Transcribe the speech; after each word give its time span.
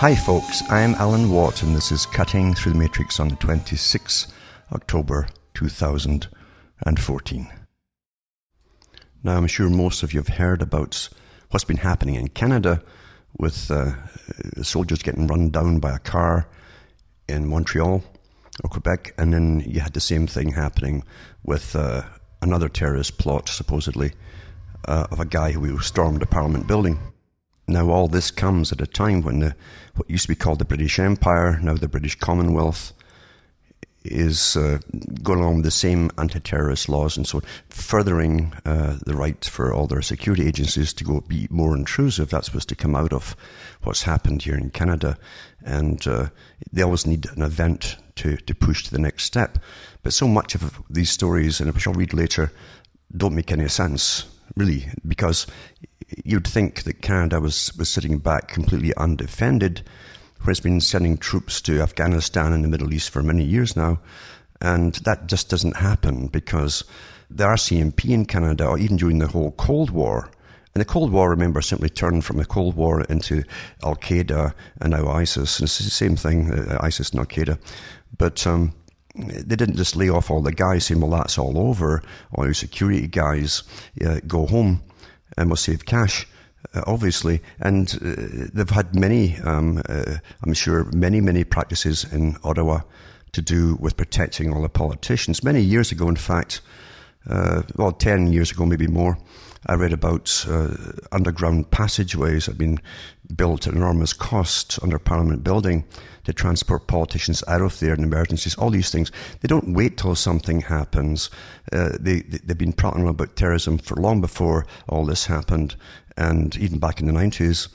Hi, 0.00 0.14
folks. 0.16 0.62
I'm 0.70 0.94
Alan 0.94 1.30
Watt, 1.30 1.62
and 1.62 1.76
this 1.76 1.92
is 1.92 2.06
Cutting 2.06 2.54
Through 2.54 2.72
the 2.72 2.78
Matrix 2.78 3.20
on 3.20 3.28
the 3.28 3.36
26th 3.36 4.32
October 4.72 5.28
2014. 5.52 7.48
Now, 9.22 9.36
I'm 9.36 9.46
sure 9.46 9.68
most 9.68 10.02
of 10.02 10.14
you 10.14 10.20
have 10.20 10.38
heard 10.38 10.62
about 10.62 11.10
what's 11.50 11.64
been 11.64 11.76
happening 11.76 12.14
in 12.14 12.28
Canada 12.28 12.82
with 13.38 13.70
uh, 13.70 13.92
soldiers 14.62 15.02
getting 15.02 15.26
run 15.26 15.50
down 15.50 15.80
by 15.80 15.96
a 15.96 15.98
car 15.98 16.48
in 17.28 17.46
Montreal 17.46 18.02
or 18.64 18.70
Quebec, 18.70 19.12
and 19.18 19.34
then 19.34 19.62
you 19.66 19.80
had 19.80 19.92
the 19.92 20.00
same 20.00 20.26
thing 20.26 20.52
happening 20.52 21.04
with 21.44 21.76
uh, 21.76 22.04
another 22.40 22.70
terrorist 22.70 23.18
plot, 23.18 23.50
supposedly, 23.50 24.12
uh, 24.88 25.08
of 25.10 25.20
a 25.20 25.26
guy 25.26 25.52
who 25.52 25.78
stormed 25.80 26.22
a 26.22 26.26
parliament 26.26 26.66
building. 26.66 26.98
Now, 27.70 27.88
all 27.88 28.08
this 28.08 28.32
comes 28.32 28.72
at 28.72 28.80
a 28.80 28.86
time 28.86 29.22
when 29.22 29.38
the, 29.38 29.54
what 29.94 30.10
used 30.10 30.24
to 30.24 30.28
be 30.28 30.34
called 30.34 30.58
the 30.58 30.64
British 30.64 30.98
Empire, 30.98 31.60
now 31.62 31.74
the 31.74 31.86
British 31.86 32.16
Commonwealth, 32.16 32.92
is 34.04 34.56
uh, 34.56 34.78
going 35.22 35.38
along 35.38 35.56
with 35.56 35.64
the 35.64 35.70
same 35.70 36.10
anti-terrorist 36.18 36.88
laws 36.88 37.16
and 37.16 37.28
so 37.28 37.38
on, 37.38 37.44
furthering 37.68 38.52
uh, 38.64 38.96
the 39.06 39.14
right 39.14 39.44
for 39.44 39.72
all 39.72 39.86
their 39.86 40.02
security 40.02 40.48
agencies 40.48 40.92
to 40.94 41.04
go 41.04 41.20
be 41.20 41.46
more 41.48 41.76
intrusive. 41.76 42.30
That's 42.30 42.46
supposed 42.46 42.70
to 42.70 42.74
come 42.74 42.96
out 42.96 43.12
of 43.12 43.36
what's 43.82 44.02
happened 44.02 44.42
here 44.42 44.56
in 44.56 44.70
Canada, 44.70 45.16
and 45.64 46.04
uh, 46.08 46.30
they 46.72 46.82
always 46.82 47.06
need 47.06 47.26
an 47.36 47.42
event 47.42 47.96
to 48.16 48.36
to 48.36 48.54
push 48.54 48.82
to 48.84 48.90
the 48.90 48.98
next 48.98 49.24
step. 49.24 49.58
But 50.02 50.12
so 50.12 50.26
much 50.26 50.56
of 50.56 50.82
these 50.90 51.10
stories, 51.10 51.60
and 51.60 51.70
I'll 51.70 51.92
read 51.92 52.14
later, 52.14 52.50
don't 53.16 53.36
make 53.36 53.52
any 53.52 53.68
sense 53.68 54.24
really, 54.56 54.88
because 55.06 55.46
you'd 56.24 56.46
think 56.46 56.82
that 56.84 57.02
Canada 57.02 57.40
was, 57.40 57.72
was 57.76 57.88
sitting 57.88 58.18
back 58.18 58.48
completely 58.48 58.94
undefended, 58.96 59.82
where 60.42 60.52
it's 60.52 60.60
been 60.60 60.80
sending 60.80 61.16
troops 61.16 61.60
to 61.62 61.80
Afghanistan 61.80 62.52
and 62.52 62.64
the 62.64 62.68
Middle 62.68 62.92
East 62.92 63.10
for 63.10 63.22
many 63.22 63.44
years 63.44 63.76
now. 63.76 64.00
And 64.60 64.94
that 65.04 65.26
just 65.26 65.48
doesn't 65.48 65.76
happen 65.76 66.26
because 66.26 66.84
the 67.30 67.44
RCMP 67.44 68.10
in 68.10 68.26
Canada, 68.26 68.66
or 68.66 68.78
even 68.78 68.96
during 68.96 69.18
the 69.18 69.28
whole 69.28 69.52
Cold 69.52 69.90
War, 69.90 70.30
and 70.74 70.80
the 70.80 70.84
Cold 70.84 71.10
War, 71.10 71.30
remember, 71.30 71.60
simply 71.60 71.88
turned 71.88 72.24
from 72.24 72.36
the 72.36 72.44
Cold 72.44 72.76
War 72.76 73.02
into 73.02 73.42
Al 73.82 73.96
Qaeda 73.96 74.54
and 74.80 74.92
now 74.92 75.08
ISIS. 75.08 75.58
And 75.58 75.66
it's 75.66 75.78
the 75.78 75.90
same 75.90 76.14
thing, 76.14 76.52
uh, 76.52 76.78
ISIS 76.80 77.10
and 77.10 77.20
Al 77.20 77.26
Qaeda. 77.26 77.58
But 78.16 78.46
um, 78.46 78.72
they 79.16 79.56
didn't 79.56 79.76
just 79.76 79.96
lay 79.96 80.08
off 80.08 80.30
all 80.30 80.42
the 80.42 80.52
guys 80.52 80.86
saying, 80.86 81.00
well, 81.00 81.10
that's 81.10 81.38
all 81.38 81.58
over. 81.58 82.02
All 82.34 82.44
your 82.44 82.54
security 82.54 83.08
guys 83.08 83.64
uh, 84.04 84.20
go 84.28 84.46
home 84.46 84.82
and 85.36 85.48
will 85.48 85.56
save 85.56 85.84
cash. 85.84 86.26
Uh, 86.74 86.82
obviously, 86.86 87.40
and 87.60 87.98
uh, 88.04 88.48
they've 88.52 88.70
had 88.70 88.94
many, 88.94 89.36
um, 89.38 89.82
uh, 89.88 90.16
I'm 90.44 90.52
sure, 90.52 90.84
many, 90.92 91.20
many 91.20 91.42
practices 91.42 92.04
in 92.12 92.36
Ottawa 92.44 92.80
to 93.32 93.40
do 93.40 93.76
with 93.80 93.96
protecting 93.96 94.52
all 94.52 94.62
the 94.62 94.68
politicians. 94.68 95.42
Many 95.42 95.62
years 95.62 95.90
ago, 95.90 96.08
in 96.08 96.16
fact, 96.16 96.60
uh, 97.28 97.62
well, 97.76 97.92
10 97.92 98.32
years 98.32 98.50
ago, 98.50 98.64
maybe 98.64 98.86
more, 98.86 99.18
I 99.66 99.74
read 99.74 99.92
about 99.92 100.46
uh, 100.48 100.74
underground 101.12 101.70
passageways 101.70 102.46
that 102.46 102.52
had 102.52 102.58
been 102.58 102.80
built 103.36 103.66
at 103.66 103.74
enormous 103.74 104.12
cost 104.12 104.78
under 104.82 104.98
Parliament 104.98 105.44
building 105.44 105.84
to 106.24 106.32
transport 106.32 106.86
politicians 106.86 107.44
out 107.46 107.60
of 107.60 107.78
there 107.78 107.94
in 107.94 108.02
emergencies, 108.02 108.54
all 108.56 108.70
these 108.70 108.90
things. 108.90 109.12
They 109.40 109.48
don't 109.48 109.74
wait 109.74 109.98
till 109.98 110.14
something 110.14 110.62
happens. 110.62 111.30
Uh, 111.72 111.90
they, 112.00 112.20
they've 112.20 112.56
been 112.56 112.72
prattling 112.72 113.08
about 113.08 113.36
terrorism 113.36 113.78
for 113.78 113.96
long 113.96 114.20
before 114.20 114.66
all 114.88 115.04
this 115.04 115.26
happened, 115.26 115.76
and 116.16 116.56
even 116.56 116.78
back 116.78 117.00
in 117.00 117.06
the 117.06 117.12
90s. 117.12 117.68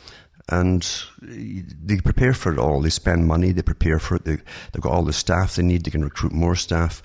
And 0.48 0.88
they 1.22 1.98
prepare 1.98 2.34
for 2.34 2.54
it 2.54 2.60
all. 2.60 2.80
They 2.80 2.92
spend 2.92 3.26
money, 3.26 3.52
they 3.52 3.64
prepare 3.64 3.98
for 3.98 4.18
it. 4.18 4.26
They, 4.26 4.36
they've 4.36 4.82
got 4.82 4.92
all 4.92 5.04
the 5.04 5.12
staff 5.12 5.56
they 5.56 5.64
need, 5.64 5.86
they 5.86 5.92
can 5.92 6.04
recruit 6.04 6.34
more 6.34 6.56
staff 6.56 7.02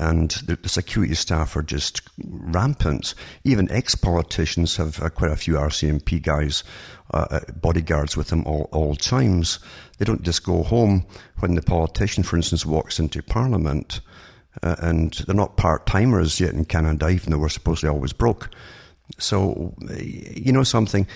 and 0.00 0.30
the, 0.46 0.58
security 0.66 1.14
staff 1.14 1.54
are 1.54 1.62
just 1.62 2.00
rampant. 2.18 3.14
Even 3.44 3.70
ex-politicians 3.70 4.76
have 4.76 5.00
uh, 5.02 5.10
quite 5.10 5.30
a 5.30 5.36
few 5.36 5.54
RCMP 5.54 6.22
guys, 6.22 6.64
uh, 7.12 7.26
uh, 7.30 7.40
bodyguards 7.60 8.16
with 8.16 8.28
them 8.28 8.42
all, 8.46 8.68
all 8.72 8.96
times. 8.96 9.58
They 9.98 10.06
don't 10.06 10.22
just 10.22 10.42
go 10.42 10.62
home 10.62 11.06
when 11.40 11.54
the 11.54 11.62
politician, 11.62 12.24
for 12.24 12.36
instance, 12.36 12.64
walks 12.64 12.98
into 12.98 13.22
Parliament, 13.22 14.00
uh, 14.62 14.76
and 14.78 15.12
they're 15.26 15.34
not 15.34 15.58
part-timers 15.58 16.40
yet 16.40 16.54
in 16.54 16.64
Canada, 16.64 17.10
even 17.10 17.30
though 17.30 17.38
we're 17.38 17.50
supposedly 17.50 17.90
always 17.90 18.14
broke. 18.14 18.48
So, 19.18 19.74
you 19.98 20.52
know 20.52 20.62
something, 20.62 21.06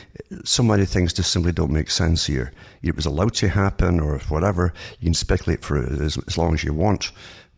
so 0.45 0.63
many 0.63 0.85
things 0.85 1.13
just 1.13 1.33
simply 1.33 1.53
don't 1.53 1.71
make 1.71 1.91
sense 1.91 2.27
here. 2.27 2.53
It 2.83 2.97
was 2.97 3.07
allowed 3.07 3.35
to 3.35 3.49
happen 3.49 4.01
or 4.01 4.19
whatever. 4.29 4.75
You 5.01 5.07
can 5.07 5.15
speculate 5.15 5.65
for 5.65 5.79
as, 5.79 6.19
as 6.27 6.37
long 6.37 6.55
as 6.55 6.65
you 6.65 6.75
want 6.75 7.13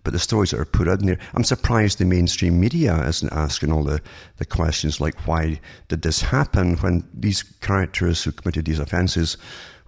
but 0.06 0.12
the 0.12 0.20
stories 0.20 0.52
that 0.52 0.60
are 0.60 0.64
put 0.64 0.86
out 0.86 1.00
in 1.00 1.06
there, 1.06 1.18
I'm 1.34 1.42
surprised 1.42 1.98
the 1.98 2.04
mainstream 2.04 2.60
media 2.60 3.04
isn't 3.08 3.32
asking 3.32 3.72
all 3.72 3.82
the, 3.82 4.00
the 4.36 4.44
questions 4.44 5.00
like 5.00 5.26
why 5.26 5.58
did 5.88 6.02
this 6.02 6.22
happen 6.22 6.76
when 6.76 7.02
these 7.12 7.42
characters 7.42 8.22
who 8.22 8.30
committed 8.30 8.66
these 8.66 8.78
offences 8.78 9.36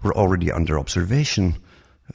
were 0.03 0.13
already 0.13 0.51
under 0.51 0.77
observation. 0.77 1.55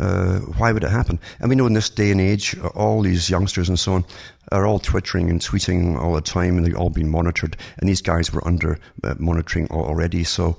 Uh, 0.00 0.38
why 0.58 0.72
would 0.72 0.84
it 0.84 0.90
happen? 0.90 1.20
And 1.40 1.48
we 1.48 1.56
know 1.56 1.66
in 1.66 1.74
this 1.74 1.90
day 1.90 2.10
and 2.10 2.20
age, 2.20 2.58
all 2.74 3.02
these 3.02 3.30
youngsters 3.30 3.68
and 3.68 3.78
so 3.78 3.94
on 3.94 4.04
are 4.52 4.66
all 4.66 4.78
twittering 4.78 5.30
and 5.30 5.40
tweeting 5.40 5.96
all 5.96 6.14
the 6.14 6.20
time, 6.20 6.56
and 6.56 6.66
they're 6.66 6.76
all 6.76 6.90
being 6.90 7.10
monitored. 7.10 7.56
And 7.78 7.88
these 7.88 8.02
guys 8.02 8.32
were 8.32 8.46
under 8.46 8.78
uh, 9.02 9.14
monitoring 9.18 9.68
already, 9.70 10.24
so 10.24 10.58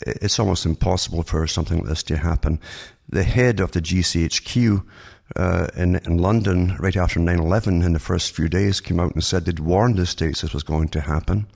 it's 0.00 0.38
almost 0.38 0.66
impossible 0.66 1.22
for 1.22 1.46
something 1.46 1.78
like 1.78 1.88
this 1.88 2.02
to 2.04 2.16
happen. 2.16 2.60
The 3.08 3.24
head 3.24 3.60
of 3.60 3.72
the 3.72 3.80
GCHQ 3.80 4.84
uh, 5.36 5.68
in, 5.76 5.96
in 5.96 6.18
London 6.18 6.76
right 6.78 6.96
after 6.96 7.18
9 7.18 7.38
11 7.38 7.82
in 7.82 7.92
the 7.92 7.98
first 7.98 8.34
few 8.34 8.48
days 8.48 8.80
came 8.80 9.00
out 9.00 9.14
and 9.14 9.24
said 9.24 9.44
they'd 9.44 9.58
warned 9.58 9.96
the 9.96 10.06
states 10.06 10.40
this 10.40 10.54
was 10.54 10.62
going 10.62 10.88
to 10.88 11.00
happen, 11.00 11.46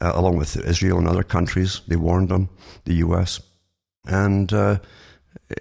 uh, 0.00 0.12
along 0.14 0.36
with 0.36 0.56
Israel 0.56 0.98
and 0.98 1.08
other 1.08 1.22
countries. 1.22 1.80
They 1.88 1.96
warned 1.96 2.28
them, 2.28 2.48
the 2.84 2.94
US. 2.94 3.40
And 4.06 4.52
uh, 4.52 4.78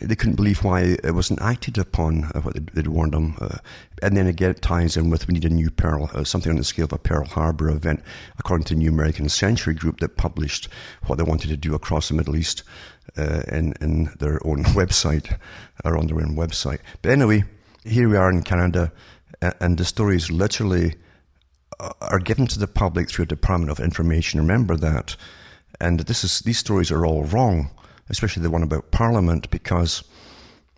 they 0.02 0.16
couldn't 0.16 0.36
believe 0.36 0.64
why 0.64 0.98
it 1.04 1.14
wasn't 1.14 1.42
acted 1.42 1.78
upon, 1.78 2.26
uh, 2.36 2.42
what 2.42 2.54
they'd, 2.54 2.68
they'd, 2.68 2.88
warned 2.88 3.14
them. 3.14 3.36
Uh, 3.40 3.58
and 4.02 4.16
then 4.16 4.28
again, 4.28 4.52
it 4.52 4.62
ties 4.62 4.96
in 4.98 5.10
with 5.10 5.28
we 5.28 5.34
need 5.34 5.46
a 5.46 5.50
new 5.50 5.70
Pearl, 5.70 6.10
uh, 6.14 6.24
something 6.24 6.52
on 6.52 6.58
the 6.58 6.64
scale 6.64 6.86
of 6.86 6.94
a 6.94 6.98
Pearl 6.98 7.26
Harbor 7.26 7.70
event, 7.70 8.04
according 8.38 8.66
to 8.66 8.74
the 8.74 8.80
New 8.80 8.90
American 8.90 9.30
Century 9.30 9.74
Group 9.74 10.00
that 10.00 10.18
published 10.18 10.68
what 11.08 11.18
they 11.18 11.24
wanted 11.24 11.50
to 11.50 11.58
do 11.58 11.76
across 11.76 12.08
the 12.08 12.14
Middle 12.14 12.36
East 12.36 12.64
uh, 13.18 13.42
in, 13.48 13.74
in 13.82 14.10
their 14.20 14.40
own 14.46 14.64
website 14.76 15.38
or 15.84 15.98
on 15.98 16.08
their 16.08 16.18
own 16.18 16.36
website. 16.36 16.80
But 17.02 17.12
anyway, 17.12 17.44
here 17.84 18.10
we 18.10 18.18
are 18.18 18.30
in 18.30 18.44
Canada, 18.44 18.92
and 19.42 19.78
the 19.78 19.86
stories 19.86 20.30
literally 20.30 20.96
uh, 21.80 21.94
are 22.02 22.20
given 22.20 22.48
to 22.48 22.60
the 22.60 22.68
public 22.68 23.10
through 23.10 23.24
a 23.24 23.28
Department 23.28 23.72
of 23.72 23.80
Information. 23.80 24.40
Remember 24.40 24.78
that. 24.78 25.16
And 25.80 26.02
this 26.02 26.24
is, 26.24 26.42
these 26.42 26.60
stories 26.60 26.92
are 26.92 27.06
all 27.06 27.24
wrong, 27.24 27.72
especially 28.10 28.44
the 28.44 28.50
one 28.50 28.64
about 28.64 28.92
Parliament, 28.92 29.50
because 29.50 30.04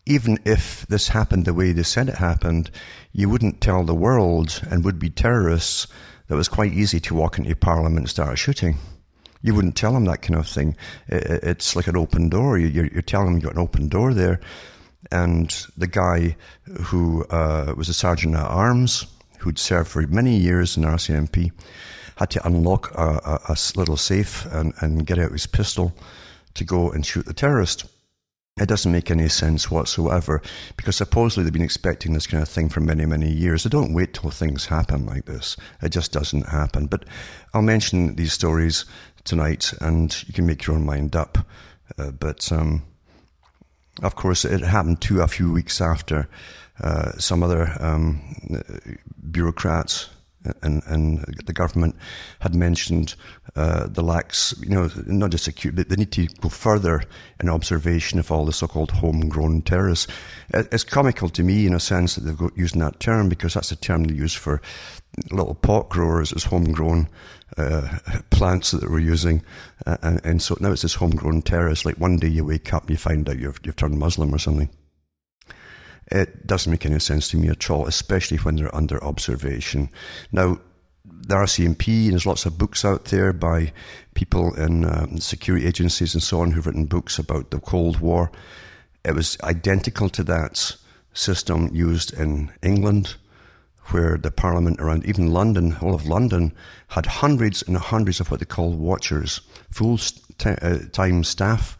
even 0.05 0.37
if 0.45 0.85
this 0.87 1.09
happened 1.09 1.45
the 1.45 1.53
way 1.53 1.71
they 1.71 1.83
said 1.83 2.09
it 2.09 2.15
happened, 2.15 2.69
you 3.13 3.29
wouldn't 3.29 3.61
tell 3.61 3.83
the 3.83 3.95
world 3.95 4.61
and 4.69 4.83
would 4.83 4.99
be 4.99 5.09
terrorists 5.09 5.87
that 6.27 6.35
it 6.35 6.37
was 6.37 6.49
quite 6.49 6.73
easy 6.73 6.99
to 6.99 7.15
walk 7.15 7.37
into 7.37 7.55
Parliament 7.55 7.99
and 7.99 8.09
start 8.09 8.37
shooting. 8.37 8.77
You 9.41 9.53
wouldn't 9.53 9.75
tell 9.75 9.93
them 9.93 10.05
that 10.05 10.21
kind 10.21 10.39
of 10.39 10.47
thing. 10.47 10.75
It's 11.07 11.75
like 11.75 11.87
an 11.87 11.97
open 11.97 12.29
door. 12.29 12.57
You're, 12.57 13.01
telling 13.01 13.27
them 13.27 13.35
you've 13.35 13.43
got 13.43 13.55
an 13.55 13.61
open 13.61 13.89
door 13.89 14.13
there. 14.13 14.39
And 15.11 15.53
the 15.77 15.87
guy 15.87 16.37
who 16.81 17.25
uh, 17.25 17.73
was 17.75 17.89
a 17.89 17.93
sergeant 17.93 18.35
at 18.35 18.45
arms, 18.45 19.05
who'd 19.39 19.59
served 19.59 19.89
for 19.89 20.01
many 20.07 20.37
years 20.37 20.77
in 20.77 20.83
RCMP, 20.83 21.51
had 22.15 22.29
to 22.31 22.47
unlock 22.47 22.91
a, 22.95 23.39
a, 23.49 23.53
a 23.53 23.57
little 23.75 23.97
safe 23.97 24.45
and, 24.45 24.73
and 24.79 25.05
get 25.05 25.19
out 25.19 25.31
his 25.31 25.45
pistol 25.45 25.93
to 26.55 26.63
go 26.63 26.91
and 26.91 27.05
shoot 27.05 27.25
the 27.25 27.33
terrorist. 27.33 27.85
It 28.59 28.67
doesn't 28.67 28.91
make 28.91 29.09
any 29.09 29.29
sense 29.29 29.71
whatsoever 29.71 30.41
because 30.77 30.95
supposedly 30.95 31.43
they've 31.43 31.53
been 31.53 31.63
expecting 31.63 32.13
this 32.13 32.27
kind 32.27 32.43
of 32.43 32.49
thing 32.49 32.69
for 32.69 32.81
many, 32.81 33.05
many 33.05 33.31
years. 33.31 33.63
They 33.63 33.69
don't 33.69 33.95
wait 33.95 34.13
till 34.13 34.29
things 34.29 34.67
happen 34.67 35.07
like 35.07 35.25
this. 35.25 35.57
It 35.81 35.89
just 35.89 36.11
doesn't 36.11 36.49
happen. 36.49 36.85
But 36.85 37.05
I'll 37.53 37.63
mention 37.63 38.15
these 38.15 38.33
stories 38.33 38.85
tonight, 39.23 39.73
and 39.81 40.15
you 40.27 40.33
can 40.33 40.45
make 40.45 40.67
your 40.67 40.75
own 40.75 40.85
mind 40.85 41.15
up. 41.15 41.39
Uh, 41.97 42.11
but 42.11 42.51
um, 42.51 42.83
of 44.03 44.15
course, 44.15 44.45
it 44.45 44.61
happened 44.61 45.01
too 45.01 45.21
a 45.21 45.27
few 45.27 45.51
weeks 45.51 45.81
after 45.81 46.29
uh, 46.79 47.13
some 47.13 47.41
other 47.41 47.75
um, 47.79 48.21
bureaucrats 49.31 50.09
and, 50.61 50.81
and 50.85 51.19
the 51.45 51.53
government 51.53 51.95
had 52.39 52.55
mentioned 52.55 53.15
uh, 53.55 53.87
the 53.87 54.01
lacks, 54.01 54.55
you 54.61 54.69
know, 54.69 54.89
not 55.05 55.29
just 55.29 55.43
security, 55.43 55.75
but 55.75 55.89
they 55.89 55.95
need 55.95 56.11
to 56.11 56.25
go 56.41 56.49
further 56.49 57.03
in 57.39 57.49
observation 57.49 58.17
of 58.17 58.31
all 58.31 58.45
the 58.45 58.53
so-called 58.53 58.89
homegrown 58.89 59.61
terrorists. 59.61 60.07
It's 60.49 60.83
comical 60.83 61.29
to 61.29 61.43
me, 61.43 61.67
in 61.67 61.73
a 61.73 61.79
sense, 61.79 62.15
that 62.15 62.21
they're 62.21 62.49
using 62.55 62.81
that 62.81 62.99
term 62.99 63.29
because 63.29 63.53
that's 63.53 63.69
the 63.69 63.75
term 63.75 64.05
they 64.05 64.15
use 64.15 64.33
for 64.33 64.61
little 65.31 65.53
pot 65.53 65.89
growers 65.89 66.33
as 66.33 66.45
homegrown 66.45 67.07
uh, 67.57 67.99
plants 68.31 68.71
that 68.71 68.89
we're 68.89 68.99
using. 68.99 69.43
Uh, 69.85 69.97
and, 70.01 70.25
and, 70.25 70.41
so 70.41 70.57
now 70.59 70.71
it's 70.71 70.81
this 70.81 70.95
homegrown 70.95 71.43
terrorist. 71.43 71.85
Like 71.85 71.97
one 71.97 72.17
day 72.17 72.29
you 72.29 72.43
wake 72.45 72.73
up 72.73 72.83
and 72.83 72.91
you 72.91 72.97
find 72.97 73.29
out 73.29 73.37
you've, 73.37 73.59
you've 73.63 73.75
turned 73.75 73.99
Muslim 73.99 74.33
or 74.33 74.39
something. 74.39 74.69
It 76.07 76.47
doesn't 76.47 76.71
make 76.71 76.85
any 76.85 76.99
sense 76.99 77.29
to 77.29 77.37
me 77.37 77.49
at 77.49 77.69
all, 77.69 77.85
especially 77.85 78.37
when 78.37 78.55
they're 78.55 78.75
under 78.75 79.03
observation. 79.03 79.89
Now, 80.31 80.59
the 81.27 81.35
RCMP, 81.35 82.03
and 82.05 82.13
there's 82.13 82.25
lots 82.25 82.45
of 82.45 82.57
books 82.57 82.83
out 82.83 83.05
there 83.05 83.33
by 83.33 83.71
people 84.13 84.53
in 84.55 84.85
um, 84.85 85.17
security 85.17 85.65
agencies 85.65 86.13
and 86.13 86.23
so 86.23 86.41
on 86.41 86.51
who've 86.51 86.65
written 86.65 86.85
books 86.85 87.17
about 87.17 87.51
the 87.51 87.59
Cold 87.59 87.99
War. 87.99 88.31
It 89.05 89.15
was 89.15 89.37
identical 89.41 90.09
to 90.09 90.23
that 90.23 90.75
system 91.13 91.69
used 91.73 92.13
in 92.13 92.51
England, 92.61 93.15
where 93.87 94.17
the 94.17 94.31
Parliament 94.31 94.79
around, 94.79 95.05
even 95.05 95.31
London, 95.31 95.77
all 95.81 95.93
of 95.93 96.07
London, 96.07 96.53
had 96.89 97.05
hundreds 97.05 97.61
and 97.63 97.77
hundreds 97.77 98.19
of 98.19 98.31
what 98.31 98.39
they 98.39 98.45
call 98.45 98.71
watchers, 98.71 99.41
full 99.71 99.99
uh, 100.45 100.77
time 100.91 101.23
staff 101.23 101.77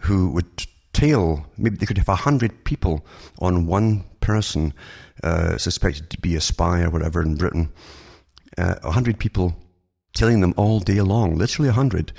who 0.00 0.30
would 0.30 0.66
tail, 0.92 1.46
maybe 1.58 1.76
they 1.76 1.86
could 1.86 1.98
have 1.98 2.08
a 2.08 2.14
hundred 2.14 2.64
people 2.64 3.04
on 3.38 3.66
one 3.66 4.04
person 4.20 4.72
uh, 5.22 5.56
suspected 5.58 6.10
to 6.10 6.20
be 6.20 6.36
a 6.36 6.40
spy 6.40 6.82
or 6.82 6.90
whatever 6.90 7.22
in 7.22 7.36
Britain. 7.36 7.70
Uh, 8.56 8.74
a 8.82 8.88
uh, 8.88 8.90
hundred 8.90 9.18
people 9.18 9.56
telling 10.14 10.40
them 10.40 10.54
all 10.56 10.80
day 10.80 11.00
long, 11.00 11.36
literally 11.36 11.68
a 11.68 11.72
hundred. 11.72 12.12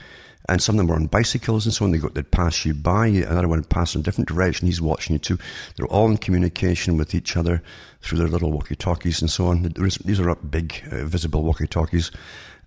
And 0.47 0.61
some 0.61 0.75
of 0.75 0.77
them 0.77 0.87
were 0.87 0.95
on 0.95 1.07
bicycles 1.07 1.65
and 1.65 1.73
so 1.73 1.85
on. 1.85 1.91
They 1.91 1.97
got, 1.97 2.13
they'd 2.13 2.29
pass 2.29 2.65
you 2.65 2.75
by. 2.75 3.07
Another 3.07 3.47
one 3.47 3.59
would 3.59 3.69
pass 3.69 3.95
in 3.95 4.01
a 4.01 4.03
different 4.03 4.27
direction. 4.27 4.67
He's 4.67 4.81
watching 4.81 5.15
you 5.15 5.19
too. 5.19 5.39
They're 5.75 5.87
all 5.87 6.09
in 6.11 6.17
communication 6.17 6.97
with 6.97 7.15
each 7.15 7.35
other 7.35 7.63
through 8.01 8.19
their 8.19 8.27
little 8.27 8.51
walkie-talkies 8.51 9.21
and 9.21 9.29
so 9.29 9.47
on. 9.47 9.63
These 9.63 10.19
are 10.19 10.35
big, 10.35 10.83
uh, 10.91 11.05
visible 11.05 11.43
walkie-talkies. 11.43 12.11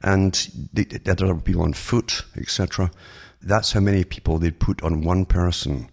And 0.02 0.34
they, 0.72 0.84
they 0.84 0.98
had 1.08 1.22
other 1.22 1.36
people 1.36 1.62
on 1.62 1.72
foot, 1.72 2.24
etc. 2.36 2.90
That's 3.42 3.72
how 3.72 3.80
many 3.80 4.02
people 4.02 4.38
they'd 4.38 4.58
put 4.58 4.82
on 4.82 5.02
one 5.02 5.24
person. 5.24 5.88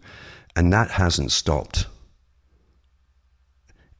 And 0.56 0.74
that 0.74 0.90
hasn't 0.90 1.32
stopped. 1.32 1.86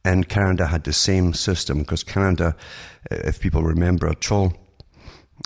And 0.06 0.28
Canada 0.28 0.68
had 0.68 0.84
the 0.84 0.92
same 0.92 1.34
system 1.34 1.80
because 1.80 2.04
Canada, 2.04 2.54
uh, 3.10 3.16
if 3.24 3.40
people 3.40 3.64
remember 3.64 4.06
at 4.06 4.30
all, 4.30 4.52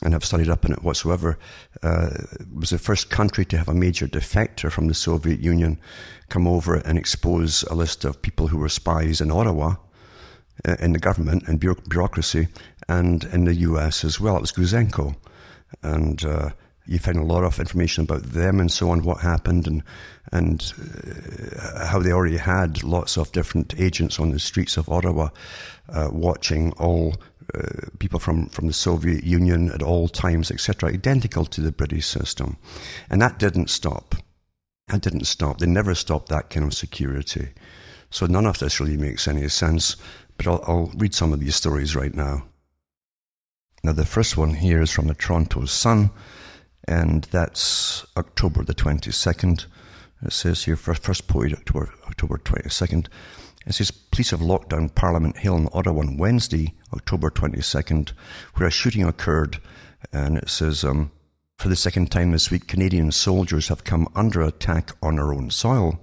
and 0.03 0.12
have 0.12 0.23
studied 0.23 0.51
up 0.51 0.67
on 0.67 0.73
it 0.73 0.83
whatsoever, 0.83 1.39
uh, 1.83 2.11
was 2.55 2.69
the 2.69 2.79
first 2.79 3.09
country 3.09 3.47
to 3.47 3.57
have 3.57 3.71
a 3.71 3.75
major 3.75 4.07
defector 4.07 4.71
from 4.71 4.87
the 4.87 4.93
Soviet 4.93 5.41
Union 5.41 5.81
come 6.29 6.47
over 6.47 6.75
and 6.75 6.99
expose 6.99 7.62
a 7.65 7.75
list 7.75 8.05
of 8.05 8.21
people 8.21 8.49
who 8.49 8.59
were 8.59 8.69
spies 8.69 9.23
in 9.23 9.31
Ottawa, 9.31 9.77
uh, 10.69 10.77
in 10.79 10.93
the 10.93 10.99
government 10.99 11.49
and 11.49 11.59
bureaucracy, 11.59 12.49
and 12.87 13.25
in 13.33 13.47
the 13.47 13.55
US 13.55 14.05
as 14.05 14.21
well. 14.21 14.37
It 14.37 14.43
was 14.43 14.53
Gouzenko. 14.53 15.17
And 15.83 16.23
uh, 16.23 16.51
you 16.87 16.99
find 16.99 17.19
a 17.19 17.25
lot 17.25 17.44
of 17.44 17.59
information 17.59 18.05
about 18.05 18.23
them 18.23 18.61
and 18.61 18.71
so 18.71 18.91
on, 18.91 19.03
what 19.03 19.21
happened, 19.21 19.67
and 19.67 19.82
and 20.32 20.73
uh, 21.59 21.87
how 21.87 21.99
they 21.99 22.12
already 22.12 22.37
had 22.37 22.82
lots 22.82 23.17
of 23.17 23.32
different 23.32 23.75
agents 23.79 24.21
on 24.21 24.31
the 24.31 24.38
streets 24.38 24.77
of 24.77 24.88
Ottawa, 24.88 25.29
uh, 25.88 26.09
watching 26.12 26.73
all 26.75 27.15
uh, 27.55 27.88
people 27.99 28.21
from, 28.21 28.49
from 28.50 28.69
the 28.69 28.73
Soviet 28.73 29.25
Union 29.25 29.73
at 29.73 29.82
all 29.82 30.06
times, 30.06 30.50
etc., 30.53 30.88
identical 30.88 31.44
to 31.47 31.61
the 31.61 31.73
British 31.73 32.06
system, 32.06 32.56
and 33.09 33.21
that 33.21 33.38
didn't 33.38 33.71
stop. 33.71 34.15
That 34.88 35.03
didn't 35.03 35.25
stop. 35.25 35.59
They 35.59 35.67
never 35.67 35.94
stopped 35.94 36.29
that 36.29 36.50
kind 36.50 36.67
of 36.67 36.75
security. 36.75 37.49
So 38.11 38.26
none 38.26 38.47
of 38.47 38.59
this 38.59 38.81
really 38.81 38.97
makes 38.97 39.29
any 39.29 39.49
sense. 39.49 39.97
But 40.37 40.47
I'll, 40.47 40.65
I'll 40.67 40.93
read 40.97 41.15
some 41.15 41.33
of 41.33 41.41
these 41.41 41.55
stories 41.55 41.94
right 41.94 42.15
now. 42.15 42.44
Now, 43.85 43.93
the 43.93 44.05
first 44.05 44.37
one 44.37 44.55
here 44.55 44.83
is 44.83 44.91
from 44.91 45.06
the 45.06 45.15
Toronto 45.15 45.65
Sun 45.65 46.11
and 46.87 47.25
that's 47.25 48.06
October 48.17 48.65
the 48.65 48.75
22nd. 48.75 49.67
It 50.23 50.32
says 50.32 50.65
here, 50.65 50.77
first, 50.77 51.03
first 51.03 51.29
point, 51.29 51.53
October, 51.53 51.93
October 52.06 52.38
22nd. 52.38 53.06
It 53.67 53.75
says, 53.75 53.91
police 53.91 54.31
have 54.31 54.41
locked 54.41 54.71
down 54.71 54.88
Parliament 54.91 55.38
Hill 55.38 55.56
in 55.56 55.69
Ottawa 55.73 56.00
on 56.00 56.17
Wednesday, 56.17 56.75
October 56.93 57.31
22nd, 57.31 58.12
where 58.55 58.69
a 58.69 58.71
shooting 58.71 59.05
occurred. 59.05 59.61
And 60.12 60.38
it 60.38 60.49
says, 60.49 60.82
um, 60.82 61.11
for 61.59 61.69
the 61.69 61.77
second 61.77 62.11
time 62.11 62.32
this 62.32 62.50
week, 62.50 62.67
Canadian 62.67 63.12
soldiers 63.12 63.69
have 63.69 63.85
come 63.85 64.09
under 64.15 64.41
attack 64.41 64.93
on 65.03 65.19
our 65.19 65.35
own 65.35 65.50
soil. 65.50 66.00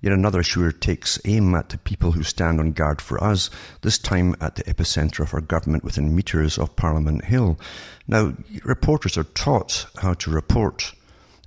Yet 0.00 0.12
another 0.12 0.42
shooter 0.42 0.72
takes 0.72 1.18
aim 1.24 1.54
at 1.54 1.70
the 1.70 1.78
people 1.78 2.12
who 2.12 2.22
stand 2.22 2.60
on 2.60 2.72
guard 2.72 3.00
for 3.00 3.22
us, 3.22 3.50
this 3.80 3.98
time 3.98 4.36
at 4.40 4.56
the 4.56 4.64
epicentre 4.64 5.20
of 5.20 5.32
our 5.32 5.40
government 5.40 5.84
within 5.84 6.14
metres 6.14 6.58
of 6.58 6.76
Parliament 6.76 7.24
Hill. 7.24 7.58
Now, 8.06 8.34
reporters 8.62 9.16
are 9.16 9.24
taught 9.24 9.86
how 9.96 10.14
to 10.14 10.30
report, 10.30 10.92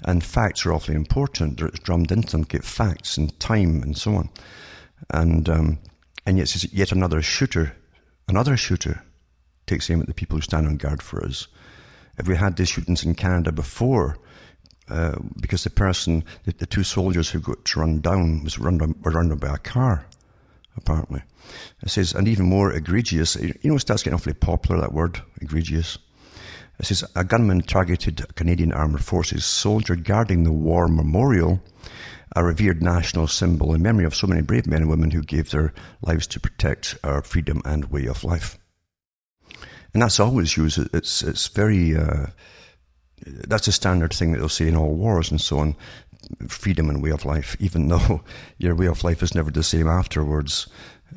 and 0.04 0.24
facts 0.24 0.66
are 0.66 0.74
awfully 0.74 0.96
important. 0.96 1.60
They're 1.60 1.70
drummed 1.70 2.12
into 2.12 2.32
them, 2.32 2.44
get 2.44 2.64
facts 2.64 3.18
and 3.18 3.40
time 3.40 3.84
and 3.84 3.96
so 3.96 4.16
on. 4.16 4.30
And, 5.12 5.48
um, 5.48 5.80
and 6.26 6.38
yet, 6.38 6.74
yet 6.74 6.92
another 6.92 7.22
shooter, 7.22 7.76
another 8.28 8.58
shooter 8.58 9.04
takes 9.68 9.90
aim 9.90 10.02
at 10.02 10.08
the 10.08 10.14
people 10.14 10.38
who 10.38 10.42
stand 10.42 10.66
on 10.66 10.78
guard 10.78 11.04
for 11.04 11.24
us. 11.24 11.48
If 12.18 12.28
we 12.28 12.36
had 12.36 12.58
these 12.58 12.70
shootings 12.70 13.06
in 13.06 13.16
Canada 13.16 13.52
before, 13.52 14.18
uh, 14.90 15.18
because 15.40 15.64
the 15.64 15.70
person, 15.70 16.24
the, 16.46 16.54
the, 16.54 16.66
two 16.66 16.84
soldiers 16.84 17.30
who 17.30 17.40
got 17.40 17.76
run 17.76 18.00
down, 18.00 18.44
was 18.44 18.58
run 18.58 18.78
down, 18.78 18.96
were 19.04 19.12
run 19.12 19.30
down 19.30 19.38
by 19.38 19.54
a 19.54 19.58
car, 19.58 20.06
apparently. 20.76 21.22
It 21.82 21.90
says, 21.90 22.14
and 22.14 22.28
even 22.28 22.46
more 22.46 22.72
egregious, 22.72 23.36
you 23.36 23.54
know, 23.64 23.76
it 23.76 23.80
starts 23.80 24.04
getting 24.04 24.16
awfully 24.16 24.34
popular, 24.34 24.82
that 24.82 24.94
word, 24.94 25.22
egregious. 25.42 25.98
It 26.80 26.86
says, 26.86 27.04
a 27.16 27.24
gunman 27.24 27.62
targeted 27.62 28.36
Canadian 28.36 28.72
Armed 28.72 29.04
Forces 29.04 29.46
soldier 29.46 29.96
guarding 29.96 30.44
the 30.44 30.52
war 30.52 30.88
memorial, 30.88 31.62
a 32.36 32.44
revered 32.44 32.82
national 32.82 33.28
symbol 33.28 33.74
in 33.74 33.82
memory 33.82 34.06
of 34.06 34.16
so 34.16 34.28
many 34.28 34.42
brave 34.42 34.68
men 34.68 34.82
and 34.82 34.90
women 34.90 35.12
who 35.12 35.22
gave 35.22 35.52
their 35.52 35.74
lives 36.02 36.28
to 36.28 36.40
protect 36.40 36.98
our 37.04 37.22
freedom 37.22 37.62
and 37.66 37.92
way 37.92 38.06
of 38.06 38.24
life. 38.24 38.58
And 39.94 40.04
that's 40.04 40.20
always 40.20 40.56
used. 40.56 40.80
It's, 40.94 41.24
it's 41.24 41.48
very, 41.48 41.98
uh, 41.98 42.28
that's 43.26 43.68
a 43.68 43.72
standard 43.72 44.14
thing 44.14 44.32
that 44.32 44.40
they'll 44.40 44.50
say 44.50 44.68
in 44.68 44.76
all 44.76 44.94
wars 44.94 45.32
and 45.32 45.40
so 45.40 45.60
on 45.60 45.76
freedom 46.48 46.90
and 46.90 47.02
way 47.02 47.12
of 47.12 47.26
life, 47.26 47.56
even 47.60 47.88
though 47.90 48.22
your 48.58 48.76
way 48.76 48.88
of 48.88 49.04
life 49.04 49.24
is 49.24 49.36
never 49.36 49.52
the 49.52 49.64
same 49.64 49.88
afterwards. 49.88 50.68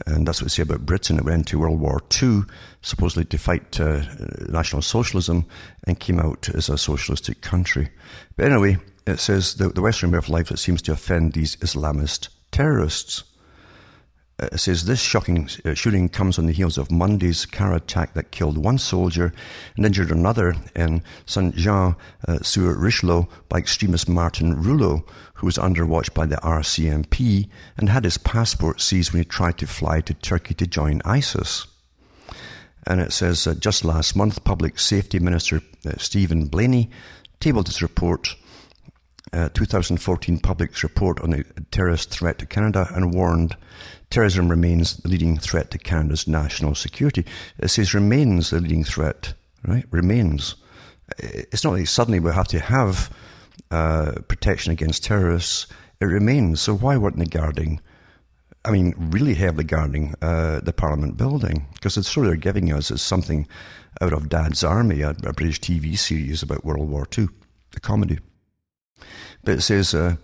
And 0.07 0.27
that's 0.27 0.41
what 0.41 0.47
they 0.47 0.55
say 0.55 0.63
about 0.63 0.87
Britain. 0.87 1.19
It 1.19 1.25
went 1.25 1.37
into 1.37 1.59
World 1.59 1.81
War 1.81 2.01
II, 2.21 2.43
supposedly 2.81 3.27
to 3.27 3.39
fight 3.39 3.79
uh, 3.79 4.03
National 4.49 4.81
Socialism, 4.81 5.45
and 5.85 6.01
came 6.01 6.19
out 6.19 6.49
as 6.49 6.71
a 6.71 6.79
socialistic 6.79 7.43
country. 7.43 7.91
But 8.37 8.47
anyway, 8.47 8.79
it 9.07 9.21
says 9.21 9.55
the, 9.55 9.69
the 9.69 9.83
Western 9.83 10.11
way 10.11 10.19
of 10.19 10.31
life 10.31 10.49
that 10.49 10.59
seems 10.59 10.81
to 10.83 10.93
offend 10.93 11.35
these 11.35 11.57
Islamist 11.57 12.29
terrorists. 12.53 13.25
Uh, 14.43 14.57
says 14.57 14.87
this 14.87 15.01
shocking 15.01 15.49
uh, 15.65 15.73
shooting 15.73 16.09
comes 16.09 16.37
on 16.37 16.47
the 16.47 16.53
heels 16.53 16.77
of 16.77 16.91
Monday's 16.91 17.47
car 17.47 17.75
attack 17.75 18.15
that 18.15 18.33
killed 18.33 18.59
one 18.59 18.77
soldier 18.77 19.33
and 19.77 19.87
injured 19.87 20.11
another 20.11 20.57
in 20.75 21.01
Saint 21.27 21.55
Jean 21.55 21.95
uh, 22.27 22.39
sur 22.43 22.75
Richelieu 22.75 23.27
by 23.49 23.59
extremist 23.59 24.09
Martin 24.09 24.61
Rouleau, 24.61 25.05
who 25.35 25.47
was 25.47 25.59
under 25.59 25.87
watch 25.87 26.13
by 26.13 26.27
the 26.27 26.39
RCMP 26.39 27.49
and 27.77 27.89
had 27.89 28.03
his 28.03 28.19
passport 28.19 28.81
seized 28.81 29.13
when 29.13 29.23
he 29.23 29.25
tried 29.25 29.59
to 29.59 29.67
fly 29.69 30.01
to 30.01 30.15
Turkey 30.15 30.55
to 30.55 30.67
join 30.67 31.03
ISIS. 31.05 31.69
And 32.85 33.01
it 33.01 33.13
says 33.13 33.47
uh, 33.47 33.55
just 33.55 33.85
last 33.85 34.17
month, 34.17 34.43
Public 34.43 34.81
Safety 34.81 35.21
Minister 35.21 35.61
uh, 35.87 35.93
Steven 35.99 36.47
Blaney 36.47 36.91
tabled 37.39 37.69
his 37.69 37.81
report 37.81 38.35
uh, 39.33 39.49
2014 39.51 40.39
public 40.39 40.83
report 40.83 41.21
on 41.21 41.31
the 41.31 41.45
terrorist 41.71 42.11
threat 42.11 42.39
to 42.39 42.47
Canada 42.47 42.89
and 42.95 43.15
warned 43.15 43.57
terrorism 44.11 44.49
remains 44.49 44.97
the 44.99 45.09
leading 45.09 45.39
threat 45.39 45.71
to 45.71 45.79
Canada's 45.79 46.29
national 46.29 46.75
security. 46.75 47.25
It 47.59 47.69
says 47.69 47.95
remains 47.95 48.51
the 48.51 48.61
leading 48.61 48.85
threat, 48.85 49.35
right? 49.67 49.85
Remains. 49.91 50.55
It's 51.19 51.65
not 51.65 51.73
like 51.75 51.87
suddenly 51.87 52.21
we 52.21 52.31
have 52.33 52.49
to 52.49 52.61
have 52.61 53.11
uh, 53.71 54.13
protection 54.29 54.73
against 54.73 55.05
terrorists. 55.05 55.67
It 56.01 56.07
remains. 56.07 56.61
So 56.61 56.77
why 56.77 56.97
weren't 56.97 57.19
they 57.19 57.25
guarding? 57.25 57.81
I 58.65 58.71
mean, 58.71 58.95
really 58.97 59.35
heavily 59.35 59.65
guarding 59.65 60.15
uh, 60.23 60.61
the 60.61 60.73
Parliament 60.73 61.17
building 61.17 61.67
because 61.75 61.95
the 61.95 62.05
story 62.05 62.29
they're 62.29 62.37
giving 62.37 62.73
us 62.73 62.91
is 62.91 63.03
something 63.03 63.49
out 64.01 64.13
of 64.13 64.29
Dad's 64.29 64.63
Army, 64.63 65.01
a, 65.01 65.11
a 65.11 65.33
British 65.33 65.61
TV 65.61 65.99
series 65.99 66.43
about 66.43 66.65
World 66.65 66.89
War 66.89 67.07
II, 67.17 67.29
a 67.75 67.81
comedy. 67.81 68.19
But 69.45 69.55
it 69.55 69.63
says 69.63 69.95
uh, 69.95 70.17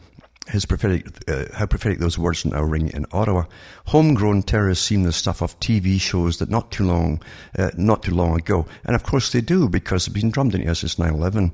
his 0.49 0.65
prophetic, 0.65 1.07
uh, 1.29 1.45
how 1.55 1.67
prophetic 1.67 1.99
those 1.99 2.19
words 2.19 2.45
now 2.45 2.63
ring 2.63 2.89
in 2.89 3.07
Ottawa. 3.13 3.45
Homegrown 3.87 4.43
terrorists 4.43 4.85
seem 4.85 5.03
the 5.03 5.13
stuff 5.13 5.43
of 5.43 5.59
TV 5.61 6.01
shows 6.01 6.39
that 6.39 6.49
not 6.49 6.71
too 6.71 6.85
long, 6.85 7.23
uh, 7.59 7.71
not 7.77 8.03
too 8.03 8.15
long 8.15 8.37
ago, 8.37 8.67
and 8.85 8.97
of 8.97 9.03
course 9.03 9.31
they 9.33 9.41
do 9.41 9.69
because 9.69 10.07
they've 10.07 10.15
been 10.15 10.31
drummed 10.31 10.55
into 10.55 10.71
us 10.71 10.81
since 10.81 10.99
9/11, 10.99 11.53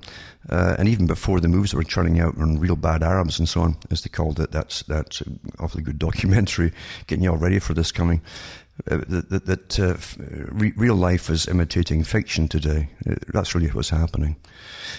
uh, 0.49 0.77
and 0.79 0.89
even 0.89 1.07
before 1.07 1.41
the 1.41 1.49
movies 1.49 1.73
that 1.73 1.77
were 1.77 1.85
churning 1.85 2.21
out 2.21 2.39
on 2.39 2.59
real 2.59 2.77
bad 2.77 3.03
Arabs 3.03 3.39
and 3.39 3.49
so 3.49 3.63
on, 3.63 3.77
as 3.91 4.03
they 4.03 4.09
called 4.09 4.39
it. 4.39 4.53
That's 4.53 4.83
that's 4.85 5.21
an 5.23 5.41
awfully 5.59 5.83
good 5.83 5.99
documentary, 6.09 6.73
getting 7.07 7.25
you 7.25 7.31
all 7.31 7.37
ready 7.37 7.59
for 7.59 7.75
this 7.75 7.91
coming. 7.91 8.23
Uh, 8.91 8.99
that, 9.07 9.47
that 9.47 9.79
uh, 9.79 9.97
re- 10.51 10.73
real 10.77 10.97
life 10.97 11.31
is 11.31 11.47
imitating 11.47 12.03
fiction 12.03 12.49
today. 12.49 12.89
Uh, 13.09 13.15
that's 13.33 13.55
really 13.55 13.69
what's 13.69 13.91
happening. 13.91 14.35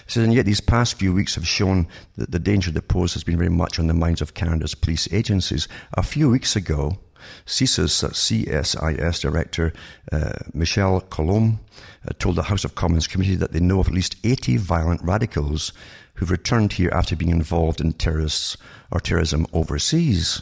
So, 0.07 0.21
and 0.21 0.33
yet 0.33 0.45
these 0.45 0.61
past 0.61 0.97
few 0.97 1.13
weeks 1.13 1.35
have 1.35 1.45
shown 1.45 1.87
that 2.15 2.31
the 2.31 2.39
danger 2.39 2.71
that 2.71 2.87
pose 2.87 3.13
has 3.13 3.25
been 3.25 3.37
very 3.37 3.49
much 3.49 3.77
on 3.77 3.87
the 3.87 3.93
minds 3.93 4.21
of 4.21 4.33
Canada's 4.33 4.75
police 4.75 5.11
agencies. 5.11 5.67
A 5.95 6.03
few 6.03 6.29
weeks 6.29 6.55
ago, 6.55 6.97
CSIS, 7.45 8.09
CSIS 8.11 9.19
Director 9.21 9.73
uh, 10.11 10.33
Michel 10.53 11.01
Coulombe 11.01 11.59
uh, 12.07 12.13
told 12.17 12.37
the 12.37 12.43
House 12.43 12.63
of 12.63 12.75
Commons 12.75 13.07
Committee 13.07 13.35
that 13.35 13.51
they 13.51 13.59
know 13.59 13.81
of 13.81 13.87
at 13.87 13.93
least 13.93 14.15
80 14.23 14.57
violent 14.57 15.01
radicals 15.03 15.73
who've 16.13 16.31
returned 16.31 16.73
here 16.73 16.91
after 16.93 17.15
being 17.15 17.31
involved 17.31 17.81
in 17.81 17.91
terrorists 17.93 18.55
or 18.91 18.99
terrorism 18.99 19.45
overseas. 19.53 20.41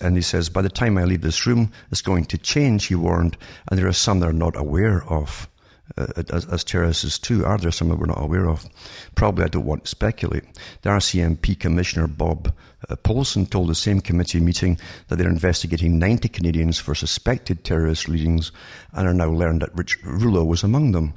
And 0.00 0.16
he 0.16 0.22
says, 0.22 0.48
by 0.48 0.62
the 0.62 0.68
time 0.68 0.98
I 0.98 1.04
leave 1.04 1.22
this 1.22 1.46
room, 1.46 1.72
it's 1.90 2.02
going 2.02 2.24
to 2.26 2.38
change, 2.38 2.86
he 2.86 2.94
warned, 2.94 3.36
and 3.70 3.78
there 3.78 3.86
are 3.86 3.92
some 3.92 4.20
that 4.20 4.28
are 4.28 4.32
not 4.32 4.56
aware 4.56 5.04
of. 5.04 5.48
Uh, 5.96 6.06
as, 6.30 6.46
as 6.46 6.64
terrorists 6.64 7.18
too, 7.18 7.44
are 7.44 7.58
there 7.58 7.70
some 7.70 7.88
that 7.88 7.98
we're 7.98 8.06
not 8.06 8.22
aware 8.22 8.48
of? 8.48 8.66
Probably 9.14 9.44
I 9.44 9.48
don't 9.48 9.66
want 9.66 9.84
to 9.84 9.90
speculate. 9.90 10.44
The 10.82 10.90
RCMP 10.90 11.58
Commissioner 11.58 12.06
Bob 12.06 12.52
uh, 12.88 12.96
Paulson 12.96 13.46
told 13.46 13.68
the 13.68 13.74
same 13.74 14.00
committee 14.00 14.40
meeting 14.40 14.78
that 15.08 15.16
they're 15.16 15.28
investigating 15.28 15.98
90 15.98 16.28
Canadians 16.28 16.78
for 16.78 16.94
suspected 16.94 17.64
terrorist 17.64 18.08
leadings 18.08 18.52
and 18.92 19.06
are 19.06 19.14
now 19.14 19.30
learned 19.30 19.62
that 19.62 19.76
Rich 19.76 19.98
Rouleau 20.02 20.44
was 20.44 20.62
among 20.62 20.92
them. 20.92 21.14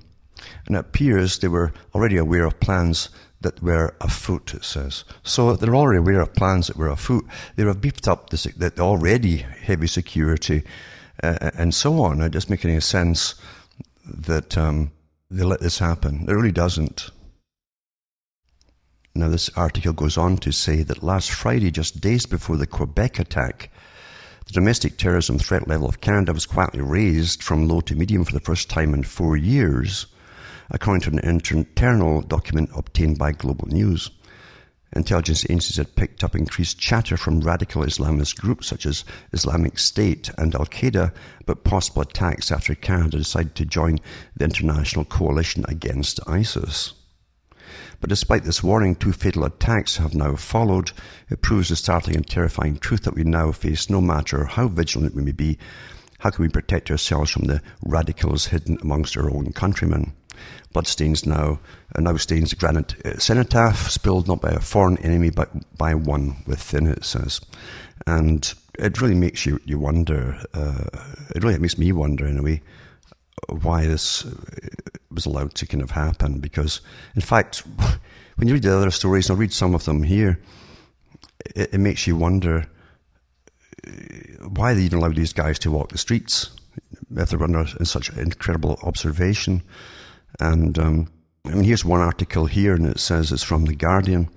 And 0.67 0.75
it 0.75 0.79
appears 0.79 1.39
they 1.39 1.47
were 1.47 1.73
already 1.93 2.17
aware 2.17 2.45
of 2.45 2.59
plans 2.59 3.09
that 3.45 3.61
were 3.61 3.95
afoot, 4.01 4.55
it 4.55 4.63
says. 4.63 5.03
So 5.21 5.55
they're 5.55 5.75
already 5.75 5.99
aware 5.99 6.19
of 6.19 6.33
plans 6.33 6.65
that 6.67 6.77
were 6.77 6.89
afoot. 6.89 7.25
They 7.55 7.63
have 7.63 7.79
beefed 7.79 8.07
up 8.07 8.31
the, 8.31 8.53
the 8.57 8.81
already 8.81 9.37
heavy 9.37 9.85
security 9.85 10.63
uh, 11.23 11.51
and 11.53 11.73
so 11.73 12.01
on. 12.01 12.21
It 12.21 12.31
doesn't 12.31 12.49
make 12.49 12.65
any 12.65 12.79
sense 12.79 13.35
that 14.03 14.57
um, 14.57 14.91
they 15.29 15.43
let 15.43 15.59
this 15.59 15.77
happen. 15.77 16.25
It 16.27 16.33
really 16.33 16.51
doesn't. 16.51 17.11
Now, 19.13 19.29
this 19.29 19.49
article 19.55 19.93
goes 19.93 20.17
on 20.17 20.37
to 20.37 20.51
say 20.51 20.81
that 20.81 21.03
last 21.03 21.31
Friday, 21.31 21.69
just 21.69 22.01
days 22.01 22.25
before 22.25 22.57
the 22.57 22.67
Quebec 22.67 23.19
attack, 23.19 23.71
the 24.47 24.53
domestic 24.53 24.97
terrorism 24.97 25.37
threat 25.37 25.67
level 25.67 25.87
of 25.87 26.01
Canada 26.01 26.33
was 26.33 26.47
quietly 26.47 26.81
raised 26.81 27.43
from 27.43 27.67
low 27.67 27.81
to 27.81 27.95
medium 27.95 28.25
for 28.25 28.33
the 28.33 28.39
first 28.39 28.71
time 28.71 28.93
in 28.95 29.03
four 29.03 29.37
years 29.37 30.07
according 30.69 31.01
to 31.01 31.10
an 31.10 31.39
internal 31.45 32.22
document 32.22 32.69
obtained 32.75 33.17
by 33.17 33.31
Global 33.31 33.67
News. 33.67 34.12
Intelligence 34.95 35.43
agencies 35.45 35.75
had 35.75 35.95
picked 35.95 36.24
up 36.24 36.36
increased 36.36 36.79
chatter 36.79 37.17
from 37.17 37.41
radical 37.41 37.84
Islamist 37.84 38.39
groups 38.39 38.67
such 38.67 38.86
as 38.86 39.03
Islamic 39.34 39.77
State 39.77 40.29
and 40.38 40.55
Al 40.55 40.65
Qaeda 40.65 41.12
about 41.41 41.65
possible 41.65 42.01
attacks 42.01 42.51
after 42.51 42.75
Canada 42.75 43.17
decided 43.17 43.55
to 43.55 43.65
join 43.65 44.00
the 44.38 44.45
international 44.45 45.03
coalition 45.03 45.65
against 45.67 46.19
ISIS. 46.27 46.93
But 48.00 48.10
despite 48.10 48.43
this 48.43 48.63
warning, 48.63 48.95
two 48.95 49.12
fatal 49.12 49.43
attacks 49.43 49.98
have 49.98 50.13
now 50.13 50.36
followed. 50.36 50.91
It 51.29 51.41
proves 51.41 51.69
the 51.69 51.75
startling 51.75 52.17
and 52.17 52.27
terrifying 52.27 52.77
truth 52.77 53.03
that 53.03 53.15
we 53.15 53.24
now 53.24 53.51
face, 53.51 53.89
no 53.89 54.00
matter 54.00 54.45
how 54.45 54.67
vigilant 54.67 55.15
we 55.15 55.24
may 55.24 55.31
be. 55.31 55.57
How 56.19 56.29
can 56.29 56.43
we 56.43 56.50
protect 56.50 56.89
ourselves 56.89 57.31
from 57.31 57.45
the 57.45 57.62
radicals 57.81 58.48
hidden 58.48 58.77
amongst 58.81 59.17
our 59.17 59.29
own 59.29 59.51
countrymen? 59.51 60.13
Bloodstains 60.73 61.25
now, 61.25 61.59
uh, 61.95 62.01
now 62.01 62.17
stains 62.17 62.49
the 62.49 62.55
granite 62.55 62.95
uh, 63.05 63.17
cenotaph, 63.17 63.89
spilled 63.89 64.27
not 64.27 64.41
by 64.41 64.49
a 64.49 64.59
foreign 64.59 64.97
enemy, 64.99 65.29
but 65.29 65.49
by 65.77 65.95
one 65.95 66.35
within, 66.45 66.87
it 66.87 67.05
says. 67.05 67.41
And 68.07 68.53
it 68.77 69.01
really 69.01 69.15
makes 69.15 69.45
you, 69.45 69.59
you 69.65 69.79
wonder, 69.79 70.37
uh, 70.53 70.85
it 71.35 71.43
really 71.43 71.59
makes 71.59 71.77
me 71.77 71.91
wonder 71.91 72.27
in 72.27 72.37
a 72.37 72.43
way, 72.43 72.61
why 73.49 73.85
this 73.85 74.25
uh, 74.25 74.35
was 75.11 75.25
allowed 75.25 75.53
to 75.55 75.67
kind 75.67 75.83
of 75.83 75.91
happen. 75.91 76.39
Because, 76.39 76.81
in 77.15 77.21
fact, 77.21 77.63
when 78.35 78.47
you 78.47 78.53
read 78.53 78.63
the 78.63 78.75
other 78.75 78.91
stories, 78.91 79.29
and 79.29 79.35
I'll 79.35 79.39
read 79.39 79.53
some 79.53 79.75
of 79.75 79.85
them 79.85 80.03
here, 80.03 80.39
it, 81.55 81.73
it 81.73 81.79
makes 81.79 82.07
you 82.07 82.15
wonder 82.15 82.67
uh, 83.87 83.91
why 84.49 84.73
they 84.73 84.81
even 84.81 84.99
allowed 84.99 85.15
these 85.15 85.33
guys 85.33 85.59
to 85.59 85.71
walk 85.71 85.89
the 85.89 85.97
streets 85.97 86.49
if 87.15 87.29
they're 87.29 87.43
under 87.43 87.65
such 87.85 88.09
incredible 88.17 88.79
observation. 88.83 89.61
And 90.39 90.77
um, 90.79 91.11
I 91.45 91.51
mean, 91.51 91.63
here's 91.63 91.85
one 91.85 92.01
article 92.01 92.45
here, 92.45 92.73
and 92.73 92.85
it 92.85 92.99
says 92.99 93.31
it's 93.31 93.43
from 93.43 93.65
The 93.65 93.75
Guardian. 93.75 94.29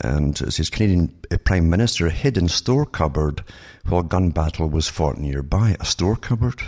And 0.00 0.40
it 0.40 0.52
says 0.52 0.70
Canadian 0.70 1.14
uh, 1.30 1.36
Prime 1.38 1.68
Minister 1.68 2.08
hid 2.08 2.36
in 2.36 2.48
store 2.48 2.86
cupboard 2.86 3.44
while 3.88 4.02
gun 4.02 4.30
battle 4.30 4.68
was 4.68 4.88
fought 4.88 5.18
nearby. 5.18 5.76
A 5.80 5.84
store 5.84 6.16
cupboard? 6.16 6.62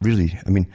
Really? 0.00 0.38
I 0.46 0.50
mean, 0.50 0.66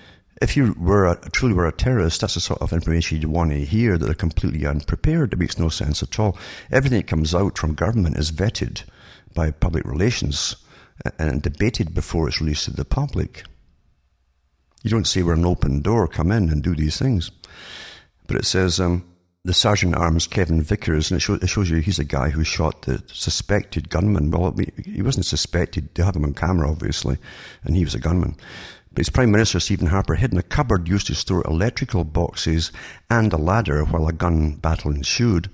if 0.42 0.56
you 0.56 0.74
were 0.80 1.06
a, 1.08 1.30
truly 1.32 1.54
were 1.54 1.68
a 1.68 1.72
terrorist, 1.72 2.22
that's 2.22 2.36
the 2.36 2.40
sort 2.40 2.62
of 2.62 2.72
information 2.72 3.20
you'd 3.20 3.30
want 3.30 3.52
to 3.52 3.66
hear 3.66 3.98
that 3.98 4.10
are 4.10 4.14
completely 4.14 4.66
unprepared. 4.66 5.34
It 5.34 5.40
makes 5.40 5.60
no 5.60 5.70
sense 5.70 6.02
at 6.02 6.20
all. 6.20 6.38
Everything 6.72 7.00
that 7.00 7.08
comes 7.08 7.36
out 7.36 7.58
from 7.58 7.74
government 7.74 8.18
is 8.18 8.32
vetted 8.32 8.84
by 9.34 9.52
public 9.52 9.86
relations 9.86 10.56
and 11.18 11.42
debated 11.42 11.94
before 11.94 12.28
it's 12.28 12.42
released 12.42 12.66
to 12.66 12.72
the 12.72 12.86
public. 12.86 13.44
You 14.84 14.90
don't 14.90 15.08
say 15.08 15.24
we're 15.24 15.34
an 15.34 15.46
open 15.46 15.82
door, 15.82 16.08
come 16.08 16.32
in 16.32 16.50
and 16.50 16.64
do 16.64 16.76
these 16.76 16.98
things. 16.98 17.32
But 18.28 18.38
it 18.38 18.46
says 18.46 18.80
um, 18.80 19.04
the 19.44 19.54
sergeant 19.54 19.96
at 19.96 20.02
arms, 20.02 20.28
Kevin 20.28 20.62
Vickers, 20.62 21.12
and 21.12 21.18
it, 21.18 21.22
show, 21.22 21.34
it, 21.34 21.48
shows 21.48 21.70
you 21.70 21.78
he's 21.78 22.00
a 22.00 22.04
guy 22.04 22.30
who 22.30 22.44
shot 22.44 22.84
the 22.84 23.04
suspected 23.08 23.90
gunman. 23.90 24.32
Well, 24.32 24.56
he 24.84 25.02
wasn't 25.02 25.26
suspected. 25.26 25.90
They 25.94 26.04
have 26.04 26.16
him 26.16 26.26
on 26.26 26.34
camera, 26.34 26.70
obviously, 26.70 27.18
and 27.64 27.76
he 27.76 27.84
was 27.84 27.96
a 27.96 28.00
gunman. 28.00 28.36
But 28.92 29.00
his 29.00 29.10
Prime 29.10 29.32
Minister, 29.32 29.60
Stephen 29.60 29.88
Harper, 29.88 30.16
hid 30.16 30.32
in 30.32 30.38
a 30.40 30.44
cupboard 30.44 30.88
used 30.88 31.08
to 31.08 31.16
store 31.16 31.46
electrical 31.46 32.04
boxes 32.04 32.72
and 33.10 33.32
a 33.32 33.38
ladder 33.38 33.84
while 33.86 34.08
a 34.08 34.14
gun 34.14 34.56
battle 34.56 34.92
ensued 34.92 35.50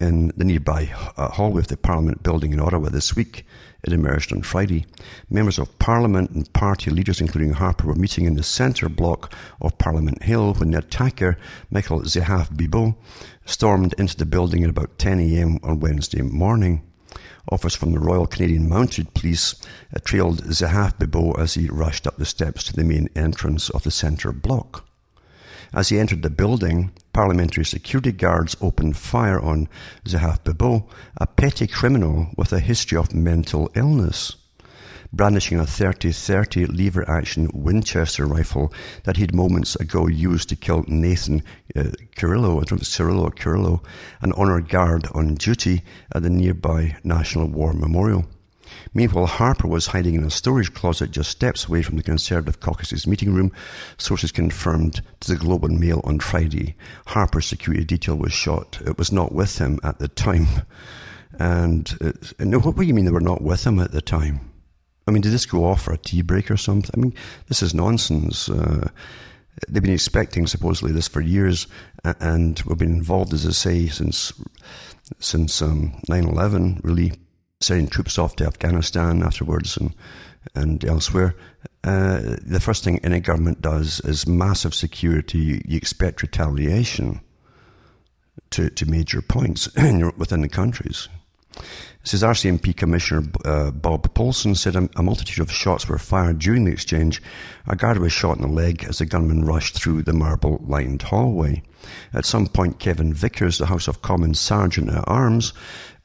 in 0.00 0.32
the 0.36 0.44
nearby 0.44 0.92
uh, 1.16 1.28
hallway 1.28 1.60
of 1.60 1.68
the 1.68 1.76
Parliament 1.76 2.22
building 2.22 2.52
in 2.52 2.60
Ottawa 2.60 2.88
this 2.88 3.14
week. 3.14 3.46
It 3.82 3.92
emerged 3.92 4.32
on 4.32 4.42
Friday. 4.42 4.84
Members 5.30 5.58
of 5.58 5.78
Parliament 5.78 6.30
and 6.30 6.52
party 6.52 6.90
leaders, 6.90 7.20
including 7.20 7.54
Harper, 7.54 7.86
were 7.86 7.94
meeting 7.94 8.26
in 8.26 8.34
the 8.34 8.42
centre 8.42 8.88
block 8.88 9.34
of 9.60 9.78
Parliament 9.78 10.22
Hill 10.22 10.54
when 10.54 10.72
the 10.72 10.78
attacker, 10.78 11.38
Michael 11.70 12.00
Zehaf 12.02 12.50
Bibeau, 12.50 12.94
stormed 13.46 13.94
into 13.98 14.16
the 14.16 14.26
building 14.26 14.62
at 14.64 14.70
about 14.70 14.98
10 14.98 15.20
a.m. 15.20 15.58
on 15.62 15.80
Wednesday 15.80 16.22
morning. 16.22 16.82
Officers 17.50 17.74
from 17.74 17.92
the 17.92 17.98
Royal 17.98 18.26
Canadian 18.26 18.68
Mounted 18.68 19.14
Police 19.14 19.54
trailed 20.04 20.44
Zehaf 20.44 20.98
Bibeau 20.98 21.32
as 21.38 21.54
he 21.54 21.68
rushed 21.68 22.06
up 22.06 22.16
the 22.16 22.26
steps 22.26 22.64
to 22.64 22.72
the 22.74 22.84
main 22.84 23.08
entrance 23.16 23.70
of 23.70 23.82
the 23.82 23.90
centre 23.90 24.32
block. 24.32 24.86
As 25.72 25.88
he 25.88 25.98
entered 25.98 26.22
the 26.22 26.30
building, 26.30 26.92
parliamentary 27.12 27.64
security 27.64 28.12
guards 28.12 28.56
opened 28.60 28.96
fire 28.96 29.40
on 29.40 29.68
Zehaf 30.04 30.44
Bibeau, 30.44 30.88
a 31.16 31.26
petty 31.26 31.66
criminal 31.66 32.28
with 32.36 32.52
a 32.52 32.60
history 32.60 32.98
of 32.98 33.14
mental 33.14 33.70
illness. 33.74 34.36
Brandishing 35.12 35.58
a 35.58 35.64
30-30 35.64 36.68
lever 36.68 37.08
action 37.10 37.50
Winchester 37.52 38.26
rifle 38.26 38.72
that 39.02 39.16
he'd 39.16 39.34
moments 39.34 39.74
ago 39.76 40.06
used 40.06 40.48
to 40.50 40.56
kill 40.56 40.84
Nathan 40.86 41.42
uh, 41.74 41.90
Cirillo, 42.16 42.60
I 42.60 42.64
don't 42.64 42.72
know 42.72 42.78
Cirillo 42.78 43.34
Cirillo, 43.34 43.84
an 44.22 44.32
honoured 44.34 44.68
guard 44.68 45.08
on 45.12 45.34
duty 45.34 45.82
at 46.14 46.22
the 46.22 46.30
nearby 46.30 46.96
National 47.02 47.48
War 47.48 47.72
Memorial. 47.72 48.24
Meanwhile, 48.92 49.26
Harper 49.26 49.68
was 49.68 49.86
hiding 49.88 50.14
in 50.14 50.24
a 50.24 50.30
storage 50.30 50.74
closet 50.74 51.12
just 51.12 51.30
steps 51.30 51.66
away 51.66 51.82
from 51.82 51.96
the 51.96 52.02
Conservative 52.02 52.58
caucus's 52.58 53.06
meeting 53.06 53.32
room, 53.32 53.52
sources 53.98 54.32
confirmed 54.32 55.00
to 55.20 55.32
the 55.32 55.38
Globe 55.38 55.64
and 55.64 55.78
Mail 55.78 56.00
on 56.02 56.18
Friday. 56.18 56.74
Harper's 57.06 57.46
security 57.46 57.84
detail 57.84 58.16
was 58.16 58.32
shot. 58.32 58.80
It 58.84 58.98
was 58.98 59.12
not 59.12 59.32
with 59.32 59.58
him 59.58 59.78
at 59.84 59.98
the 60.00 60.08
time. 60.08 60.46
And, 61.38 61.96
and 62.38 62.64
what 62.64 62.76
do 62.76 62.82
you 62.82 62.92
mean 62.92 63.04
they 63.04 63.12
were 63.12 63.20
not 63.20 63.42
with 63.42 63.64
him 63.64 63.78
at 63.78 63.92
the 63.92 64.02
time? 64.02 64.40
I 65.06 65.12
mean, 65.12 65.22
did 65.22 65.32
this 65.32 65.46
go 65.46 65.64
off 65.64 65.82
for 65.82 65.92
a 65.92 65.98
tea 65.98 66.22
break 66.22 66.50
or 66.50 66.56
something? 66.56 66.90
I 66.94 67.00
mean, 67.00 67.14
this 67.46 67.62
is 67.62 67.74
nonsense. 67.74 68.48
Uh, 68.48 68.90
they've 69.68 69.82
been 69.82 69.92
expecting 69.92 70.46
supposedly 70.46 70.92
this 70.92 71.08
for 71.08 71.20
years, 71.20 71.66
and 72.04 72.60
we've 72.66 72.78
been 72.78 72.94
involved, 72.94 73.32
as 73.32 73.46
I 73.46 73.50
say, 73.50 73.86
since 73.86 74.32
since 75.18 75.60
um, 75.62 76.00
9/11, 76.08 76.80
really 76.84 77.12
sending 77.60 77.88
troops 77.88 78.18
off 78.18 78.36
to 78.36 78.46
Afghanistan 78.46 79.22
afterwards 79.22 79.76
and 79.76 79.94
and 80.54 80.84
elsewhere. 80.84 81.34
Uh, 81.84 82.36
the 82.42 82.60
first 82.60 82.82
thing 82.82 82.98
any 83.04 83.20
government 83.20 83.60
does 83.60 84.00
is 84.00 84.26
massive 84.26 84.74
security. 84.74 85.38
You, 85.38 85.62
you 85.66 85.76
expect 85.76 86.22
retaliation. 86.22 87.20
to, 88.50 88.70
to 88.70 88.86
major 88.86 89.22
points 89.22 89.68
within 90.16 90.40
the 90.40 90.48
countries. 90.48 91.08
Says 92.02 92.22
RCMP 92.22 92.74
Commissioner 92.74 93.28
uh, 93.44 93.70
Bob 93.72 94.14
Paulson 94.14 94.54
said 94.54 94.74
a, 94.74 94.88
a, 94.96 95.02
multitude 95.02 95.42
of 95.42 95.52
shots 95.52 95.86
were 95.86 95.98
fired 95.98 96.38
during 96.38 96.64
the 96.64 96.72
exchange. 96.72 97.20
A 97.66 97.76
guard 97.76 97.98
was 97.98 98.12
shot 98.12 98.36
in 98.36 98.42
the 98.42 98.48
leg 98.48 98.84
as 98.84 98.98
the 98.98 99.06
gunman 99.06 99.44
rushed 99.44 99.74
through 99.74 100.02
the 100.02 100.14
marble 100.14 100.62
lined 100.66 101.02
hallway. 101.02 101.62
At 102.14 102.24
some 102.24 102.46
point, 102.46 102.78
Kevin 102.78 103.12
Vickers, 103.12 103.58
the 103.58 103.66
House 103.66 103.86
of 103.86 104.00
Commons 104.00 104.40
Sergeant 104.40 104.88
at 104.88 105.04
Arms, 105.06 105.52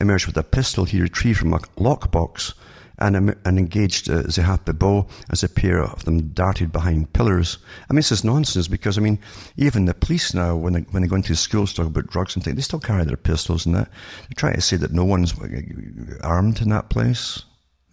emerged 0.02 0.28
with 0.28 0.38
a 0.38 0.44
pistol 0.44 0.84
he 0.84 1.02
retrieved 1.02 1.40
from 1.40 1.54
a 1.54 1.60
lockbox 1.78 2.54
and, 2.98 3.36
and 3.46 3.60
engaged 3.60 4.10
uh, 4.10 4.24
Zehaf 4.24 4.66
Bibeau 4.66 5.10
as 5.30 5.44
a 5.44 5.50
pair 5.50 5.82
of 5.82 6.06
them 6.06 6.30
darted 6.30 6.72
behind 6.72 7.14
pillars. 7.14 7.58
I 7.90 7.94
mean, 7.94 7.98
this 7.98 8.12
is 8.12 8.24
nonsense 8.24 8.68
because, 8.68 8.98
I 8.98 9.02
mean, 9.02 9.20
even 9.58 9.86
the 9.86 9.94
police 9.94 10.34
now, 10.34 10.56
when 10.56 10.74
they, 10.74 10.82
when 10.92 11.04
they 11.04 11.10
go 11.10 11.18
into 11.18 11.36
schools 11.36 11.72
to 11.72 11.78
talk 11.78 11.88
about 11.88 12.08
drugs 12.08 12.36
and 12.36 12.44
things, 12.44 12.56
they 12.56 12.62
still 12.62 12.80
carry 12.80 13.04
their 13.04 13.18
pistols 13.18 13.66
and 13.66 13.76
that. 13.76 13.90
They 14.30 14.36
try 14.36 14.54
to 14.54 14.62
say 14.62 14.78
that 14.78 14.94
no 14.94 15.04
one's 15.04 15.38
uh, 15.40 15.48
armed 16.24 16.62
in 16.62 16.70
that 16.70 16.90
place. 16.90 17.44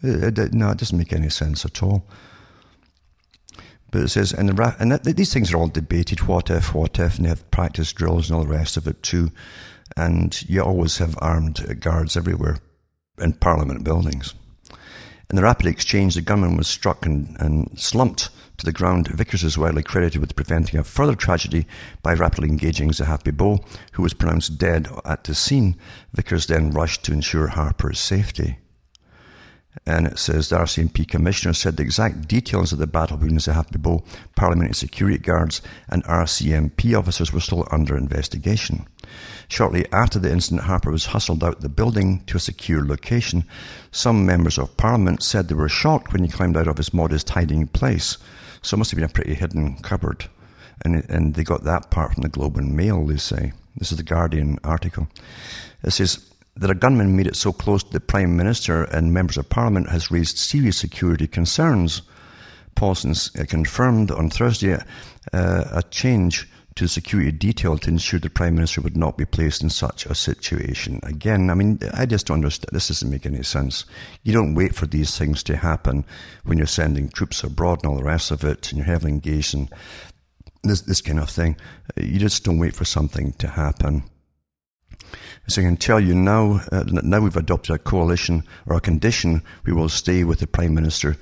It, 0.03 0.39
it, 0.39 0.55
no, 0.55 0.71
it 0.71 0.79
doesn't 0.79 0.99
make 0.99 1.13
any 1.13 1.31
sense 1.31 1.65
at 1.65 1.83
all. 1.83 2.07
But 3.91 4.03
it 4.03 4.09
says, 4.09 4.33
and, 4.33 4.49
the, 4.49 4.77
and 4.79 4.91
that, 4.93 5.05
these 5.05 5.33
things 5.33 5.53
are 5.53 5.59
all 5.59 5.69
debated. 5.69 6.27
What 6.27 6.51
if, 6.51 6.75
what 6.75 6.99
if, 6.99 7.17
and 7.17 7.27
they 7.27 7.29
have 7.29 7.51
practice 7.51 7.93
drills 7.93 8.31
and 8.31 8.39
all 8.39 8.45
the 8.45 8.51
rest 8.51 8.77
of 8.77 8.87
it 8.87 9.03
too. 9.03 9.31
And 9.97 10.49
you 10.49 10.63
always 10.63 10.97
have 10.99 11.19
armed 11.21 11.81
guards 11.81 12.17
everywhere 12.17 12.59
in 13.19 13.35
parliament 13.35 13.85
buildings. 13.85 14.35
In 15.33 15.37
the 15.37 15.43
rapid 15.45 15.65
exchange, 15.65 16.15
the 16.15 16.21
gunman 16.21 16.59
was 16.59 16.69
struck 16.69 17.07
and, 17.07 17.35
and 17.41 17.71
slumped 17.81 18.29
to 18.59 18.67
the 18.67 18.73
ground. 18.73 19.09
Vickers 19.09 19.43
is 19.43 19.57
widely 19.57 19.83
credited 19.83 20.21
with 20.21 20.37
preventing 20.37 20.79
a 20.79 20.85
further 20.85 21.15
tragedy 21.15 21.67
by 22.03 22.13
rapidly 22.13 22.51
engaging 22.51 22.91
Zehaf 22.91 23.23
Bibeau, 23.23 23.65
who 23.93 24.03
was 24.03 24.13
pronounced 24.13 24.59
dead 24.59 24.91
at 25.07 25.25
the 25.25 25.35
scene. 25.35 25.75
Vickers 26.13 26.49
then 26.49 26.71
rushed 26.71 27.03
to 27.05 27.15
ensure 27.15 27.47
Harper's 27.47 27.99
safety. 27.99 28.59
And 29.87 30.07
it 30.07 30.19
says 30.19 30.51
the 30.51 30.57
RCMP 30.57 31.09
commissioner 31.09 31.55
said 31.55 31.79
the 31.79 31.83
exact 31.83 32.29
details 32.29 32.75
of 32.75 32.79
the 32.79 32.87
battle 32.87 33.17
between 33.17 33.39
Zehaf 33.39 33.71
Bibeau, 33.71 34.05
parliamentary 34.37 34.75
security 34.75 35.17
guards, 35.17 35.63
and 35.89 36.05
RCMP 36.05 36.95
officers 36.95 37.33
were 37.33 37.41
still 37.41 37.67
under 37.71 37.97
investigation. 37.97 38.87
Shortly 39.53 39.85
after 39.93 40.19
the 40.19 40.33
incident, 40.33 40.63
Harper 40.63 40.91
was 40.91 41.05
hustled 41.05 41.45
out 41.45 41.61
the 41.61 41.69
building 41.69 42.25
to 42.25 42.39
a 42.39 42.41
secure 42.41 42.83
location. 42.87 43.45
Some 43.91 44.25
members 44.25 44.57
of 44.57 44.79
parliament 44.79 45.23
said 45.23 45.49
they 45.49 45.55
were 45.55 45.69
shocked 45.69 46.11
when 46.11 46.25
he 46.25 46.31
climbed 46.31 46.57
out 46.57 46.69
of 46.69 46.79
his 46.79 46.95
modest 46.95 47.29
hiding 47.29 47.67
place. 47.67 48.17
So 48.63 48.75
it 48.75 48.79
must 48.79 48.93
have 48.93 48.97
been 48.97 49.05
a 49.05 49.13
pretty 49.13 49.35
hidden 49.35 49.77
cupboard. 49.83 50.25
And, 50.87 51.05
and 51.11 51.35
they 51.35 51.45
got 51.45 51.65
that 51.65 51.91
part 51.91 52.15
from 52.15 52.23
the 52.23 52.31
Globe 52.31 52.57
and 52.57 52.75
Mail, 52.75 53.05
they 53.05 53.19
say. 53.19 53.53
This 53.77 53.93
is 53.93 53.99
the 53.99 54.05
Guardian 54.05 54.59
article. 54.65 55.07
It 55.85 55.91
says, 55.91 56.27
that 56.57 56.71
a 56.71 56.75
gunman 56.75 57.15
made 57.15 57.27
it 57.27 57.37
so 57.37 57.53
close 57.53 57.83
to 57.83 57.93
the 57.93 58.01
Prime 58.01 58.35
Minister 58.35 58.85
and 58.85 59.13
members 59.13 59.37
of 59.37 59.51
Parliament 59.51 59.91
has 59.91 60.11
raised 60.11 60.39
serious 60.39 60.79
security 60.79 61.27
concerns. 61.27 62.01
Paulson 62.75 63.15
uh, 63.39 63.45
confirmed 63.47 64.11
on 64.11 64.31
Thursday 64.31 64.79
uh, 65.35 65.65
a 65.71 65.83
change 65.91 66.49
to 66.77 66.89
security 66.89 67.33
detail 67.33 67.77
to 67.79 67.91
ensure 67.91 68.19
the 68.19 68.31
Prime 68.31 68.55
Minister 68.55 68.81
would 68.81 68.97
not 68.97 69.17
be 69.17 69.25
placed 69.25 69.63
in 69.63 69.71
such 69.71 70.07
a 70.07 70.15
situation. 70.15 71.01
Again, 71.03 71.51
I 71.51 71.55
mean, 71.55 71.79
I 71.93 72.07
just 72.07 72.27
don't 72.27 72.37
understand. 72.37 72.71
This 72.73 72.89
doesn't 72.89 73.11
make 73.11 73.27
any 73.27 73.43
sense. 73.43 73.85
You 74.23 74.33
don't 74.33 74.55
wait 74.55 74.75
for 74.75 74.87
these 74.87 75.17
things 75.17 75.43
to 75.45 75.57
happen 75.57 76.05
when 76.45 76.59
you're 76.59 76.67
sending 76.67 77.09
troops 77.09 77.45
abroad 77.45 77.81
and 77.83 77.91
all 77.91 77.99
the 77.99 78.05
rest 78.05 78.31
of 78.31 78.45
it, 78.45 78.71
and 78.71 78.79
you're 78.79 78.87
heavily 78.87 79.13
engaged 79.13 79.55
in 79.55 79.69
this, 80.63 80.81
this 80.83 81.01
kind 81.01 81.19
of 81.19 81.29
thing. 81.29 81.57
You 81.97 82.19
just 82.19 82.45
don't 82.45 82.59
wait 82.59 82.75
for 82.75 82.85
something 82.85 83.33
to 83.35 83.49
happen. 83.49 84.05
As 85.47 85.59
I 85.59 85.63
can 85.63 85.77
tell 85.77 86.01
you 86.01 86.15
now, 86.15 86.61
uh, 86.71 86.85
now 86.87 87.21
we've 87.21 87.37
adopted 87.37 87.75
a 87.75 87.79
coalition 87.79 88.45
or 88.67 88.77
a 88.77 88.81
condition, 88.81 89.43
we 89.65 89.73
will 89.73 89.89
stay 89.89 90.25
with 90.25 90.39
the 90.39 90.47
Prime 90.47 90.75
Minister 90.75 91.17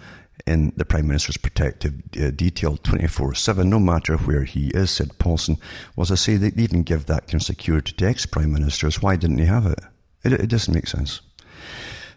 in 0.47 0.73
the 0.77 0.85
Prime 0.85 1.07
Minister's 1.07 1.37
protective 1.37 1.95
uh, 2.21 2.31
detail 2.31 2.77
24-7, 2.79 3.67
no 3.67 3.79
matter 3.79 4.17
where 4.17 4.45
he 4.45 4.69
is, 4.69 4.91
said 4.91 5.19
Paulson. 5.19 5.57
Well, 5.95 6.03
as 6.03 6.11
I 6.11 6.17
say, 6.17 6.37
they 6.37 6.53
even 6.63 6.83
give 6.83 7.07
that 7.07 7.27
kind 7.27 7.35
of 7.35 7.43
security 7.43 7.93
to 7.93 8.07
ex-Prime 8.07 8.53
Ministers. 8.53 9.03
Why 9.03 9.17
didn't 9.17 9.39
he 9.39 9.47
have 9.47 9.67
it? 9.67 9.81
It, 10.25 10.33
it 10.33 10.49
doesn't 10.49 10.75
make 10.75 10.87
sense. 10.87 11.21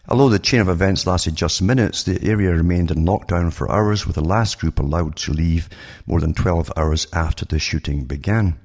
Although 0.10 0.30
the 0.30 0.40
chain 0.40 0.60
of 0.60 0.68
events 0.68 1.08
lasted 1.08 1.36
just 1.36 1.62
minutes, 1.62 2.04
the 2.04 2.22
area 2.28 2.52
remained 2.52 2.92
in 2.92 3.06
lockdown 3.06 3.54
for 3.54 3.72
hours, 3.72 4.06
with 4.06 4.16
the 4.16 4.24
last 4.24 4.60
group 4.60 4.80
allowed 4.80 5.16
to 5.18 5.32
leave 5.32 5.70
more 6.06 6.20
than 6.20 6.34
12 6.34 6.72
hours 6.76 7.08
after 7.14 7.46
the 7.46 7.60
shooting 7.60 8.04
began 8.04 8.60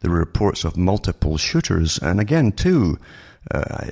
there 0.00 0.10
were 0.10 0.18
reports 0.18 0.64
of 0.64 0.76
multiple 0.76 1.36
shooters. 1.36 1.98
And 1.98 2.20
again, 2.20 2.52
too, 2.52 2.98
uh, 3.50 3.84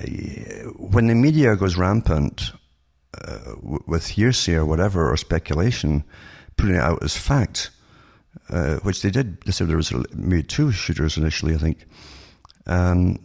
when 0.77 1.07
the 1.07 1.15
media 1.15 1.55
goes 1.55 1.77
rampant 1.77 2.51
uh, 3.17 3.55
with 3.61 4.07
hearsay 4.07 4.55
or 4.55 4.65
whatever, 4.65 5.11
or 5.11 5.17
speculation, 5.17 6.03
putting 6.57 6.75
it 6.75 6.81
out 6.81 7.03
as 7.03 7.17
fact, 7.17 7.71
uh, 8.49 8.77
which 8.77 9.01
they 9.01 9.09
did, 9.09 9.41
they 9.41 9.51
said 9.51 9.67
there 9.67 9.77
was 9.77 9.93
maybe 10.13 10.43
two 10.43 10.71
shooters 10.71 11.17
initially, 11.17 11.55
I 11.55 11.57
think. 11.57 11.85
Um, 12.67 13.15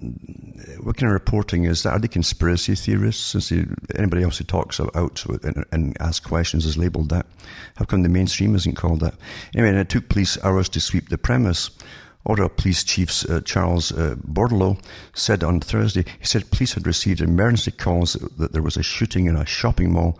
what 0.81 0.97
kind 0.97 1.11
of 1.11 1.13
reporting 1.13 1.65
is 1.65 1.83
that? 1.83 1.93
Are 1.93 1.99
they 1.99 2.09
conspiracy 2.09 2.75
theorists? 2.75 3.23
Since 3.23 3.51
they, 3.51 3.67
anybody 3.95 4.23
else 4.23 4.39
who 4.39 4.45
talks 4.45 4.81
out 4.81 5.25
and, 5.43 5.67
and 5.71 6.01
asks 6.01 6.27
questions 6.27 6.65
is 6.65 6.79
labelled 6.79 7.11
that. 7.11 7.27
How 7.77 7.85
come 7.85 8.03
the 8.03 8.09
mainstream 8.09 8.55
isn't 8.55 8.77
called 8.77 9.01
that? 9.01 9.15
Anyway, 9.55 9.69
and 9.69 9.79
it 9.79 9.91
took 9.91 10.09
police 10.09 10.43
hours 10.43 10.71
to 10.71 10.81
sweep 10.81 11.11
the 11.11 11.19
premise. 11.19 11.71
Ottawa 12.27 12.49
Police 12.49 12.85
Chief 12.85 13.31
uh, 13.31 13.41
Charles 13.43 13.93
uh, 13.93 14.17
Bordeleau 14.27 14.79
said 15.13 15.45
on 15.45 15.61
Thursday, 15.61 16.05
he 16.19 16.25
said 16.25 16.51
police 16.51 16.73
had 16.73 16.87
received 16.87 17.21
emergency 17.21 17.71
calls 17.71 18.15
that 18.39 18.53
there 18.53 18.63
was 18.63 18.77
a 18.77 18.83
shooting 18.83 19.27
in 19.27 19.37
a 19.37 19.45
shopping 19.45 19.93
mall, 19.93 20.19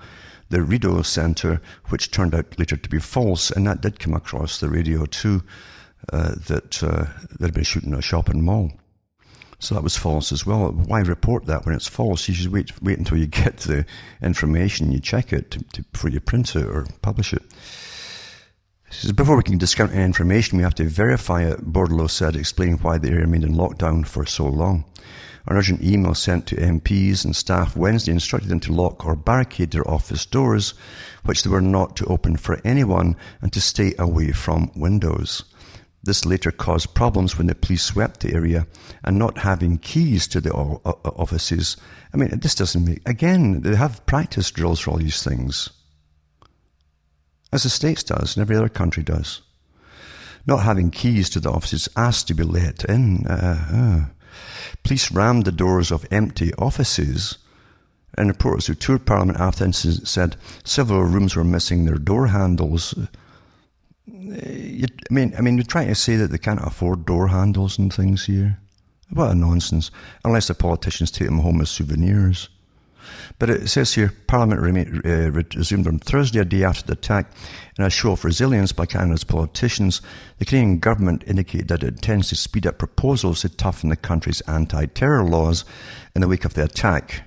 the 0.51 0.63
Rideau 0.63 1.03
Centre, 1.03 1.63
which 1.89 2.11
turned 2.11 2.35
out 2.35 2.59
later 2.59 2.77
to 2.77 2.89
be 2.91 2.99
false, 2.99 3.51
and 3.51 3.67
that 3.67 3.81
did 3.81 3.99
come 3.99 4.15
across 4.15 4.61
the 4.61 4.69
radio 4.69 5.07
too, 5.07 5.43
uh, 6.13 6.35
that 6.47 6.83
uh, 6.83 7.07
there 7.39 7.49
had 7.49 7.55
been 7.55 7.63
a 7.63 7.65
shooting 7.65 7.93
in 7.93 7.99
a 7.99 8.03
shopping 8.03 8.45
mall. 8.45 8.71
So 9.59 9.75
that 9.75 9.85
was 9.85 9.97
false 9.97 10.31
as 10.31 10.45
well. 10.45 10.73
Why 10.73 11.01
report 11.01 11.47
that 11.47 11.65
when 11.65 11.75
it's 11.75 11.89
false? 11.89 12.29
You 12.29 12.35
should 12.35 12.53
wait, 12.53 12.83
wait 12.83 12.99
until 12.99 13.17
you 13.17 13.27
get 13.29 13.59
the 13.59 13.87
information, 14.21 14.93
you 14.93 15.01
check 15.01 15.33
it 15.33 15.51
to, 15.53 15.65
to, 15.73 15.83
before 15.85 16.11
you 16.11 16.21
print 16.21 16.55
it 16.55 16.67
or 16.67 16.87
publish 17.01 17.33
it. 17.33 17.43
Says, 19.01 19.11
before 19.11 19.37
we 19.37 19.43
can 19.43 19.59
discount 19.59 19.93
any 19.93 20.05
information, 20.05 20.57
we 20.57 20.63
have 20.63 20.77
to 20.77 20.85
verify 20.85 21.43
it, 21.43 21.73
Bordeleau 21.73 22.09
said, 22.09 22.37
explaining 22.37 22.79
why 22.79 22.97
the 22.97 23.09
area 23.09 23.23
remained 23.23 23.43
in 23.43 23.55
lockdown 23.55 24.07
for 24.07 24.25
so 24.25 24.47
long. 24.47 24.85
An 25.47 25.57
urgent 25.57 25.83
email 25.83 26.15
sent 26.15 26.47
to 26.47 26.57
MPs 26.57 27.25
and 27.25 27.35
staff 27.35 27.77
Wednesday 27.77 28.13
instructed 28.13 28.49
them 28.49 28.61
to 28.61 28.73
lock 28.73 29.05
or 29.05 29.17
barricade 29.17 29.73
their 29.73 29.87
office 29.91 30.25
doors, 30.25 30.75
which 31.25 31.43
they 31.43 31.51
were 31.51 31.61
not 31.61 31.97
to 31.97 32.07
open 32.07 32.37
for 32.37 32.61
anyone, 32.65 33.17
and 33.43 33.53
to 33.53 33.61
stay 33.61 33.95
away 33.99 34.31
from 34.31 34.71
windows. 34.77 35.43
This 36.05 36.25
later 36.25 36.53
caused 36.53 36.95
problems 36.95 37.37
when 37.37 37.49
the 37.49 37.57
police 37.57 37.83
swept 37.83 38.21
the 38.21 38.33
area 38.33 38.67
and 39.03 39.19
not 39.19 39.39
having 39.39 39.79
keys 39.79 40.29
to 40.29 40.41
the 40.41 40.53
offices. 40.53 41.77
I 42.13 42.17
mean, 42.17 42.31
this 42.39 42.55
doesn't 42.55 42.85
make, 42.85 43.07
again, 43.09 43.63
they 43.63 43.75
have 43.75 44.07
practice 44.07 44.53
drills 44.53 44.81
for 44.81 44.93
all 44.93 44.99
these 44.99 45.23
things 45.23 45.71
as 47.55 47.63
the 47.63 47.71
States 47.71 48.03
does 48.03 48.37
and 48.37 48.43
every 48.43 48.57
other 48.57 48.69
country 48.69 49.03
does. 49.03 49.41
Not 50.47 50.65
having 50.65 50.91
keys 50.91 51.31
to 51.31 51.41
the 51.41 51.51
offices 51.51 51.89
asked 51.97 52.27
to 52.29 52.35
be 52.35 52.43
let 52.43 52.85
in. 52.85 53.27
Uh, 53.27 53.69
uh. 53.73 54.05
Police 54.83 55.13
rammed 55.13 55.45
the 55.45 55.53
doors 55.53 55.93
of 55.93 56.05
empty 56.11 56.53
offices 56.55 57.39
and 58.19 58.29
reporters 58.29 58.67
who 58.67 58.75
toured 58.75 59.07
Parliament 59.07 59.41
after 59.41 59.61
the 59.61 59.67
incident 59.67 60.09
said 60.09 60.37
several 60.65 61.05
rooms 61.05 61.37
were 61.37 61.45
missing 61.45 61.85
their 61.85 61.97
door 61.97 62.27
handles. 62.27 62.95
You, 64.07 64.87
I 65.11 65.15
mean, 65.15 65.35
I 65.39 65.41
mean, 65.41 65.57
you're 65.57 65.65
trying 65.65 65.89
to 65.89 65.95
say 65.95 66.17
that 66.17 66.31
they 66.31 66.39
can't 66.39 66.61
afford 66.63 67.07
door 67.07 67.29
handles 67.29 67.79
and 67.79 67.93
things 67.93 68.27
here. 68.27 68.59
What 69.11 69.31
a 69.31 69.35
nonsense! 69.35 69.91
Unless 70.25 70.49
the 70.49 70.55
politicians 70.55 71.11
take 71.11 71.29
them 71.29 71.39
home 71.39 71.61
as 71.61 71.71
souvenirs. 71.71 72.49
But 73.39 73.51
it 73.51 73.69
says 73.69 73.95
here 73.95 74.13
Parliament 74.27 75.05
uh, 75.05 75.31
resumed 75.31 75.87
on 75.87 75.99
Thursday, 75.99 76.41
a 76.41 76.45
day 76.45 76.65
after 76.65 76.85
the 76.87 76.93
attack. 76.93 77.33
In 77.79 77.85
a 77.85 77.91
show 77.91 78.13
of 78.13 78.25
resilience 78.25 78.73
by 78.73 78.87
Canada's 78.87 79.25
politicians, 79.25 80.01
the 80.39 80.45
Canadian 80.45 80.79
government 80.79 81.25
indicated 81.27 81.69
that 81.69 81.83
it 81.83 81.95
intends 81.95 82.29
to 82.29 82.37
speed 82.37 82.67
up 82.67 82.79
proposals 82.79 83.41
to 83.41 83.49
toughen 83.49 83.91
the 83.91 83.97
country's 83.97 84.41
anti 84.43 84.87
terror 84.87 85.25
laws 85.25 85.65
in 86.15 86.21
the 86.21 86.29
wake 86.29 86.45
of 86.45 86.55
the 86.55 86.65
attack, 86.65 87.23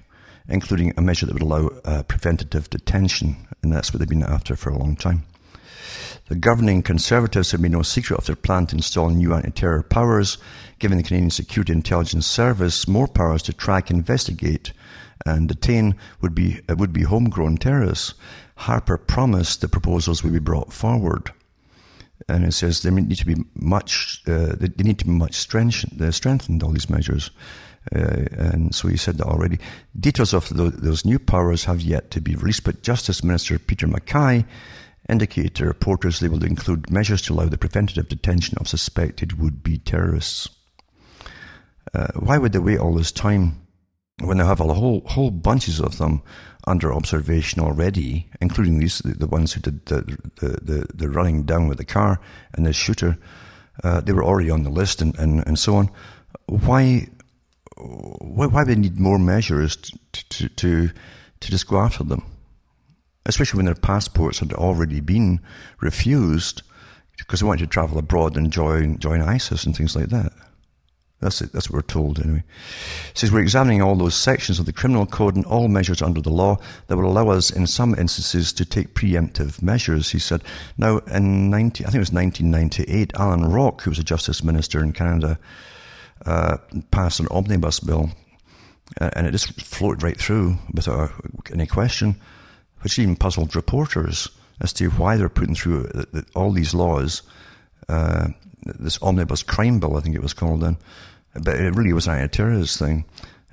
including 0.48 0.94
a 0.96 1.02
measure 1.02 1.26
that 1.26 1.34
would 1.34 1.42
allow 1.42 1.68
uh, 1.84 2.04
preventative 2.04 2.70
detention. 2.70 3.36
And 3.62 3.74
that's 3.74 3.94
what 3.94 4.00
they've 4.00 4.08
been 4.08 4.24
after 4.24 4.56
for 4.56 4.70
a 4.70 4.78
long 4.78 4.96
time. 4.96 5.26
The 6.30 6.36
governing 6.36 6.84
Conservatives 6.84 7.52
have 7.52 7.62
made 7.62 7.72
no 7.72 7.84
secret 7.84 8.18
of 8.18 8.26
their 8.26 8.36
plan 8.36 8.68
to 8.68 8.76
install 8.76 9.10
new 9.10 9.34
anti-terror 9.34 9.84
powers, 9.84 10.38
giving 10.78 10.98
the 10.98 11.04
Canadian 11.04 11.30
Security 11.30 11.72
Intelligence 11.72 12.28
Service 12.28 12.86
more 12.86 13.08
powers 13.08 13.42
to 13.44 13.54
track, 13.54 13.90
investigate, 13.90 14.74
and 15.28 15.48
detain 15.48 15.96
would 16.22 16.34
be, 16.34 16.62
would 16.70 16.94
be 16.94 17.04
homegrown 17.04 17.58
terrorists. 17.58 18.14
Harper 18.56 18.98
promised 18.98 19.62
the 19.62 19.68
proposals 19.68 20.24
would 20.24 20.34
be 20.34 20.40
brought 20.40 20.74
forward. 20.74 21.32
and 22.30 22.44
it 22.44 22.54
says 22.54 22.82
they 22.82 22.92
need 22.92 23.18
to 23.18 23.26
be 23.26 23.36
much, 23.56 24.22
uh, 24.28 24.56
they 24.56 24.84
need 24.84 25.00
to 25.00 25.06
be 25.06 25.12
much 25.12 25.36
strengthened, 25.36 26.14
strengthened 26.14 26.64
all 26.64 26.72
these 26.72 26.90
measures. 26.90 27.32
Uh, 27.96 28.26
and 28.32 28.76
so 28.76 28.88
he 28.88 28.98
said 28.98 29.18
that 29.18 29.28
already. 29.28 29.60
Details 29.98 30.34
of 30.34 30.50
the, 30.50 30.70
those 30.70 31.06
new 31.06 31.20
powers 31.20 31.66
have 31.66 31.82
yet 31.82 32.12
to 32.12 32.20
be 32.20 32.36
released, 32.36 32.64
but 32.64 32.84
Justice 32.84 33.24
Minister 33.24 33.58
Peter 33.60 33.88
MacKay 33.88 34.46
indicated 35.08 35.56
to 35.56 35.66
reporters 35.66 36.20
they 36.20 36.28
will 36.28 36.44
include 36.44 36.90
measures 36.90 37.22
to 37.22 37.34
allow 37.34 37.46
the 37.46 37.58
preventative 37.58 38.10
detention 38.10 38.58
of 38.58 38.68
suspected 38.68 39.40
would-be 39.40 39.78
terrorists. 39.78 40.50
Uh, 41.94 42.08
why 42.16 42.38
would 42.38 42.52
they 42.52 42.60
wait 42.60 42.80
all 42.80 42.94
this 42.94 43.14
time 43.14 43.62
when 44.22 44.38
they 44.38 44.46
have 44.46 44.60
a 44.60 44.74
whole 44.74 45.02
whole 45.06 45.32
bunches 45.32 45.80
of 45.80 45.98
them 45.98 46.22
under 46.66 46.94
observation 46.94 47.62
already, 47.62 48.30
including 48.42 48.80
these 48.80 49.00
the, 49.00 49.14
the 49.14 49.28
ones 49.28 49.54
who 49.54 49.62
did 49.62 49.86
the, 49.86 50.02
the, 50.36 50.48
the, 50.62 50.88
the, 50.94 51.10
running 51.10 51.44
down 51.44 51.68
with 51.68 51.78
the 51.78 51.86
car 51.86 52.20
and 52.54 52.66
the 52.66 52.74
shooter? 52.74 53.18
Uh, 53.84 54.02
they 54.02 54.12
were 54.12 54.24
already 54.24 54.50
on 54.50 54.64
the 54.64 54.72
list 54.72 55.02
and, 55.02 55.18
and, 55.20 55.46
and 55.46 55.60
so 55.60 55.76
on. 55.76 55.90
Why 56.48 57.08
why, 57.78 58.48
why 58.48 58.64
they 58.64 58.76
need 58.76 59.00
more 59.00 59.20
measures 59.20 59.76
to, 59.76 60.30
to, 60.30 60.50
to, 60.50 60.90
to 61.40 61.52
just 61.52 61.68
go 61.68 61.80
after 61.80 62.04
them? 62.04 62.24
Especially 63.26 63.58
when 63.58 63.66
their 63.66 63.76
passports 63.76 64.40
had 64.40 64.54
already 64.54 65.00
been 65.00 65.40
refused 65.82 66.62
because 67.18 67.40
they 67.40 67.46
wanted 67.46 67.66
to 67.66 67.68
travel 67.68 67.98
abroad 67.98 68.38
and 68.38 68.52
join, 68.52 68.98
join 69.00 69.22
ISIS 69.22 69.66
and 69.66 69.76
things 69.76 69.96
like 69.96 70.10
that. 70.10 70.32
That's 71.20 71.42
it. 71.42 71.52
That's 71.52 71.68
what 71.68 71.78
we're 71.78 71.82
told 71.82 72.20
anyway. 72.20 72.44
It 73.10 73.18
says 73.18 73.32
we're 73.32 73.40
examining 73.40 73.82
all 73.82 73.96
those 73.96 74.16
sections 74.16 74.60
of 74.60 74.68
the 74.68 74.74
criminal 74.74 75.08
code 75.08 75.36
and 75.36 75.46
all 75.46 75.68
measures 75.68 76.04
under 76.04 76.22
the 76.22 76.30
law 76.30 76.60
that 76.88 76.98
will 76.98 77.10
allow 77.10 77.30
us, 77.30 77.50
in 77.50 77.66
some 77.66 77.96
instances, 77.96 78.54
to 78.54 78.66
take 78.66 78.94
preemptive 78.94 79.62
measures. 79.62 80.12
He 80.12 80.20
said. 80.20 80.44
Now, 80.78 81.00
in 81.00 81.50
90, 81.50 81.86
I 81.86 81.88
think 81.88 81.96
it 81.96 82.00
was 82.00 82.14
1998, 82.14 83.14
Alan 83.16 83.46
Rock, 83.46 83.82
who 83.82 83.90
was 83.90 83.98
a 83.98 84.04
justice 84.04 84.44
minister 84.44 84.84
in 84.84 84.94
Canada, 84.94 85.40
uh, 86.28 86.58
passed 86.92 87.20
an 87.20 87.28
omnibus 87.32 87.80
bill, 87.80 88.12
uh, 89.02 89.10
and 89.14 89.26
it 89.26 89.32
just 89.32 89.60
floated 89.60 90.04
right 90.04 90.20
through 90.20 90.58
without 90.74 91.12
any 91.52 91.66
question, 91.66 92.16
which 92.82 93.00
even 93.00 93.16
puzzled 93.16 93.56
reporters 93.56 94.30
as 94.62 94.72
to 94.74 94.90
why 94.92 95.18
they're 95.18 95.30
putting 95.30 95.56
through 95.56 95.84
the, 95.84 96.24
all 96.36 96.52
these 96.52 96.76
laws. 96.76 97.24
Uh, 97.90 98.28
this 98.80 99.02
omnibus 99.02 99.44
crime 99.44 99.80
bill, 99.80 99.96
I 99.96 100.02
think 100.02 100.16
it 100.16 100.22
was 100.22 100.34
called 100.34 100.62
then, 100.62 100.78
but 101.44 101.56
it 101.60 101.76
really 101.76 101.94
was 101.94 102.08
an 102.08 102.16
anti-terrorist 102.16 102.80
thing, 102.80 103.06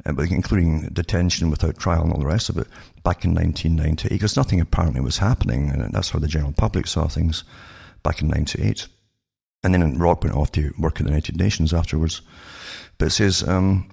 uh, 0.07 0.15
including 0.31 0.89
detention 0.89 1.51
without 1.51 1.79
trial 1.79 2.03
and 2.03 2.13
all 2.13 2.21
the 2.21 2.27
rest 2.27 2.49
of 2.49 2.59
it. 2.59 2.67
Back 3.03 3.25
in 3.25 3.35
1998, 3.35 4.09
because 4.09 4.37
nothing 4.37 4.61
apparently 4.61 5.01
was 5.01 5.19
happening, 5.19 5.71
and 5.71 5.93
that's 5.93 6.11
how 6.11 6.19
the 6.19 6.29
general 6.29 6.53
public 6.53 6.87
saw 6.87 7.07
things 7.07 7.45
back 8.03 8.23
in 8.23 8.29
'98. 8.29 8.89
And 9.63 9.75
then 9.75 9.99
Rock 9.99 10.23
went 10.23 10.37
off 10.37 10.53
to 10.53 10.73
work 10.79 11.01
at 11.01 11.07
the 11.07 11.11
United 11.11 11.39
Nations 11.39 11.73
afterwards. 11.73 12.21
But 12.99 13.07
it 13.07 13.11
says, 13.11 13.47
um, 13.49 13.91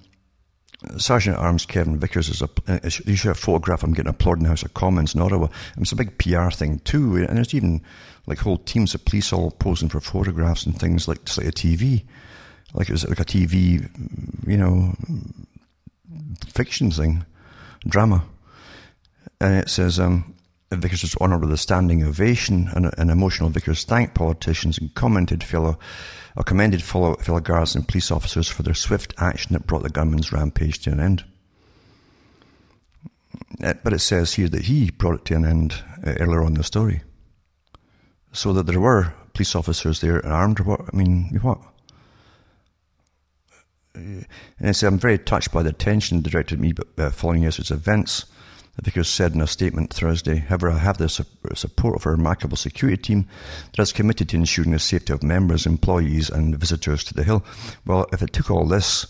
Sergeant 0.98 1.36
at 1.36 1.42
Arms 1.42 1.64
Kevin 1.64 1.98
Vickers 1.98 2.28
is 2.28 2.42
a, 2.42 2.48
you 3.06 3.16
should 3.16 3.28
have 3.28 3.38
a 3.38 3.40
photograph 3.40 3.82
him 3.82 3.94
getting 3.94 4.10
applauded 4.10 4.40
in 4.40 4.44
the 4.44 4.48
House 4.50 4.62
of 4.62 4.74
Commons 4.74 5.14
in 5.14 5.22
Ottawa. 5.22 5.48
And 5.74 5.82
it's 5.82 5.92
a 5.92 5.96
big 5.96 6.18
PR 6.18 6.50
thing 6.50 6.80
too. 6.80 7.16
And 7.16 7.36
there's 7.36 7.54
even 7.54 7.82
like 8.26 8.38
whole 8.38 8.58
teams 8.58 8.94
of 8.94 9.04
police 9.04 9.32
all 9.32 9.50
posing 9.50 9.88
for 9.88 10.00
photographs 10.00 10.66
and 10.66 10.78
things 10.78 11.08
like 11.08 11.24
just 11.24 11.38
like 11.38 11.46
a 11.46 11.52
TV. 11.52 12.04
Like 12.74 12.88
it 12.88 12.92
was 12.92 13.08
like 13.08 13.20
a 13.20 13.24
TV, 13.24 13.88
you 14.46 14.56
know, 14.56 14.94
fiction 16.46 16.90
thing, 16.90 17.24
drama. 17.86 18.24
And 19.40 19.54
it 19.56 19.68
says, 19.68 19.98
um, 19.98 20.34
Vickers 20.70 21.02
was 21.02 21.16
honoured 21.16 21.42
with 21.42 21.52
a 21.52 21.58
standing 21.58 22.02
ovation, 22.02 22.70
and 22.74 22.92
an 22.96 23.10
emotional 23.10 23.50
Vickers 23.50 23.84
thanked 23.84 24.14
politicians 24.14 24.78
and 24.78 24.94
commented 24.94 25.44
fellow, 25.44 25.78
or 26.36 26.44
commended 26.44 26.82
fellow, 26.82 27.14
fellow 27.16 27.40
guards 27.40 27.74
and 27.74 27.86
police 27.86 28.10
officers 28.10 28.48
for 28.48 28.62
their 28.62 28.74
swift 28.74 29.14
action 29.18 29.52
that 29.52 29.66
brought 29.66 29.82
the 29.82 29.90
gunman's 29.90 30.32
rampage 30.32 30.78
to 30.80 30.90
an 30.90 31.00
end. 31.00 31.24
Uh, 33.62 33.74
but 33.84 33.92
it 33.92 33.98
says 33.98 34.32
here 34.34 34.48
that 34.48 34.62
he 34.62 34.90
brought 34.90 35.16
it 35.16 35.24
to 35.26 35.34
an 35.34 35.44
end 35.44 35.74
uh, 36.06 36.14
earlier 36.20 36.40
on 36.40 36.48
in 36.48 36.54
the 36.54 36.64
story. 36.64 37.02
So 38.32 38.52
that 38.54 38.66
there 38.66 38.80
were 38.80 39.12
police 39.34 39.54
officers 39.54 40.00
there 40.00 40.24
armed 40.24 40.60
what? 40.60 40.80
I 40.92 40.96
mean, 40.96 41.38
what? 41.42 41.58
Uh, 43.94 44.24
and 44.58 44.68
it 44.70 44.74
says, 44.74 44.84
I'm 44.84 44.98
very 44.98 45.18
touched 45.18 45.52
by 45.52 45.62
the 45.62 45.70
attention 45.70 46.22
directed 46.22 46.58
at 46.58 46.60
me 46.60 46.72
following 47.10 47.42
yesterday's 47.42 47.70
events. 47.70 48.26
The 48.76 48.82
vicar 48.82 49.04
said 49.04 49.34
in 49.34 49.42
a 49.42 49.46
statement 49.46 49.92
Thursday, 49.92 50.36
however, 50.36 50.70
I 50.70 50.78
have 50.78 50.96
the 50.96 51.08
support 51.08 51.96
of 51.96 52.06
a 52.06 52.10
remarkable 52.10 52.56
security 52.56 53.02
team 53.02 53.28
that 53.76 53.82
is 53.82 53.92
committed 53.92 54.30
to 54.30 54.36
ensuring 54.36 54.70
the 54.70 54.78
safety 54.78 55.12
of 55.12 55.22
members, 55.22 55.66
employees, 55.66 56.30
and 56.30 56.58
visitors 56.58 57.04
to 57.04 57.14
the 57.14 57.22
Hill. 57.22 57.44
Well, 57.84 58.06
if 58.12 58.22
it 58.22 58.32
took 58.32 58.50
all 58.50 58.66
this 58.66 59.06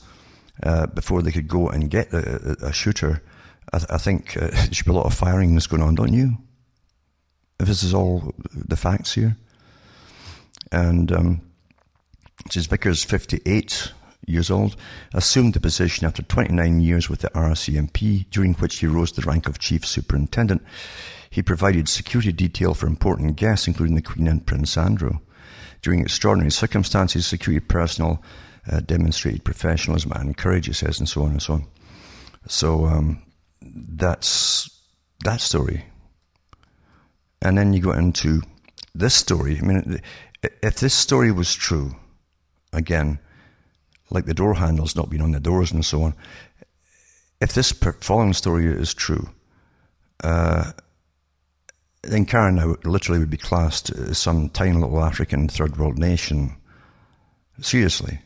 uh, 0.65 0.89
before 0.89 1.23
they 1.23 1.31
could 1.31 1.47
go 1.47 1.69
and 1.69 1.89
get 1.89 2.13
a, 2.13 2.57
a, 2.61 2.67
a 2.69 2.73
shooter, 2.73 3.23
I, 3.73 3.79
th- 3.79 3.91
I 3.91 3.99
think 3.99 4.37
uh, 4.37 4.41
there 4.51 4.73
should 4.73 4.87
be 4.87 4.91
a 4.91 4.95
lot 4.95 5.07
of 5.07 5.15
firing 5.15 5.55
that's 5.55 5.69
going 5.69 5.83
on, 5.83 5.95
don't 5.95 6.13
you? 6.13 6.39
If 7.61 7.69
this 7.69 7.85
is 7.85 7.95
all 7.95 8.35
the 8.53 8.77
facts 8.77 9.13
here. 9.13 9.37
And 10.73 11.13
um, 11.13 11.41
says 12.51 12.67
Vickers 12.67 13.05
58 13.05 13.93
years 14.27 14.51
old, 14.51 14.77
assumed 15.13 15.55
the 15.55 15.61
position 15.61 16.07
after 16.07 16.23
29 16.23 16.81
years 16.81 17.09
with 17.09 17.21
the 17.21 17.31
RCMP, 17.31 18.29
during 18.31 18.55
which 18.55 18.79
he 18.79 18.87
rose 18.87 19.13
to 19.13 19.21
the 19.21 19.27
rank 19.27 19.49
of 19.49 19.59
Chief 19.59 19.87
Superintendent. 19.87 20.63
He 21.31 21.43
provided 21.43 21.89
security 21.89 22.33
detail 22.33 22.75
for 22.75 22.87
important 22.87 23.37
guests, 23.37 23.67
including 23.67 23.95
the 23.95 24.03
Queen 24.03 24.29
and 24.29 24.47
Prince 24.47 24.77
Andrew. 24.77 25.19
During 25.81 26.01
extraordinary 26.01 26.53
circumstances, 26.53 27.27
security 27.27 27.65
personnel 27.65 28.23
uh, 28.71 28.81
demonstrated 28.81 29.45
professionalism 29.45 30.13
and 30.13 30.37
courage, 30.37 30.67
he 30.67 30.73
says, 30.73 30.99
and 30.99 31.09
so 31.09 31.23
on 31.23 31.33
and 31.33 31.43
so 31.43 31.55
on. 31.55 31.67
So 32.47 32.87
um, 32.87 33.23
that's 33.61 34.71
that 35.25 35.41
story. 35.41 35.85
And 37.41 37.59
then 37.59 37.73
you 37.73 37.81
go 37.81 37.93
into 37.93 38.43
this 38.95 39.15
story. 39.15 39.59
I 39.59 39.63
mean, 39.63 40.01
if 40.63 40.77
this 40.77 40.95
story 40.95 41.33
was 41.33 41.55
true, 41.55 41.97
again, 42.73 43.19
like 44.13 44.27
the 44.27 44.35
door 44.35 44.55
handles 44.55 44.95
not 44.95 45.11
being 45.11 45.23
on 45.23 45.33
the 45.33 45.41
doors 45.41 45.73
and 45.73 45.85
so 45.85 46.03
on. 46.03 46.15
If 47.41 47.55
this 47.55 47.73
following 47.73 48.35
story 48.35 48.67
is 48.67 48.95
true, 48.95 49.29
uh, 50.23 50.73
then 52.03 52.25
Karen 52.27 52.57
now 52.57 52.77
literally 52.85 53.19
would 53.19 53.31
be 53.31 53.37
classed 53.37 53.91
as 53.91 54.19
some 54.19 54.49
tiny 54.51 54.73
little 54.73 55.03
African 55.03 55.49
third 55.49 55.77
world 55.77 55.99
nation. 55.99 56.57
Seriously. 57.61 58.21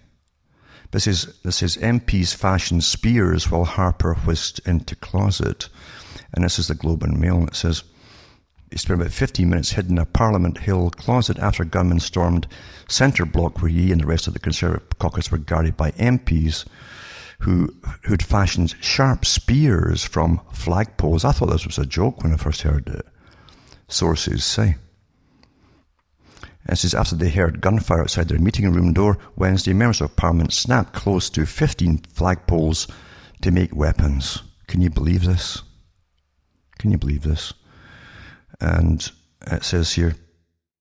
This 0.92 1.06
is, 1.06 1.38
this 1.42 1.62
is 1.62 1.76
MPs 1.78 2.34
fashion 2.34 2.80
spears 2.80 3.50
while 3.50 3.64
Harper 3.64 4.14
whisked 4.14 4.60
into 4.60 4.94
closet. 4.96 5.68
And 6.32 6.44
this 6.44 6.58
is 6.58 6.68
the 6.68 6.74
Globe 6.74 7.02
and 7.02 7.20
Mail. 7.20 7.38
And 7.38 7.48
it 7.48 7.56
says, 7.56 7.82
he 8.70 8.78
spent 8.78 9.00
about 9.00 9.12
15 9.12 9.48
minutes 9.48 9.72
hidden 9.72 9.92
in 9.92 9.98
a 9.98 10.06
Parliament 10.06 10.58
Hill 10.58 10.90
closet 10.90 11.38
after 11.38 11.64
gunmen 11.64 12.00
stormed 12.00 12.48
Centre 12.88 13.24
Block, 13.24 13.62
where 13.62 13.70
he 13.70 13.92
and 13.92 14.00
the 14.00 14.06
rest 14.06 14.26
of 14.26 14.32
the 14.32 14.40
Conservative 14.40 14.98
caucus 14.98 15.30
were 15.30 15.38
guarded 15.38 15.76
by 15.76 15.92
MPs 15.92 16.64
who 17.40 17.74
who'd 18.04 18.22
fashioned 18.22 18.74
sharp 18.80 19.24
spears 19.24 20.04
from 20.04 20.40
flagpoles. 20.52 21.24
I 21.24 21.32
thought 21.32 21.50
this 21.50 21.66
was 21.66 21.78
a 21.78 21.86
joke 21.86 22.22
when 22.22 22.32
I 22.32 22.36
first 22.36 22.62
heard 22.62 22.88
it. 22.88 23.06
Sources 23.88 24.44
say. 24.44 24.76
This 26.68 26.84
is 26.84 26.94
after 26.94 27.14
they 27.14 27.30
heard 27.30 27.60
gunfire 27.60 28.00
outside 28.00 28.28
their 28.28 28.40
meeting 28.40 28.72
room 28.72 28.92
door 28.92 29.18
Wednesday. 29.36 29.72
Members 29.72 30.00
of 30.00 30.16
Parliament 30.16 30.52
snapped 30.52 30.94
close 30.94 31.30
to 31.30 31.46
15 31.46 31.98
flagpoles 31.98 32.90
to 33.42 33.52
make 33.52 33.74
weapons. 33.76 34.42
Can 34.66 34.80
you 34.80 34.90
believe 34.90 35.24
this? 35.24 35.62
Can 36.78 36.90
you 36.90 36.98
believe 36.98 37.22
this? 37.22 37.52
And 38.60 39.10
it 39.46 39.64
says 39.64 39.92
here, 39.92 40.16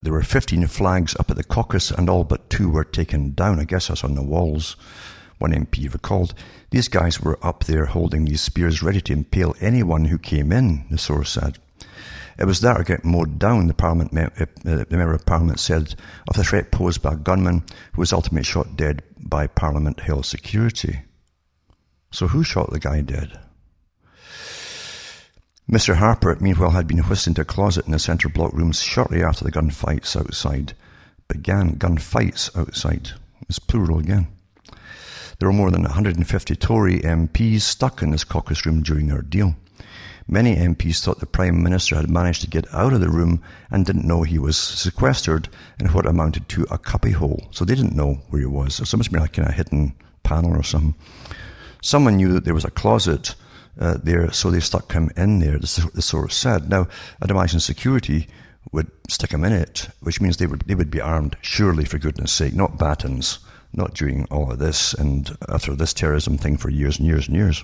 there 0.01 0.13
were 0.13 0.21
15 0.21 0.67
flags 0.67 1.15
up 1.19 1.31
at 1.31 1.37
the 1.37 1.43
caucus 1.43 1.91
and 1.91 2.09
all 2.09 2.23
but 2.23 2.49
two 2.49 2.69
were 2.69 2.83
taken 2.83 3.31
down. 3.31 3.59
I 3.59 3.63
guess 3.63 3.87
that's 3.87 4.03
on 4.03 4.15
the 4.15 4.23
walls. 4.23 4.75
One 5.39 5.51
MP 5.51 5.91
recalled. 5.91 6.33
These 6.69 6.87
guys 6.87 7.19
were 7.19 7.39
up 7.41 7.65
there 7.65 7.85
holding 7.85 8.25
these 8.25 8.41
spears 8.41 8.83
ready 8.83 9.01
to 9.01 9.13
impale 9.13 9.55
anyone 9.59 10.05
who 10.05 10.17
came 10.17 10.51
in, 10.51 10.85
the 10.89 10.97
source 10.97 11.31
said. 11.31 11.57
It 12.37 12.45
was 12.45 12.61
that 12.61 12.79
or 12.79 12.83
get 12.83 13.05
mowed 13.05 13.39
down, 13.39 13.67
the, 13.67 13.73
parliament 13.73 14.11
me- 14.13 14.23
uh, 14.23 14.45
the 14.63 14.85
member 14.89 15.13
of 15.13 15.25
parliament 15.25 15.59
said, 15.59 15.95
of 16.27 16.35
the 16.35 16.43
threat 16.43 16.71
posed 16.71 17.01
by 17.01 17.13
a 17.13 17.17
gunman 17.17 17.63
who 17.93 18.01
was 18.01 18.13
ultimately 18.13 18.43
shot 18.43 18.75
dead 18.75 19.03
by 19.17 19.47
Parliament 19.47 20.01
Hill 20.01 20.21
security. 20.21 21.01
So 22.11 22.27
who 22.27 22.43
shot 22.43 22.71
the 22.71 22.79
guy 22.79 23.01
dead? 23.01 23.39
Mr. 25.69 25.95
Harper, 25.95 26.37
meanwhile, 26.39 26.69
had 26.69 26.85
been 26.85 26.99
whisked 26.99 27.25
into 27.25 27.41
a 27.41 27.45
closet 27.45 27.85
in 27.87 27.91
the 27.91 27.97
centre 27.97 28.29
block 28.29 28.53
rooms 28.53 28.81
shortly 28.81 29.23
after 29.23 29.43
the 29.43 29.51
gunfights 29.51 30.15
outside 30.15 30.73
began. 31.27 31.75
Gunfights 31.75 32.55
outside. 32.55 33.11
It's 33.49 33.57
plural 33.57 33.97
again. 33.97 34.27
There 35.39 35.49
were 35.49 35.53
more 35.53 35.71
than 35.71 35.81
150 35.81 36.55
Tory 36.55 36.99
MPs 36.99 37.61
stuck 37.61 38.03
in 38.03 38.11
this 38.11 38.23
caucus 38.23 38.63
room 38.65 38.83
during 38.83 39.07
the 39.07 39.15
ordeal. 39.15 39.55
Many 40.27 40.55
MPs 40.55 41.03
thought 41.03 41.19
the 41.19 41.25
Prime 41.25 41.63
Minister 41.63 41.95
had 41.95 42.11
managed 42.11 42.41
to 42.41 42.47
get 42.47 42.71
out 42.71 42.93
of 42.93 43.01
the 43.01 43.09
room 43.09 43.41
and 43.71 43.87
didn't 43.87 44.07
know 44.07 44.21
he 44.21 44.37
was 44.37 44.57
sequestered 44.57 45.49
in 45.79 45.87
what 45.87 46.05
amounted 46.05 46.47
to 46.49 46.67
a 46.69 46.77
cubbyhole. 46.77 47.47
So 47.49 47.65
they 47.65 47.75
didn't 47.75 47.95
know 47.95 48.21
where 48.29 48.41
he 48.41 48.45
was. 48.45 48.75
So 48.75 48.83
it 48.83 48.97
must 48.97 49.11
be 49.11 49.19
like 49.19 49.39
in 49.39 49.43
a 49.43 49.51
hidden 49.51 49.95
panel 50.21 50.55
or 50.55 50.63
something. 50.63 50.93
Someone 51.81 52.17
knew 52.17 52.33
that 52.33 52.45
there 52.45 52.53
was 52.53 52.65
a 52.65 52.71
closet 52.71 53.33
uh, 53.79 53.97
there, 54.01 54.31
so 54.31 54.49
they 54.49 54.59
stuck 54.59 54.91
him 54.93 55.09
in 55.17 55.39
there, 55.39 55.57
the, 55.59 55.91
the 55.93 56.01
source 56.01 56.35
said. 56.35 56.69
Now, 56.69 56.87
I'd 57.21 57.31
imagine 57.31 57.59
security 57.59 58.27
would 58.71 58.89
stick 59.09 59.31
him 59.31 59.43
in 59.43 59.53
it, 59.53 59.89
which 60.01 60.21
means 60.21 60.37
they 60.37 60.47
would, 60.47 60.61
they 60.61 60.75
would 60.75 60.91
be 60.91 61.01
armed, 61.01 61.37
surely, 61.41 61.85
for 61.85 61.97
goodness 61.97 62.31
sake, 62.31 62.53
not 62.53 62.77
batons, 62.79 63.39
not 63.73 63.93
during 63.93 64.25
all 64.25 64.51
of 64.51 64.59
this 64.59 64.93
and 64.93 65.37
after 65.49 65.75
this 65.75 65.93
terrorism 65.93 66.37
thing 66.37 66.57
for 66.57 66.69
years 66.69 66.97
and 66.97 67.07
years 67.07 67.27
and 67.27 67.35
years. 67.35 67.63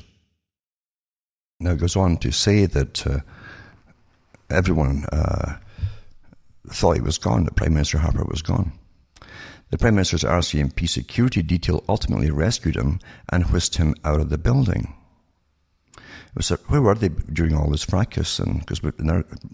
Now, 1.60 1.72
it 1.72 1.80
goes 1.80 1.96
on 1.96 2.18
to 2.18 2.32
say 2.32 2.66
that 2.66 3.06
uh, 3.08 3.20
everyone 4.50 5.06
uh, 5.12 5.58
thought 6.68 6.96
he 6.96 7.02
was 7.02 7.18
gone, 7.18 7.46
that 7.46 7.56
Prime 7.56 7.74
Minister 7.74 8.00
Harper 8.00 8.26
was 8.26 8.42
gone. 8.42 8.74
The 9.70 9.78
Prime 9.78 9.96
Minister's 9.96 10.24
RCMP 10.24 10.90
security 10.90 11.42
detail 11.42 11.84
ultimately 11.88 12.30
rescued 12.30 12.76
him 12.76 13.00
and 13.30 13.46
whisked 13.46 13.78
him 13.78 13.96
out 14.04 14.20
of 14.20 14.30
the 14.30 14.38
building. 14.38 14.94
Was, 16.36 16.50
where 16.50 16.82
were 16.82 16.96
they 16.96 17.10
during 17.10 17.56
all 17.56 17.70
this 17.70 17.84
fracas? 17.84 18.40
And 18.40 18.60
because 18.60 18.82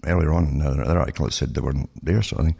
earlier 0.06 0.32
on 0.32 0.46
in 0.46 0.60
another 0.62 0.98
article 0.98 1.26
it 1.26 1.32
said 1.32 1.54
they 1.54 1.60
weren't 1.60 1.90
there, 2.04 2.22
sort 2.22 2.40
of 2.40 2.46
thing 2.46 2.56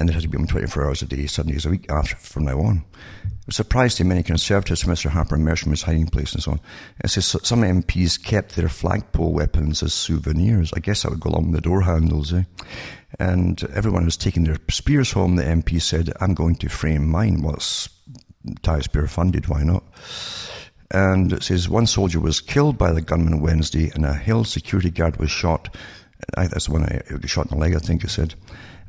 and 0.00 0.10
it 0.10 0.12
had 0.12 0.22
to 0.22 0.28
be 0.28 0.38
on 0.38 0.46
24 0.46 0.84
hours 0.84 1.02
a 1.02 1.06
day, 1.06 1.26
seven 1.26 1.52
days 1.52 1.66
a 1.66 1.70
week 1.70 1.90
after 1.90 2.16
from 2.16 2.44
now 2.44 2.60
on. 2.60 2.84
It 3.24 3.46
was 3.46 3.56
surprised 3.56 3.98
to 3.98 4.04
many 4.04 4.22
Conservatives 4.22 4.84
Mr 4.84 5.10
Harper 5.10 5.36
emerged 5.36 5.62
from 5.62 5.72
his 5.72 5.82
hiding 5.82 6.08
place 6.08 6.32
and 6.32 6.42
so 6.42 6.52
on. 6.52 6.60
It 7.02 7.08
says 7.08 7.26
some 7.42 7.62
MPs 7.62 8.22
kept 8.22 8.56
their 8.56 8.68
flagpole 8.68 9.32
weapons 9.32 9.82
as 9.82 9.94
souvenirs. 9.94 10.72
I 10.74 10.80
guess 10.80 11.02
that 11.02 11.10
would 11.10 11.20
go 11.20 11.30
along 11.30 11.52
with 11.52 11.54
the 11.54 11.68
door 11.68 11.82
handles, 11.82 12.32
eh? 12.32 12.42
And 13.20 13.62
everyone 13.72 14.04
was 14.04 14.16
taking 14.16 14.44
their 14.44 14.56
spears 14.68 15.12
home. 15.12 15.36
The 15.36 15.44
MP 15.44 15.80
said, 15.80 16.12
I'm 16.20 16.34
going 16.34 16.56
to 16.56 16.68
frame 16.68 17.08
mine. 17.08 17.42
Well, 17.42 17.54
it's 17.54 17.88
taxpayer 18.62 19.06
funded, 19.06 19.46
why 19.46 19.62
not? 19.62 19.84
And 20.94 21.32
it 21.32 21.42
says 21.42 21.68
one 21.68 21.86
soldier 21.86 22.20
was 22.20 22.40
killed 22.40 22.78
by 22.78 22.92
the 22.92 23.02
gunman 23.02 23.40
Wednesday 23.40 23.90
and 23.94 24.06
a 24.06 24.14
Hill 24.14 24.44
security 24.44 24.90
guard 24.90 25.16
was 25.18 25.30
shot. 25.30 25.74
That's 26.36 26.66
the 26.66 26.72
one 26.72 26.84
I 26.84 27.02
shot 27.26 27.50
in 27.50 27.58
the 27.58 27.62
leg, 27.62 27.74
I 27.74 27.78
think 27.78 28.04
it 28.04 28.10
said 28.10 28.34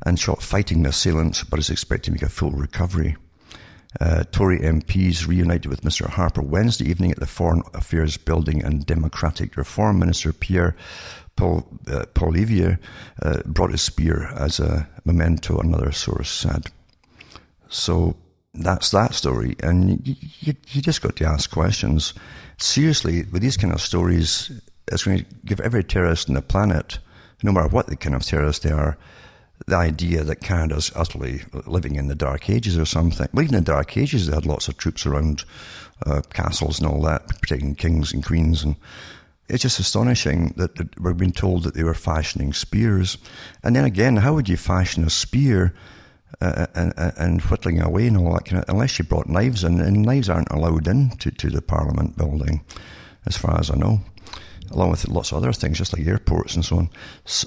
and 0.05 0.19
shot 0.19 0.41
fighting 0.41 0.83
the 0.83 0.89
assailant, 0.89 1.43
but 1.49 1.59
is 1.59 1.69
expected 1.69 2.05
to 2.05 2.11
make 2.11 2.21
a 2.21 2.29
full 2.29 2.51
recovery. 2.51 3.15
Uh, 3.99 4.23
Tory 4.31 4.59
MPs 4.59 5.25
reunited 5.25 5.67
with 5.67 5.81
Mr. 5.81 6.07
Harper 6.07 6.41
Wednesday 6.41 6.85
evening 6.85 7.11
at 7.11 7.19
the 7.19 7.25
Foreign 7.25 7.63
Affairs 7.73 8.17
Building, 8.17 8.63
and 8.63 8.85
Democratic 8.85 9.55
Reform 9.55 9.99
Minister 9.99 10.33
Pierre 10.33 10.75
Paul, 11.37 11.65
uh, 11.87 12.05
Poilievre 12.13 12.77
uh, 13.21 13.41
brought 13.45 13.71
his 13.71 13.81
spear 13.81 14.27
as 14.37 14.59
a 14.59 14.87
memento, 15.05 15.57
another 15.59 15.91
source 15.91 16.29
said. 16.29 16.67
So 17.69 18.15
that's 18.55 18.91
that 18.91 19.13
story, 19.13 19.55
and 19.61 20.05
you, 20.07 20.15
you, 20.39 20.53
you 20.69 20.81
just 20.81 21.01
got 21.01 21.15
to 21.17 21.25
ask 21.25 21.51
questions. 21.51 22.13
Seriously, 22.57 23.25
with 23.31 23.41
these 23.41 23.57
kind 23.57 23.73
of 23.73 23.81
stories, 23.81 24.51
it's 24.91 25.03
going 25.03 25.19
to 25.19 25.25
give 25.45 25.59
every 25.59 25.83
terrorist 25.83 26.29
on 26.29 26.35
the 26.35 26.41
planet, 26.41 26.99
no 27.43 27.51
matter 27.51 27.67
what 27.67 27.87
the 27.87 27.95
kind 27.95 28.15
of 28.15 28.23
terrorist 28.23 28.63
they 28.63 28.71
are, 28.71 28.97
the 29.67 29.75
idea 29.75 30.23
that 30.23 30.41
Canada's 30.41 30.91
utterly 30.95 31.41
living 31.65 31.95
in 31.95 32.07
the 32.07 32.15
Dark 32.15 32.49
Ages 32.49 32.77
or 32.77 32.85
something. 32.85 33.27
Well, 33.33 33.43
even 33.43 33.55
in 33.55 33.63
the 33.63 33.71
Dark 33.71 33.97
Ages, 33.97 34.27
they 34.27 34.35
had 34.35 34.45
lots 34.45 34.67
of 34.67 34.77
troops 34.77 35.05
around 35.05 35.43
uh, 36.05 36.21
castles 36.33 36.79
and 36.79 36.87
all 36.87 37.01
that, 37.03 37.27
protecting 37.39 37.75
kings 37.75 38.13
and 38.13 38.25
queens. 38.25 38.63
And 38.63 38.75
it's 39.47 39.63
just 39.63 39.79
astonishing 39.79 40.53
that, 40.57 40.99
we're 40.99 41.13
being 41.13 41.31
told 41.31 41.63
that 41.63 41.73
they 41.73 41.83
were 41.83 41.93
fashioning 41.93 42.53
spears. 42.53 43.17
And 43.63 43.75
then 43.75 43.85
again, 43.85 44.17
how 44.17 44.33
would 44.33 44.49
you 44.49 44.57
fashion 44.57 45.03
a 45.03 45.09
spear 45.09 45.73
uh, 46.41 46.67
and, 46.75 46.93
and, 46.97 47.41
whittling 47.41 47.81
away 47.81 48.07
and 48.07 48.17
all 48.17 48.33
that 48.33 48.45
kind 48.45 48.61
of, 48.61 48.69
unless 48.69 48.97
you 48.99 49.05
brought 49.05 49.29
knives 49.29 49.63
in, 49.63 49.79
and 49.79 50.01
knives 50.01 50.29
aren't 50.29 50.51
allowed 50.51 50.87
in 50.87 51.09
to, 51.17 51.31
to 51.31 51.49
the 51.49 51.61
Parliament 51.61 52.17
building, 52.17 52.63
as 53.25 53.37
far 53.37 53.59
as 53.59 53.71
I 53.71 53.75
know, 53.75 54.01
along 54.71 54.91
with 54.91 55.07
lots 55.07 55.31
of 55.31 55.37
other 55.37 55.53
things, 55.53 55.77
just 55.77 55.97
like 55.97 56.07
airports 56.07 56.55
and 56.55 56.65
so 56.65 56.77
on. 56.77 56.89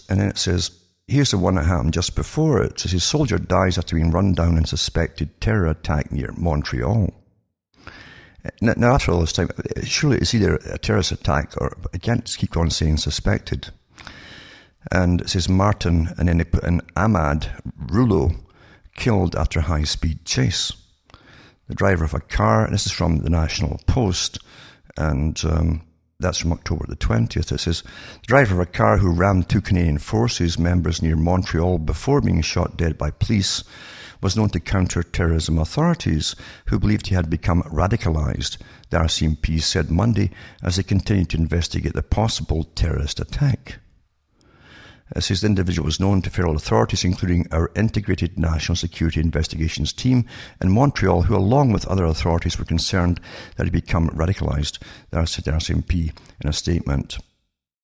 And 0.09 0.21
then 0.21 0.29
it 0.29 0.39
says, 0.39 0.71
Here's 1.07 1.31
the 1.31 1.39
one 1.39 1.55
that 1.55 1.65
happened 1.65 1.95
just 1.95 2.15
before 2.15 2.63
it. 2.63 2.85
It 2.85 2.91
says, 2.91 3.03
soldier 3.03 3.39
dies 3.39 3.79
after 3.79 3.97
being 3.97 4.11
run 4.11 4.35
down 4.35 4.59
in 4.59 4.67
suspected 4.67 5.41
terror 5.41 5.67
attack 5.67 6.13
near 6.13 6.35
Montreal. 6.37 7.15
Now, 8.61 8.95
after 8.95 9.13
all 9.13 9.21
this 9.21 9.33
time, 9.33 9.49
surely 9.85 10.19
it's 10.19 10.35
either 10.35 10.57
a 10.57 10.77
terrorist 10.77 11.13
attack 11.13 11.55
or 11.61 11.77
I 11.95 11.99
can't 11.99 12.25
keep 12.37 12.57
on 12.59 12.69
saying 12.69 12.99
suspected. 12.99 13.71
And 14.93 15.23
it 15.23 15.31
says 15.31 15.49
Martin 15.49 16.11
and 16.19 16.29
then 16.29 16.39
they 16.39 16.45
put 16.45 16.65
in 16.65 16.83
Ahmad 16.95 17.51
Rouleau 17.91 18.33
killed 18.99 19.37
after 19.37 19.61
a 19.61 19.63
high 19.63 19.85
speed 19.85 20.25
chase. 20.25 20.73
The 21.69 21.75
driver 21.75 22.05
of 22.05 22.15
a 22.15 22.21
car, 22.21 22.69
this 22.69 22.85
is 22.85 22.93
from 22.93 23.19
the 23.19 23.31
National 23.31 23.81
Post, 23.87 24.41
and 24.97 25.41
um, 25.45 25.83
that's 26.19 26.39
from 26.39 26.53
October 26.53 26.85
the 26.89 26.97
20th. 26.97 27.53
It 27.53 27.61
says, 27.61 27.83
the 27.83 28.27
driver 28.27 28.55
of 28.55 28.61
a 28.61 28.67
car 28.67 28.99
who 28.99 29.13
rammed 29.13 29.49
two 29.49 29.61
Canadian 29.61 29.99
Forces 29.99 30.59
members 30.59 31.01
near 31.01 31.15
Montreal 31.15 31.79
before 31.79 32.21
being 32.21 32.43
shot 32.43 32.77
dead 32.77 32.99
by 32.99 33.11
police 33.13 33.63
was 34.21 34.37
known 34.37 34.51
to 34.51 34.59
counter-terrorism 34.59 35.59
authorities 35.59 36.35
who 36.67 36.81
believed 36.81 37.07
he 37.07 37.15
had 37.15 37.31
become 37.31 37.63
radicalized, 37.63 38.57
the 38.91 38.97
RCMP 38.97 39.63
said 39.63 39.93
Monday 39.93 40.31
as 40.61 40.75
they 40.75 40.83
continued 40.83 41.31
to 41.31 41.37
investigate 41.37 41.93
the 41.93 42.03
possible 42.03 42.65
terrorist 42.75 43.21
attack. 43.21 43.79
As 45.13 45.29
his 45.29 45.43
individual 45.43 45.87
was 45.87 46.01
known 46.01 46.21
to 46.23 46.31
federal 46.31 46.57
authorities, 46.57 47.05
including 47.05 47.47
our 47.51 47.71
Integrated 47.75 48.39
National 48.39 48.77
Security 48.77 49.21
Investigations 49.21 49.93
Team 49.93 50.27
in 50.61 50.71
Montreal, 50.71 51.23
who, 51.23 51.37
along 51.37 51.73
with 51.73 51.87
other 51.87 52.05
authorities, 52.05 52.59
were 52.59 52.65
concerned 52.65 53.21
that 53.57 53.65
he'd 53.65 53.73
become 53.73 54.11
radicalized, 54.11 54.79
said 55.27 55.45
the 55.45 55.53
RCMP 55.53 56.13
in 56.43 56.49
a 56.49 56.53
statement. 56.53 57.19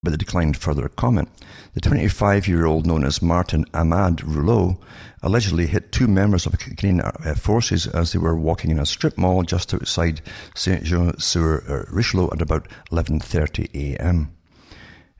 But 0.03 0.11
they 0.11 0.17
declined 0.19 0.59
further 0.59 0.87
comment. 0.91 1.31
The 1.73 1.81
25 1.81 2.47
year 2.47 2.67
old, 2.67 2.87
known 2.87 3.05
as 3.05 3.23
Martin 3.23 3.65
Ahmad 3.73 4.23
Rouleau, 4.23 4.79
allegedly 5.23 5.67
hit 5.67 5.93
two 5.93 6.07
members 6.07 6.45
of 6.45 6.53
the 6.53 6.59
Canadian 6.59 7.01
forces 7.37 7.87
as 7.87 8.13
they 8.13 8.19
were 8.19 8.37
walking 8.37 8.71
in 8.71 8.79
a 8.79 8.85
strip 8.85 9.17
mall 9.17 9.45
just 9.45 9.73
outside 9.73 10.21
Saint 10.55 10.85
Jean 10.85 11.19
sur 11.19 11.87
Richelieu 11.91 12.29
at 12.33 12.43
about 12.43 12.69
11.30 12.93 13.97
a.m. 13.97 14.34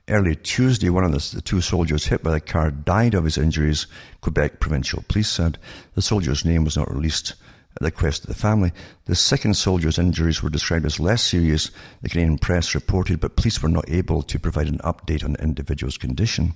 Early 0.07 0.35
Tuesday, 0.35 0.89
one 0.89 1.03
of 1.03 1.11
the, 1.13 1.35
the, 1.37 1.41
two 1.41 1.61
soldiers 1.61 2.05
hit 2.05 2.21
by 2.21 2.29
the 2.29 2.39
car 2.39 2.69
died 2.69 3.15
of 3.15 3.23
his 3.23 3.39
injuries, 3.39 3.87
Quebec 4.21 4.59
provincial 4.59 5.03
police 5.07 5.29
said. 5.29 5.57
The 5.95 6.01
soldier's 6.03 6.45
name 6.45 6.63
was 6.63 6.77
not 6.77 6.93
released 6.93 7.31
at 7.31 7.79
the 7.79 7.85
request 7.85 8.21
of 8.21 8.27
the 8.27 8.35
family. 8.35 8.71
The 9.05 9.15
second 9.15 9.55
soldier's 9.55 9.97
injuries 9.97 10.43
were 10.43 10.51
described 10.51 10.85
as 10.85 10.99
less 10.99 11.23
serious, 11.23 11.71
the 12.03 12.09
Canadian 12.09 12.37
press 12.37 12.75
reported, 12.75 13.19
but 13.19 13.35
police 13.35 13.63
were 13.63 13.69
not 13.69 13.89
able 13.89 14.21
to 14.21 14.37
provide 14.37 14.67
an 14.67 14.77
update 14.83 15.23
on 15.23 15.33
the 15.33 15.41
individual's 15.41 15.97
condition. 15.97 16.53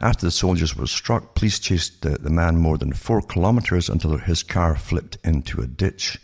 After 0.00 0.26
the 0.26 0.30
soldiers 0.30 0.76
were 0.76 0.86
struck, 0.86 1.34
police 1.34 1.58
chased 1.58 2.02
the, 2.02 2.10
the 2.10 2.30
man 2.30 2.58
more 2.58 2.78
than 2.78 2.92
four 2.92 3.22
kilometres 3.22 3.88
until 3.88 4.16
his 4.18 4.44
car 4.44 4.76
flipped 4.76 5.18
into 5.24 5.60
a 5.60 5.66
ditch. 5.66 6.20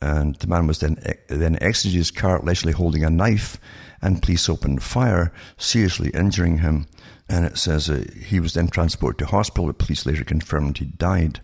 And 0.00 0.36
the 0.36 0.46
man 0.46 0.68
was 0.68 0.78
then, 0.78 0.96
then 1.26 1.58
exited 1.60 1.96
his 1.96 2.12
car, 2.12 2.36
allegedly 2.36 2.72
holding 2.72 3.02
a 3.02 3.10
knife 3.10 3.58
and 4.02 4.22
police 4.22 4.48
opened 4.48 4.82
fire, 4.82 5.32
seriously 5.56 6.10
injuring 6.10 6.58
him. 6.58 6.86
And 7.28 7.44
it 7.44 7.58
says 7.58 7.90
uh, 7.90 8.04
he 8.24 8.40
was 8.40 8.54
then 8.54 8.68
transported 8.68 9.18
to 9.18 9.26
hospital, 9.26 9.66
but 9.66 9.78
police 9.78 10.06
later 10.06 10.24
confirmed 10.24 10.78
he 10.78 10.84
died. 10.84 11.40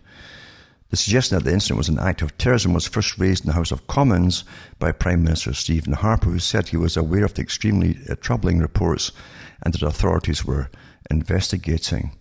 The 0.93 0.97
suggestion 0.97 1.37
that 1.37 1.43
the 1.43 1.51
incident 1.51 1.79
was 1.79 1.89
an 1.89 1.97
act 1.97 2.21
of 2.21 2.37
terrorism 2.37 2.71
was 2.71 2.87
first 2.87 3.17
raised 3.17 3.43
in 3.43 3.47
the 3.47 3.55
House 3.55 3.71
of 3.71 3.87
Commons 3.87 4.43
by 4.77 4.91
Prime 4.91 5.23
Minister 5.23 5.51
Stephen 5.53 5.93
Harper, 5.93 6.29
who 6.29 6.37
said 6.37 6.67
he 6.67 6.77
was 6.77 6.95
aware 6.95 7.25
of 7.25 7.33
the 7.33 7.41
extremely 7.41 7.97
uh, 8.07 8.13
troubling 8.21 8.59
reports 8.59 9.11
and 9.63 9.73
that 9.73 9.81
authorities 9.81 10.45
were 10.45 10.69
investigating. 11.09 12.11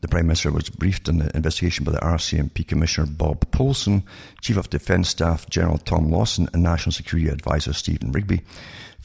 The 0.00 0.08
Prime 0.08 0.26
Minister 0.26 0.50
was 0.50 0.70
briefed 0.70 1.08
on 1.08 1.18
the 1.18 1.36
investigation 1.36 1.84
by 1.84 1.92
the 1.92 1.98
RCMP 1.98 2.66
Commissioner 2.66 3.08
Bob 3.08 3.50
Paulson, 3.50 4.04
Chief 4.40 4.56
of 4.56 4.70
Defence 4.70 5.10
Staff 5.10 5.50
General 5.50 5.76
Tom 5.76 6.10
Lawson, 6.10 6.48
and 6.54 6.62
National 6.62 6.92
Security 6.92 7.28
Advisor 7.28 7.74
Stephen 7.74 8.10
Rigby. 8.10 8.40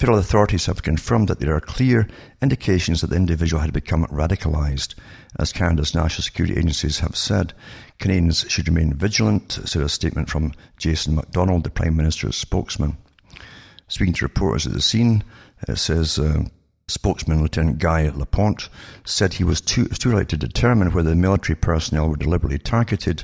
Federal 0.01 0.17
authorities 0.17 0.65
have 0.65 0.81
confirmed 0.81 1.27
that 1.27 1.39
there 1.39 1.55
are 1.55 1.61
clear 1.61 2.07
indications 2.41 3.01
that 3.01 3.11
the 3.11 3.15
individual 3.15 3.61
had 3.61 3.71
become 3.71 4.07
radicalised. 4.07 4.95
As 5.37 5.53
Canada's 5.53 5.93
national 5.93 6.23
security 6.23 6.57
agencies 6.57 7.01
have 7.01 7.15
said, 7.15 7.53
Canadians 7.99 8.43
should 8.49 8.67
remain 8.67 8.95
vigilant, 8.95 9.59
said 9.63 9.83
a 9.83 9.87
statement 9.87 10.27
from 10.27 10.53
Jason 10.79 11.13
MacDonald, 11.13 11.63
the 11.63 11.69
Prime 11.69 11.95
Minister's 11.95 12.35
spokesman. 12.35 12.97
Speaking 13.89 14.15
to 14.15 14.25
reporters 14.25 14.65
at 14.65 14.73
the 14.73 14.81
scene, 14.81 15.23
it 15.67 15.77
says 15.77 16.17
uh, 16.17 16.45
spokesman 16.87 17.43
Lieutenant 17.43 17.77
Guy 17.77 18.09
Lapointe 18.09 18.69
said 19.05 19.35
he 19.35 19.43
was 19.43 19.61
too, 19.61 19.85
too 19.85 20.13
early 20.13 20.25
to 20.25 20.35
determine 20.35 20.93
whether 20.93 21.11
the 21.11 21.15
military 21.15 21.55
personnel 21.55 22.09
were 22.09 22.17
deliberately 22.17 22.57
targeted. 22.57 23.23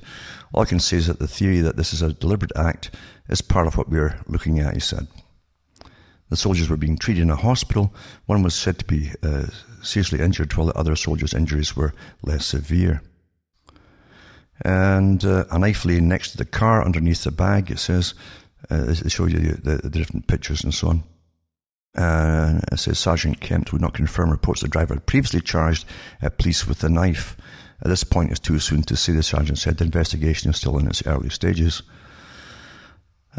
All 0.53 0.61
I 0.61 0.65
can 0.65 0.79
say 0.79 0.97
is 0.97 1.07
that 1.07 1.17
the 1.17 1.27
theory 1.27 1.59
that 1.61 1.75
this 1.75 1.91
is 1.91 2.03
a 2.03 2.13
deliberate 2.13 2.55
act 2.55 2.91
is 3.29 3.41
part 3.41 3.65
of 3.65 3.77
what 3.77 3.89
we're 3.89 4.21
looking 4.27 4.59
at, 4.59 4.75
he 4.75 4.79
said. 4.79 5.07
The 6.29 6.37
soldiers 6.37 6.69
were 6.69 6.77
being 6.77 6.97
treated 6.97 7.21
in 7.21 7.29
a 7.29 7.35
hospital. 7.35 7.93
One 8.25 8.43
was 8.43 8.53
said 8.53 8.79
to 8.79 8.85
be 8.85 9.11
uh, 9.23 9.47
seriously 9.81 10.19
injured, 10.19 10.53
while 10.53 10.67
the 10.67 10.77
other 10.77 10.95
soldiers' 10.95 11.33
injuries 11.33 11.75
were 11.75 11.93
less 12.21 12.45
severe. 12.45 13.01
And 14.65 15.23
uh, 15.23 15.45
a 15.51 15.59
knife 15.59 15.85
lay 15.85 15.99
next 15.99 16.31
to 16.31 16.37
the 16.37 16.45
car 16.45 16.83
underneath 16.83 17.23
the 17.23 17.31
bag, 17.31 17.71
it 17.71 17.79
says. 17.79 18.13
Uh, 18.69 18.85
they 18.85 19.09
show 19.09 19.25
you 19.25 19.39
the, 19.39 19.77
the, 19.77 19.89
different 19.89 20.27
pictures 20.27 20.63
and 20.63 20.73
so 20.73 20.89
on. 20.89 21.03
Uh, 21.95 22.59
it 22.71 22.79
says 22.79 22.99
Sergeant 22.99 23.39
Kent 23.39 23.71
would 23.71 23.81
not 23.81 23.93
confirm 23.93 24.29
reports 24.29 24.61
the 24.61 24.67
driver 24.67 24.95
had 24.95 25.05
previously 25.05 25.41
charged 25.41 25.85
police 26.37 26.67
with 26.67 26.79
the 26.79 26.89
knife. 26.89 27.37
At 27.81 27.89
this 27.89 28.03
point, 28.03 28.31
it's 28.31 28.39
too 28.39 28.59
soon 28.59 28.83
to 28.83 28.95
say, 28.95 29.13
the 29.13 29.23
sergeant 29.23 29.59
said. 29.59 29.77
The 29.77 29.85
investigation 29.85 30.49
is 30.49 30.57
still 30.57 30.77
in 30.79 30.87
its 30.87 31.05
early 31.05 31.29
stages. 31.29 31.83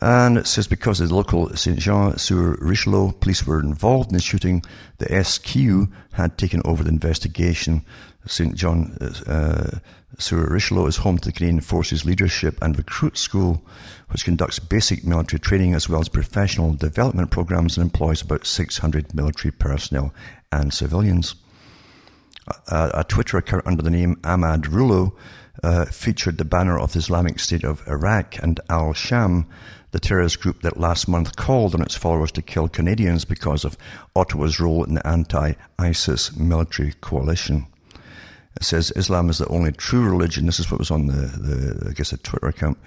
And 0.00 0.38
it 0.38 0.46
says 0.46 0.68
because 0.68 0.98
the 0.98 1.12
local 1.12 1.54
Saint 1.56 1.78
Jean 1.78 2.16
sur 2.16 2.56
Richelieu 2.60 3.12
police 3.12 3.44
were 3.44 3.60
involved 3.60 4.10
in 4.10 4.16
the 4.16 4.22
shooting, 4.22 4.62
the 4.98 5.24
SQ 5.24 5.90
had 6.12 6.38
taken 6.38 6.62
over 6.64 6.84
the 6.84 6.90
investigation. 6.90 7.84
St. 8.26 8.54
John 8.54 8.96
uh, 9.26 9.78
sur 10.18 10.46
Richelieu 10.46 10.86
is 10.86 10.98
home 10.98 11.18
to 11.18 11.28
the 11.28 11.32
Canadian 11.32 11.60
Forces 11.60 12.04
Leadership 12.04 12.58
and 12.62 12.76
Recruit 12.76 13.16
School, 13.16 13.62
which 14.10 14.24
conducts 14.24 14.58
basic 14.58 15.04
military 15.04 15.40
training 15.40 15.74
as 15.74 15.88
well 15.88 16.00
as 16.00 16.08
professional 16.08 16.74
development 16.74 17.30
programs 17.30 17.76
and 17.76 17.84
employs 17.84 18.22
about 18.22 18.46
600 18.46 19.14
military 19.14 19.50
personnel 19.50 20.12
and 20.52 20.72
civilians. 20.72 21.34
A, 22.68 22.90
a 22.94 23.04
Twitter 23.04 23.38
account 23.38 23.66
under 23.66 23.82
the 23.82 23.90
name 23.90 24.20
Ahmad 24.24 24.68
Rouleau 24.68 25.16
uh, 25.62 25.86
featured 25.86 26.38
the 26.38 26.44
banner 26.44 26.78
of 26.78 26.92
the 26.92 26.98
Islamic 26.98 27.38
State 27.40 27.64
of 27.64 27.86
Iraq 27.88 28.38
and 28.42 28.60
Al 28.70 28.92
Sham, 28.92 29.46
the 29.90 30.00
terrorist 30.00 30.40
group 30.40 30.62
that 30.62 30.78
last 30.78 31.08
month 31.08 31.36
called 31.36 31.74
on 31.74 31.82
its 31.82 31.94
followers 31.94 32.32
to 32.32 32.42
kill 32.42 32.68
Canadians 32.68 33.24
because 33.24 33.64
of 33.64 33.78
Ottawa's 34.14 34.60
role 34.60 34.84
in 34.84 34.94
the 34.94 35.06
anti-ISIS 35.06 36.36
military 36.36 36.92
coalition. 37.00 37.66
It 38.56 38.64
says 38.64 38.92
Islam 38.96 39.30
is 39.30 39.38
the 39.38 39.48
only 39.48 39.72
true 39.72 40.04
religion. 40.08 40.46
This 40.46 40.58
is 40.58 40.70
what 40.70 40.80
was 40.80 40.90
on 40.90 41.06
the, 41.06 41.12
the 41.12 41.90
I 41.90 41.92
guess, 41.92 42.10
the 42.10 42.18
Twitter 42.18 42.48
account. 42.48 42.78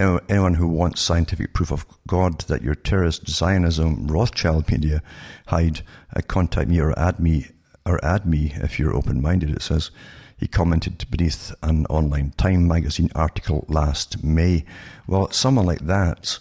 Anyone 0.00 0.54
who 0.54 0.68
wants 0.68 1.00
scientific 1.00 1.52
proof 1.52 1.70
of 1.70 1.84
God 2.06 2.40
that 2.42 2.62
your 2.62 2.74
terrorist 2.74 3.28
Zionism 3.28 4.06
Rothschild 4.06 4.70
media 4.70 5.02
hide, 5.48 5.82
uh, 6.16 6.20
contact 6.26 6.68
me 6.70 6.80
or 6.80 6.98
add 6.98 7.18
me 7.18 7.48
or 7.84 8.02
add 8.04 8.24
me 8.24 8.52
if 8.56 8.78
you're 8.78 8.94
open-minded. 8.94 9.50
It 9.50 9.62
says 9.62 9.90
he 10.36 10.46
commented 10.46 11.04
beneath 11.10 11.52
an 11.62 11.84
online 11.86 12.32
Time 12.36 12.66
magazine 12.66 13.10
article 13.14 13.66
last 13.68 14.22
May. 14.22 14.64
Well, 15.06 15.30
someone 15.30 15.66
like 15.66 15.80
that 15.80 16.38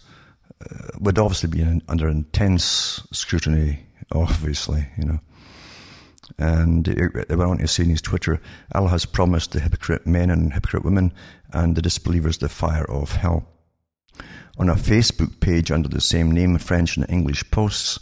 would 1.00 1.20
obviously 1.20 1.50
be 1.50 1.62
in, 1.62 1.82
under 1.88 2.08
intense 2.08 3.06
scrutiny. 3.12 3.80
Obviously, 4.12 4.88
you 4.98 5.06
know. 5.06 5.20
And 6.38 6.88
it 6.88 7.30
went 7.30 7.42
on 7.42 7.58
to 7.60 7.68
say 7.68 7.84
in 7.84 7.90
his 7.90 8.02
Twitter, 8.02 8.40
Allah 8.74 8.90
has 8.90 9.06
promised 9.06 9.52
the 9.52 9.60
hypocrite 9.60 10.06
men 10.06 10.30
and 10.30 10.54
hypocrite 10.54 10.84
women 10.84 11.14
and 11.52 11.76
the 11.76 11.82
disbelievers 11.82 12.38
the 12.38 12.50
fire 12.50 12.90
of 12.90 13.14
hell. 13.14 13.48
On 14.58 14.70
a 14.70 14.76
Facebook 14.76 15.40
page 15.40 15.72
under 15.72 15.88
the 15.88 16.02
same 16.02 16.32
name, 16.32 16.58
French 16.58 16.98
and 16.98 17.06
English 17.10 17.50
posts, 17.52 18.00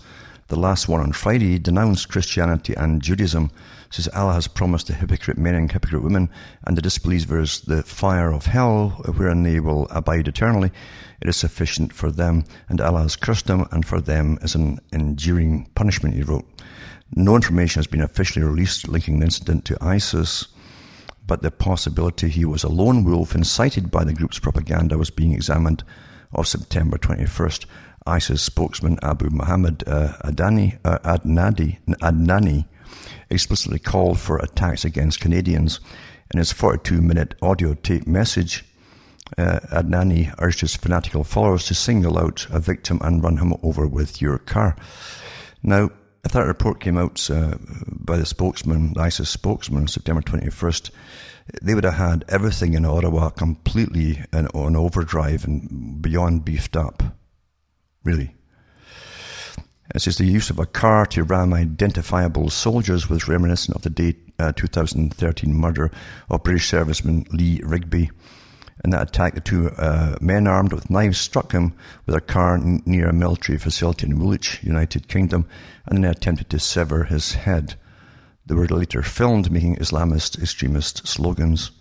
the 0.47 0.55
last 0.55 0.88
one 0.88 1.01
on 1.01 1.12
Friday 1.12 1.58
denounced 1.58 2.10
Christianity 2.10 2.75
and 2.75 3.01
Judaism, 3.01 3.49
says 3.89 4.08
Allah 4.10 4.34
has 4.34 4.47
promised 4.47 4.88
the 4.88 4.93
hypocrite 4.93 5.39
men 5.39 5.55
and 5.55 5.71
hypocrite 5.71 6.03
women 6.03 6.29
and 6.65 6.77
the 6.77 6.84
disbelievers 6.84 7.62
the 7.62 7.81
fire 7.81 8.31
of 8.31 8.45
hell, 8.45 8.89
wherein 9.15 9.41
they 9.41 9.60
will 9.60 9.88
abide 9.89 10.27
eternally. 10.27 10.71
It 11.19 11.29
is 11.29 11.38
sufficient 11.38 11.93
for 11.93 12.12
them, 12.12 12.43
and 12.69 12.79
Allah 12.79 13.01
has 13.03 13.15
cursed 13.15 13.47
them, 13.47 13.65
and 13.71 13.86
for 13.86 13.99
them 13.99 14.38
is 14.43 14.53
an 14.53 14.79
enduring 14.93 15.67
punishment, 15.73 16.15
he 16.15 16.21
wrote. 16.21 16.45
No 17.15 17.36
information 17.36 17.79
has 17.79 17.88
been 17.88 18.01
officially 18.01 18.45
released 18.45 18.88
linking 18.88 19.19
the 19.19 19.25
incident 19.25 19.65
to 19.65 19.77
ISIS, 19.81 20.47
but 21.25 21.41
the 21.41 21.49
possibility 21.49 22.29
he 22.29 22.45
was 22.45 22.63
a 22.63 22.69
lone 22.69 23.03
wolf 23.03 23.34
incited 23.34 23.89
by 23.89 24.03
the 24.03 24.13
group's 24.13 24.38
propaganda 24.38 24.97
was 24.97 25.10
being 25.10 25.34
examined 25.34 25.84
of 26.34 26.47
September 26.47 26.97
21st. 26.97 27.65
ISIS 28.07 28.41
spokesman 28.41 28.99
Abu 29.01 29.29
Muhammad 29.31 29.83
uh, 29.87 30.13
Adani, 30.23 30.77
uh, 30.85 30.99
Adnadi, 30.99 31.79
Adnani 32.01 32.65
explicitly 33.29 33.79
called 33.79 34.19
for 34.19 34.37
attacks 34.37 34.85
against 34.85 35.19
Canadians. 35.19 35.79
In 36.33 36.39
his 36.39 36.51
42 36.51 37.01
minute 37.01 37.35
audio 37.41 37.73
tape 37.73 38.07
message, 38.07 38.65
uh, 39.37 39.59
Adnani 39.71 40.33
urged 40.39 40.61
his 40.61 40.75
fanatical 40.75 41.23
followers 41.23 41.65
to 41.65 41.73
single 41.73 42.17
out 42.17 42.47
a 42.49 42.59
victim 42.59 42.99
and 43.03 43.23
run 43.23 43.37
him 43.37 43.53
over 43.63 43.87
with 43.87 44.21
your 44.21 44.37
car. 44.37 44.75
Now, 45.63 45.89
if 46.23 46.31
that 46.31 46.47
report 46.47 46.79
came 46.79 46.97
out 46.97 47.29
uh, 47.29 47.55
by 47.87 48.17
the 48.17 48.25
spokesman, 48.25 48.93
the 48.93 49.01
ISIS 49.01 49.29
spokesman, 49.29 49.83
on 49.83 49.87
September 49.87 50.21
21st, 50.21 50.89
they 51.61 51.75
would 51.75 51.83
have 51.83 51.93
had 51.93 52.25
everything 52.27 52.73
in 52.73 52.85
Ottawa 52.85 53.29
completely 53.29 54.23
in, 54.33 54.47
on 54.47 54.75
overdrive 54.75 55.45
and 55.45 56.01
beyond 56.01 56.43
beefed 56.43 56.75
up. 56.75 57.03
Really. 58.05 58.35
It 59.93 60.01
says 60.01 60.17
the 60.17 60.25
use 60.25 60.49
of 60.49 60.59
a 60.59 60.65
car 60.65 61.05
to 61.07 61.23
ram 61.23 61.53
identifiable 61.53 62.49
soldiers 62.49 63.09
was 63.09 63.27
reminiscent 63.27 63.75
of 63.75 63.81
the 63.81 63.89
day 63.89 64.15
uh, 64.39 64.51
2013 64.53 65.53
murder 65.53 65.91
of 66.29 66.43
British 66.43 66.71
serviceman 66.71 67.25
Lee 67.33 67.61
Rigby. 67.63 68.11
In 68.83 68.91
that 68.91 69.09
attack, 69.09 69.33
the 69.33 69.41
two 69.41 69.69
uh, 69.71 70.17
men 70.21 70.47
armed 70.47 70.71
with 70.71 70.89
knives 70.89 71.17
struck 71.17 71.51
him 71.51 71.73
with 72.05 72.15
a 72.15 72.21
car 72.21 72.55
n- 72.55 72.83
near 72.85 73.09
a 73.09 73.13
military 73.13 73.57
facility 73.57 74.05
in 74.05 74.19
Woolwich, 74.19 74.59
United 74.63 75.07
Kingdom, 75.07 75.47
and 75.85 75.97
then 75.97 76.11
attempted 76.11 76.49
to 76.49 76.59
sever 76.59 77.05
his 77.05 77.33
head. 77.33 77.75
They 78.45 78.53
were 78.53 78.67
later 78.67 79.01
filmed 79.01 79.51
making 79.51 79.77
Islamist 79.77 80.39
extremist 80.39 81.07
slogans. 81.07 81.71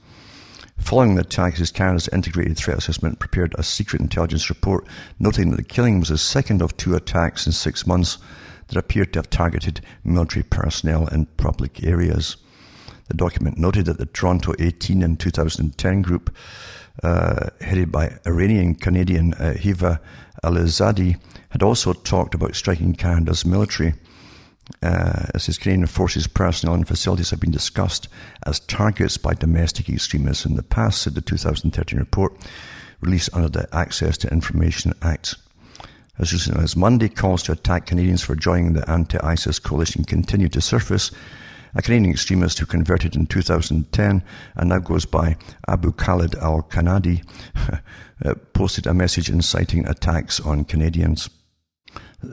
Following 0.78 1.14
the 1.14 1.22
attack, 1.22 1.54
Canada's 1.72 2.08
Integrated 2.08 2.56
Threat 2.56 2.78
Assessment 2.78 3.18
prepared 3.18 3.54
a 3.56 3.62
secret 3.62 4.02
intelligence 4.02 4.48
report 4.50 4.87
noting 5.18 5.50
that 5.50 5.56
the 5.56 5.62
killing 5.62 6.00
was 6.00 6.08
the 6.08 6.18
second 6.18 6.60
of 6.60 6.76
two 6.76 6.94
attacks 6.94 7.46
in 7.46 7.52
six 7.52 7.87
months 7.87 8.18
that 8.68 8.76
appeared 8.76 9.12
to 9.12 9.18
have 9.18 9.30
targeted 9.30 9.80
military 10.04 10.42
personnel 10.42 11.06
in 11.08 11.26
public 11.37 11.84
areas. 11.84 12.37
The 13.08 13.14
document 13.14 13.58
noted 13.58 13.87
that 13.87 13.98
the 13.98 14.06
Toronto 14.06 14.54
18 14.58 15.02
and 15.02 15.20
2010 15.20 16.02
group, 16.02 16.34
uh, 17.02 17.50
headed 17.60 17.92
by 17.92 18.18
Iranian 18.26 18.74
Canadian 18.74 19.34
uh, 19.34 19.54
Hiva 19.54 20.00
Alizadeh, 20.42 21.18
had 21.50 21.62
also 21.62 21.92
talked 21.92 22.34
about 22.34 22.56
striking 22.56 22.94
Canada's 22.94 23.44
military. 23.44 23.94
Uh, 24.83 25.27
as 25.35 25.59
Canadian 25.59 25.87
Forces 25.87 26.27
personnel 26.27 26.74
and 26.74 26.88
facilities 26.88 27.31
have 27.31 27.40
been 27.40 27.50
discussed 27.50 28.09
as 28.46 28.61
targets 28.61 29.18
by 29.18 29.35
domestic 29.35 29.90
extremists 29.90 30.46
in 30.46 30.57
the 30.57 30.62
past, 30.62 31.03
said 31.03 31.14
the 31.14 31.20
2013 31.20 31.98
report 31.98 32.33
released 33.00 33.31
under 33.35 33.48
the 33.48 33.68
Access 33.74 34.16
to 34.18 34.33
Information 34.33 34.94
Act. 35.03 35.37
As 36.18 36.33
recently 36.33 36.62
as 36.62 36.77
Monday, 36.77 37.09
calls 37.09 37.42
to 37.44 37.53
attack 37.53 37.87
Canadians 37.87 38.22
for 38.22 38.37
joining 38.37 38.72
the 38.72 38.88
anti-ISIS 38.88 39.59
coalition 39.59 40.05
continued 40.05 40.53
to 40.53 40.61
surface. 40.61 41.11
A 41.74 41.83
Canadian 41.83 42.12
extremist 42.12 42.59
who 42.61 42.66
converted 42.66 43.16
in 43.16 43.27
2010 43.27 44.22
and 44.55 44.68
now 44.68 44.79
goes 44.79 45.05
by 45.05 45.37
Abu 45.66 45.92
Khalid 45.92 46.37
al-Kanadi 46.37 47.24
uh, 48.24 48.35
posted 48.53 48.87
a 48.87 48.94
message 48.94 49.29
inciting 49.29 49.87
attacks 49.88 50.38
on 50.38 50.64
Canadians. 50.64 51.29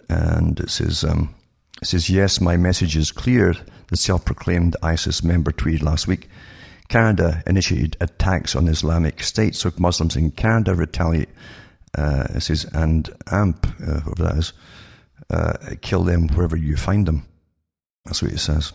And 0.10 0.60
it 0.60 0.70
says, 0.70 1.04
um, 1.04 1.34
it 1.82 1.88
says, 1.88 2.10
Yes, 2.10 2.40
my 2.40 2.58
message 2.58 2.96
is 2.96 3.12
clear, 3.12 3.56
the 3.88 3.98
self 3.98 4.24
proclaimed 4.24 4.76
ISIS 4.84 5.24
member 5.24 5.52
tweeted 5.52 5.84
last 5.84 6.08
week. 6.08 6.30
Canada 6.90 7.42
initiated 7.48 7.98
attacks 8.02 8.56
on 8.56 8.68
Islamic 8.68 9.24
State, 9.24 9.56
so 9.56 9.72
Muslims 9.78 10.16
in 10.16 10.32
Canada 10.32 10.76
retaliate. 10.76 11.30
Uh, 11.98 12.28
it 12.36 12.42
says, 12.42 12.66
and 12.74 13.10
AMP, 13.32 13.66
uh, 13.66 14.00
whoever 14.02 14.24
that 14.24 14.38
is, 14.38 14.54
uh, 15.30 15.54
kill 15.82 16.04
them 16.04 16.28
wherever 16.30 16.56
you 16.56 16.78
find 16.78 17.06
them. 17.06 17.26
That's 18.06 18.22
what 18.22 18.32
it 18.32 18.40
says. 18.40 18.74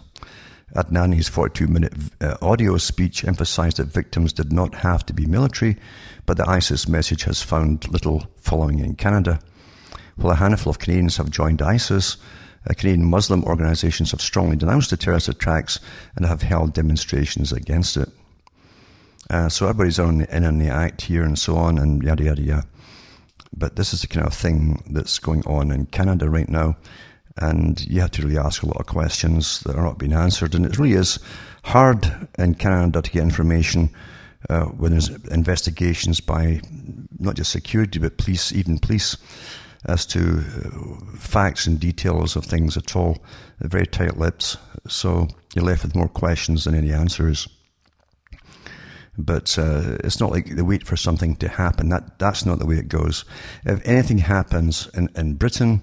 Adnani's 0.75 1.29
42 1.29 1.69
minute 1.69 1.93
uh, 2.21 2.37
audio 2.43 2.77
speech 2.77 3.25
emphasized 3.25 3.77
that 3.77 3.87
victims 3.87 4.33
did 4.33 4.53
not 4.53 4.75
have 4.75 5.07
to 5.07 5.13
be 5.13 5.27
military, 5.27 5.77
but 6.27 6.37
the 6.37 6.49
ISIS 6.49 6.89
message 6.89 7.23
has 7.23 7.41
found 7.41 7.89
little 7.89 8.27
following 8.37 8.81
in 8.81 8.97
Canada. 8.97 9.39
While 10.17 10.33
a 10.33 10.37
handful 10.37 10.71
of 10.71 10.79
Canadians 10.79 11.19
have 11.19 11.31
joined 11.31 11.63
ISIS, 11.63 12.17
Canadian 12.75 13.09
Muslim 13.09 13.45
organisations 13.45 14.11
have 14.11 14.21
strongly 14.21 14.57
denounced 14.57 14.91
the 14.91 14.97
terrorist 14.97 15.29
attacks 15.29 15.81
and 16.17 16.27
have 16.27 16.43
held 16.43 16.73
demonstrations 16.73 17.53
against 17.53 17.97
it. 17.97 18.09
Uh, 19.31 19.49
so 19.49 19.67
everybody's 19.67 19.99
on 19.99 20.19
the, 20.19 20.37
in 20.37 20.45
on 20.45 20.59
the 20.59 20.69
act 20.69 21.03
here 21.03 21.25
and 21.25 21.39
so 21.39 21.57
on 21.57 21.79
and 21.79 22.03
yada 22.03 22.25
yada 22.25 22.43
yada. 22.43 22.67
But 23.57 23.77
this 23.77 23.93
is 23.93 24.03
the 24.03 24.07
kind 24.07 24.27
of 24.27 24.35
thing 24.35 24.83
that's 24.91 25.19
going 25.19 25.45
on 25.47 25.71
in 25.71 25.87
Canada 25.87 26.29
right 26.29 26.49
now. 26.49 26.77
And 27.39 27.85
you 27.87 28.01
have 28.01 28.13
to 28.13 28.23
really 28.23 28.39
ask 28.39 28.63
a 28.63 28.67
lot 28.67 28.81
of 28.81 28.87
questions 28.87 29.61
that 29.61 29.77
are 29.77 29.83
not 29.83 29.99
being 29.99 30.13
answered. 30.13 30.55
And 30.55 30.65
it 30.65 30.79
really 30.79 30.95
is 30.95 31.19
hard 31.65 32.29
in 32.39 32.55
Canada 32.55 33.03
to 33.03 33.11
get 33.11 33.23
information 33.23 33.91
uh, 34.49 34.65
when 34.65 34.93
there's 34.93 35.11
investigations 35.27 36.21
by 36.21 36.61
not 37.19 37.35
just 37.35 37.51
security, 37.51 37.99
but 37.99 38.17
police, 38.17 38.53
even 38.53 38.79
police 38.79 39.17
as 39.87 40.05
to 40.07 40.21
uh, 40.21 41.17
facts 41.17 41.67
and 41.67 41.79
details 41.79 42.37
of 42.37 42.45
things 42.45 42.77
at 42.77 42.97
all. 42.97 43.19
They're 43.59 43.69
very 43.69 43.87
tight 43.87 44.17
lipped, 44.17 44.57
so 44.89 45.29
you're 45.55 45.65
left 45.65 45.85
with 45.85 45.95
more 45.95 46.09
questions 46.09 46.65
than 46.65 46.75
any 46.75 46.93
answers. 46.93 47.49
But 49.19 49.59
uh, 49.59 49.97
it's 50.05 50.21
not 50.21 50.31
like 50.31 50.47
they 50.47 50.63
wait 50.63 50.87
for 50.87 50.97
something 50.97 51.37
to 51.37 51.49
happen. 51.49 51.89
That 51.89 52.19
that's 52.19 52.45
not 52.45 52.59
the 52.59 52.67
way 52.67 52.77
it 52.77 52.89
goes. 52.89 53.25
If 53.65 53.81
anything 53.87 54.19
happens 54.19 54.89
in, 54.95 55.09
in 55.17 55.35
Britain, 55.35 55.83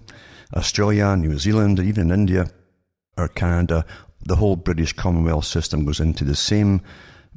Australia, 0.56 1.16
New 1.16 1.40
Zealand, 1.40 1.80
even 1.80 2.12
in 2.12 2.20
India 2.20 2.52
or 3.18 3.28
Canada, 3.28 3.86
the 4.26 4.36
whole 4.36 4.56
British 4.56 4.94
Commonwealth 4.94 5.46
system 5.46 5.86
goes 5.86 6.00
into 6.00 6.24
the 6.24 6.36
same 6.36 6.82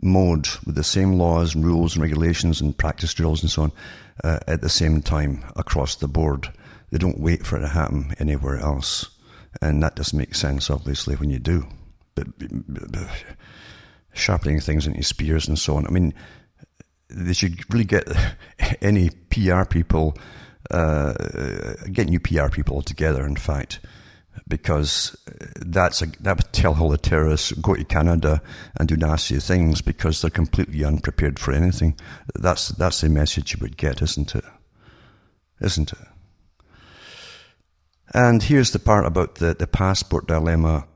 mode 0.03 0.49
with 0.64 0.74
the 0.74 0.84
same 0.84 1.14
laws 1.14 1.55
and 1.55 1.64
rules 1.64 1.94
and 1.94 2.03
regulations 2.03 2.61
and 2.61 2.76
practice 2.76 3.14
drills 3.14 3.42
and 3.42 3.51
so 3.51 3.62
on 3.62 3.72
uh, 4.24 4.38
at 4.47 4.61
the 4.61 4.68
same 4.68 5.03
time 5.03 5.44
across 5.57 5.97
the 5.97 6.09
board. 6.09 6.49
They 6.90 6.99
don't 6.99 7.20
wait 7.20 7.44
for 7.44 7.57
it 7.57 7.61
to 7.61 7.68
happen 7.68 8.14
anywhere 8.18 8.59
else. 8.59 9.11
And 9.62 9.82
that 9.82 9.97
doesn't 9.97 10.18
make 10.18 10.34
sense, 10.34 10.70
obviously, 10.70 11.16
when 11.16 11.30
you 11.30 11.38
do. 11.38 11.66
But, 12.14 12.26
but 12.38 13.09
sharpening 14.12 14.61
things 14.61 14.86
into 14.86 15.03
spears 15.03 15.49
and 15.49 15.59
so 15.59 15.76
on. 15.76 15.86
I 15.86 15.90
mean, 15.90 16.14
they 17.09 17.32
should 17.32 17.72
really 17.72 17.84
get 17.84 18.09
any 18.80 19.11
PR 19.30 19.64
people, 19.64 20.16
uh, 20.70 21.14
get 21.92 22.09
new 22.09 22.20
PR 22.20 22.49
people 22.49 22.82
together, 22.82 23.26
in 23.26 23.36
fact, 23.36 23.80
because 24.49 25.16
uh, 25.28 25.47
that's 25.57 26.03
a, 26.03 26.07
that 26.20 26.37
would 26.37 26.53
tell 26.53 26.80
all 26.80 26.91
the 26.91 26.99
terrorists 26.99 27.53
go 27.53 27.74
to 27.74 27.84
Canada 27.84 28.43
and 28.76 28.89
do 28.89 28.97
nasty 28.97 29.39
things 29.39 29.80
because 29.82 30.20
they're 30.20 30.30
completely 30.30 30.84
unprepared 30.84 31.39
for 31.39 31.53
anything. 31.53 31.99
That's 32.34 32.68
that's 32.68 33.01
the 33.01 33.09
message 33.09 33.55
you 33.55 33.59
would 33.61 33.76
get, 33.76 34.03
isn't 34.03 34.34
it? 34.34 34.45
Isn't 35.61 35.93
it? 35.93 35.99
And 38.14 38.43
here's 38.43 38.70
the 38.70 38.78
part 38.78 39.05
about 39.07 39.37
the, 39.37 39.55
the 39.55 39.66
passport 39.66 40.26
dilemma. 40.26 40.87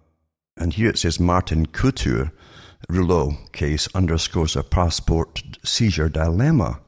And 0.57 0.73
here 0.73 0.91
it 0.91 0.99
says 0.99 1.19
Martin 1.19 1.67
Couture 1.67 2.33
Rouleau 2.89 3.37
case 3.53 3.89
underscores 3.95 4.57
a 4.57 4.63
passport 4.63 5.43
seizure 5.65 6.09
dilemma. 6.09 6.81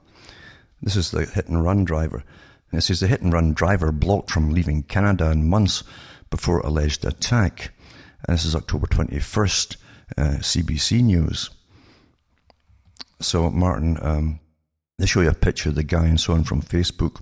This 0.81 0.97
is 0.97 1.11
the 1.11 1.27
hit 1.27 1.49
and 1.49 1.63
run 1.63 1.85
driver. 1.85 2.25
And 2.71 2.79
it 2.79 2.83
says 2.83 3.01
the 3.01 3.07
hit 3.07 3.23
and 3.23 3.33
run 3.33 3.53
driver 3.53 3.93
blocked 3.93 4.31
from 4.31 4.51
leaving 4.51 4.83
Canada 4.85 5.31
in 5.31 5.49
months 5.49 5.85
before 6.33 6.59
alleged 6.61 7.05
attack. 7.05 7.71
And 8.27 8.35
this 8.35 8.45
is 8.45 8.57
October 8.57 8.89
21st, 8.89 9.77
uh, 10.17 10.23
CBC 10.41 11.03
News. 11.05 11.51
So, 13.21 13.51
Martin, 13.51 13.99
um, 14.03 14.41
they 14.99 15.07
show 15.07 15.21
you 15.21 15.29
a 15.29 15.35
picture 15.35 15.69
of 15.69 15.77
the 15.77 15.85
guy 15.85 16.07
and 16.07 16.19
so 16.19 16.33
on 16.33 16.43
from 16.43 16.63
Facebook. 16.63 17.21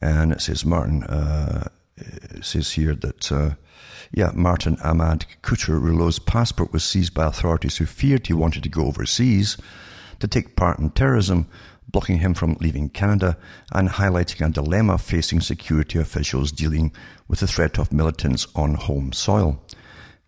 And 0.00 0.30
it 0.30 0.40
says, 0.40 0.64
Martin, 0.64 1.02
uh, 1.04 1.68
it 1.96 2.44
says 2.44 2.72
here 2.72 2.94
that, 2.94 3.32
uh, 3.32 3.54
yeah, 4.12 4.30
Martin 4.34 4.76
Ahmad 4.84 5.24
Couture 5.40 5.78
Rouleau's 5.78 6.18
passport 6.18 6.72
was 6.72 6.84
seized 6.84 7.14
by 7.14 7.26
authorities 7.26 7.78
who 7.78 7.86
feared 7.86 8.26
he 8.26 8.34
wanted 8.34 8.62
to 8.64 8.68
go 8.68 8.84
overseas 8.84 9.56
to 10.20 10.28
take 10.28 10.54
part 10.54 10.78
in 10.78 10.90
terrorism, 10.90 11.48
blocking 11.92 12.18
him 12.18 12.34
from 12.34 12.56
leaving 12.60 12.88
Canada 12.88 13.36
and 13.72 13.88
highlighting 13.88 14.46
a 14.46 14.50
dilemma 14.50 14.98
facing 14.98 15.40
security 15.40 15.98
officials 15.98 16.50
dealing 16.50 16.92
with 17.28 17.40
the 17.40 17.46
threat 17.46 17.78
of 17.78 17.92
militants 17.92 18.46
on 18.56 18.74
home 18.74 19.12
soil. 19.12 19.62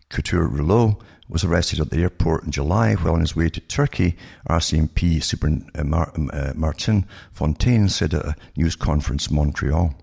Couture 0.09 0.47
Rouleau 0.47 0.99
was 1.27 1.43
arrested 1.43 1.79
at 1.79 1.89
the 1.89 2.01
airport 2.01 2.43
in 2.43 2.51
July 2.51 2.93
while 2.95 3.15
on 3.15 3.21
his 3.21 3.35
way 3.35 3.49
to 3.49 3.59
Turkey, 3.59 4.15
RCMP 4.49 5.21
Super 5.23 5.49
uh, 5.75 6.05
uh, 6.31 6.53
Martin 6.55 7.05
Fontaine 7.33 7.89
said 7.89 8.13
at 8.13 8.25
a 8.25 8.35
news 8.55 8.75
conference 8.75 9.27
in 9.27 9.35
Montreal. 9.35 9.95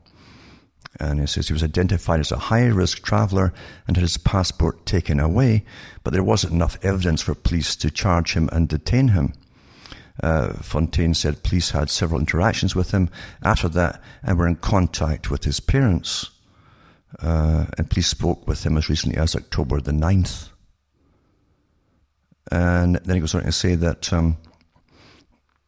And 1.01 1.21
he 1.21 1.27
says 1.27 1.47
he 1.47 1.53
was 1.53 1.63
identified 1.63 2.21
as 2.21 2.33
a 2.33 2.37
high 2.37 2.67
risk 2.67 3.03
traveller 3.03 3.53
and 3.87 3.97
had 3.97 4.03
his 4.03 4.19
passport 4.19 4.85
taken 4.85 5.21
away, 5.21 5.65
but 6.03 6.13
there 6.13 6.25
wasn't 6.25 6.53
enough 6.53 6.77
evidence 6.83 7.23
for 7.23 7.35
police 7.35 7.77
to 7.77 7.91
charge 7.91 8.35
him 8.35 8.49
and 8.53 8.69
detain 8.69 9.09
him. 9.09 9.33
Uh, 10.23 10.53
Fontaine 10.55 11.15
said 11.15 11.43
police 11.43 11.71
had 11.71 11.91
several 11.91 12.21
interactions 12.21 12.75
with 12.75 12.91
him 12.91 13.09
after 13.43 13.69
that 13.71 14.01
and 14.23 14.39
were 14.39 14.47
in 14.47 14.57
contact 14.57 15.31
with 15.31 15.45
his 15.45 15.61
parents. 15.61 16.31
Uh, 17.21 17.67
and 17.79 17.91
police 17.91 18.09
spoke 18.09 18.47
with 18.47 18.65
him 18.65 18.77
as 18.77 18.89
recently 18.89 19.19
as 19.19 19.37
October 19.37 19.81
the 19.81 19.93
9th. 19.93 20.49
And 22.51 22.97
then 22.97 23.17
he 23.17 23.21
goes 23.21 23.35
on 23.35 23.45
to 23.45 23.53
say 23.53 23.75
that 23.77 24.13
um, 24.13 24.37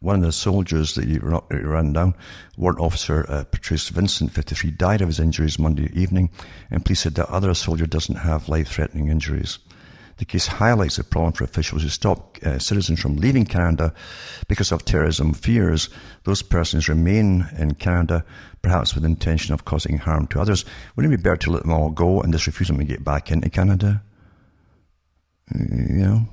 one 0.00 0.16
of 0.16 0.22
the 0.22 0.32
soldiers 0.32 0.94
that 0.94 1.08
he 1.08 1.18
ran 1.18 1.92
down, 1.92 2.14
Warrant 2.58 2.80
Officer 2.80 3.24
uh, 3.28 3.44
Patrice 3.44 3.88
Vincent, 3.88 4.32
53, 4.32 4.70
died 4.72 5.00
of 5.00 5.08
his 5.08 5.20
injuries 5.20 5.58
Monday 5.58 5.90
evening, 5.94 6.30
and 6.70 6.84
police 6.84 7.00
said 7.00 7.14
that 7.14 7.30
other 7.30 7.54
soldier 7.54 7.86
doesn't 7.86 8.16
have 8.16 8.48
life-threatening 8.48 9.08
injuries. 9.08 9.58
The 10.16 10.24
case 10.24 10.46
highlights 10.46 10.96
the 10.96 11.04
problem 11.04 11.32
for 11.32 11.44
officials 11.44 11.82
who 11.82 11.88
stop 11.88 12.38
uh, 12.44 12.58
citizens 12.58 13.00
from 13.00 13.16
leaving 13.16 13.44
Canada 13.44 13.92
because 14.46 14.70
of 14.70 14.84
terrorism 14.84 15.34
fears. 15.34 15.88
Those 16.22 16.42
persons 16.42 16.88
remain 16.88 17.48
in 17.58 17.74
Canada, 17.74 18.24
perhaps 18.62 18.94
with 18.94 19.02
the 19.02 19.08
intention 19.08 19.54
of 19.54 19.64
causing 19.64 19.98
harm 19.98 20.28
to 20.28 20.40
others. 20.40 20.64
Wouldn't 20.94 21.12
it 21.12 21.16
be 21.16 21.22
better 21.22 21.36
to 21.38 21.50
let 21.50 21.62
them 21.62 21.72
all 21.72 21.90
go 21.90 22.20
and 22.20 22.32
just 22.32 22.46
refuse 22.46 22.68
them 22.68 22.78
to 22.78 22.84
get 22.84 23.02
back 23.02 23.32
into 23.32 23.50
Canada? 23.50 24.02
You 25.52 25.94
know? 25.94 26.28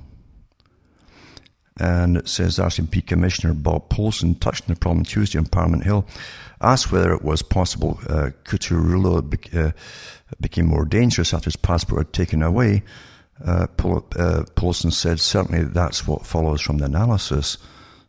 And 1.78 2.18
it 2.18 2.28
says 2.28 2.58
RCMP 2.58 3.06
Commissioner 3.06 3.54
Bob 3.54 3.88
Paulson 3.88 4.34
touched 4.36 4.64
on 4.64 4.74
the 4.74 4.78
problem 4.78 5.04
Tuesday 5.04 5.38
on 5.38 5.46
Parliament 5.46 5.84
Hill, 5.84 6.06
asked 6.60 6.92
whether 6.92 7.12
it 7.12 7.22
was 7.22 7.42
possible 7.42 7.98
uh, 8.08 8.30
Couture 8.44 8.78
Rouleau 8.78 9.26
uh, 9.54 9.70
became 10.40 10.66
more 10.66 10.84
dangerous 10.84 11.32
after 11.34 11.46
his 11.46 11.56
passport 11.56 12.12
taken 12.12 12.42
away. 12.42 12.82
Uh, 13.44 13.66
uh, 14.16 14.44
Paulson 14.54 14.90
said 14.90 15.20
certainly 15.20 15.64
that's 15.64 16.06
what 16.06 16.26
follows 16.26 16.60
from 16.60 16.78
the 16.78 16.84
analysis. 16.84 17.58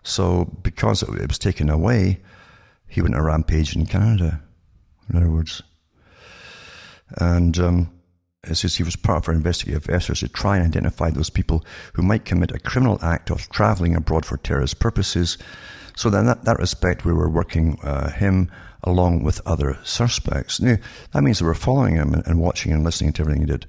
So 0.03 0.45
because 0.61 1.01
it, 1.01 1.27
was 1.27 1.39
taken 1.39 1.69
away, 1.69 2.19
he 2.87 3.01
went 3.01 3.15
a 3.15 3.21
rampage 3.21 3.75
in 3.75 3.85
Canada, 3.85 4.41
in 5.09 5.17
other 5.17 5.31
words. 5.31 5.63
And 7.17 7.57
um, 7.57 7.91
it 8.43 8.55
says 8.55 8.75
he 8.75 8.83
was 8.83 8.95
part 8.95 9.23
of 9.23 9.29
our 9.29 9.33
investigative 9.33 9.89
efforts 9.89 10.19
to 10.19 10.27
try 10.27 10.57
and 10.57 10.65
identify 10.65 11.09
those 11.09 11.29
people 11.29 11.63
who 11.93 12.01
might 12.01 12.25
commit 12.25 12.51
a 12.51 12.59
criminal 12.59 12.99
act 13.01 13.31
of 13.31 13.49
traveling 13.49 13.95
abroad 13.95 14.25
for 14.25 14.37
terrorist 14.37 14.79
purposes. 14.79 15.37
So 15.95 16.09
in 16.09 16.25
that, 16.25 16.43
that 16.43 16.59
respect, 16.59 17.05
we 17.05 17.13
were 17.13 17.29
working 17.29 17.79
uh, 17.81 18.11
him 18.11 18.51
along 18.83 19.23
with 19.23 19.41
other 19.45 19.77
suspects. 19.83 20.59
Now, 20.59 20.75
that 21.13 21.23
means 21.23 21.39
they 21.39 21.45
were 21.45 21.55
following 21.55 21.95
him 21.95 22.13
and, 22.13 22.39
watching 22.39 22.73
and 22.73 22.83
listening 22.83 23.13
to 23.13 23.21
everything 23.21 23.43
he 23.43 23.47
did. 23.47 23.65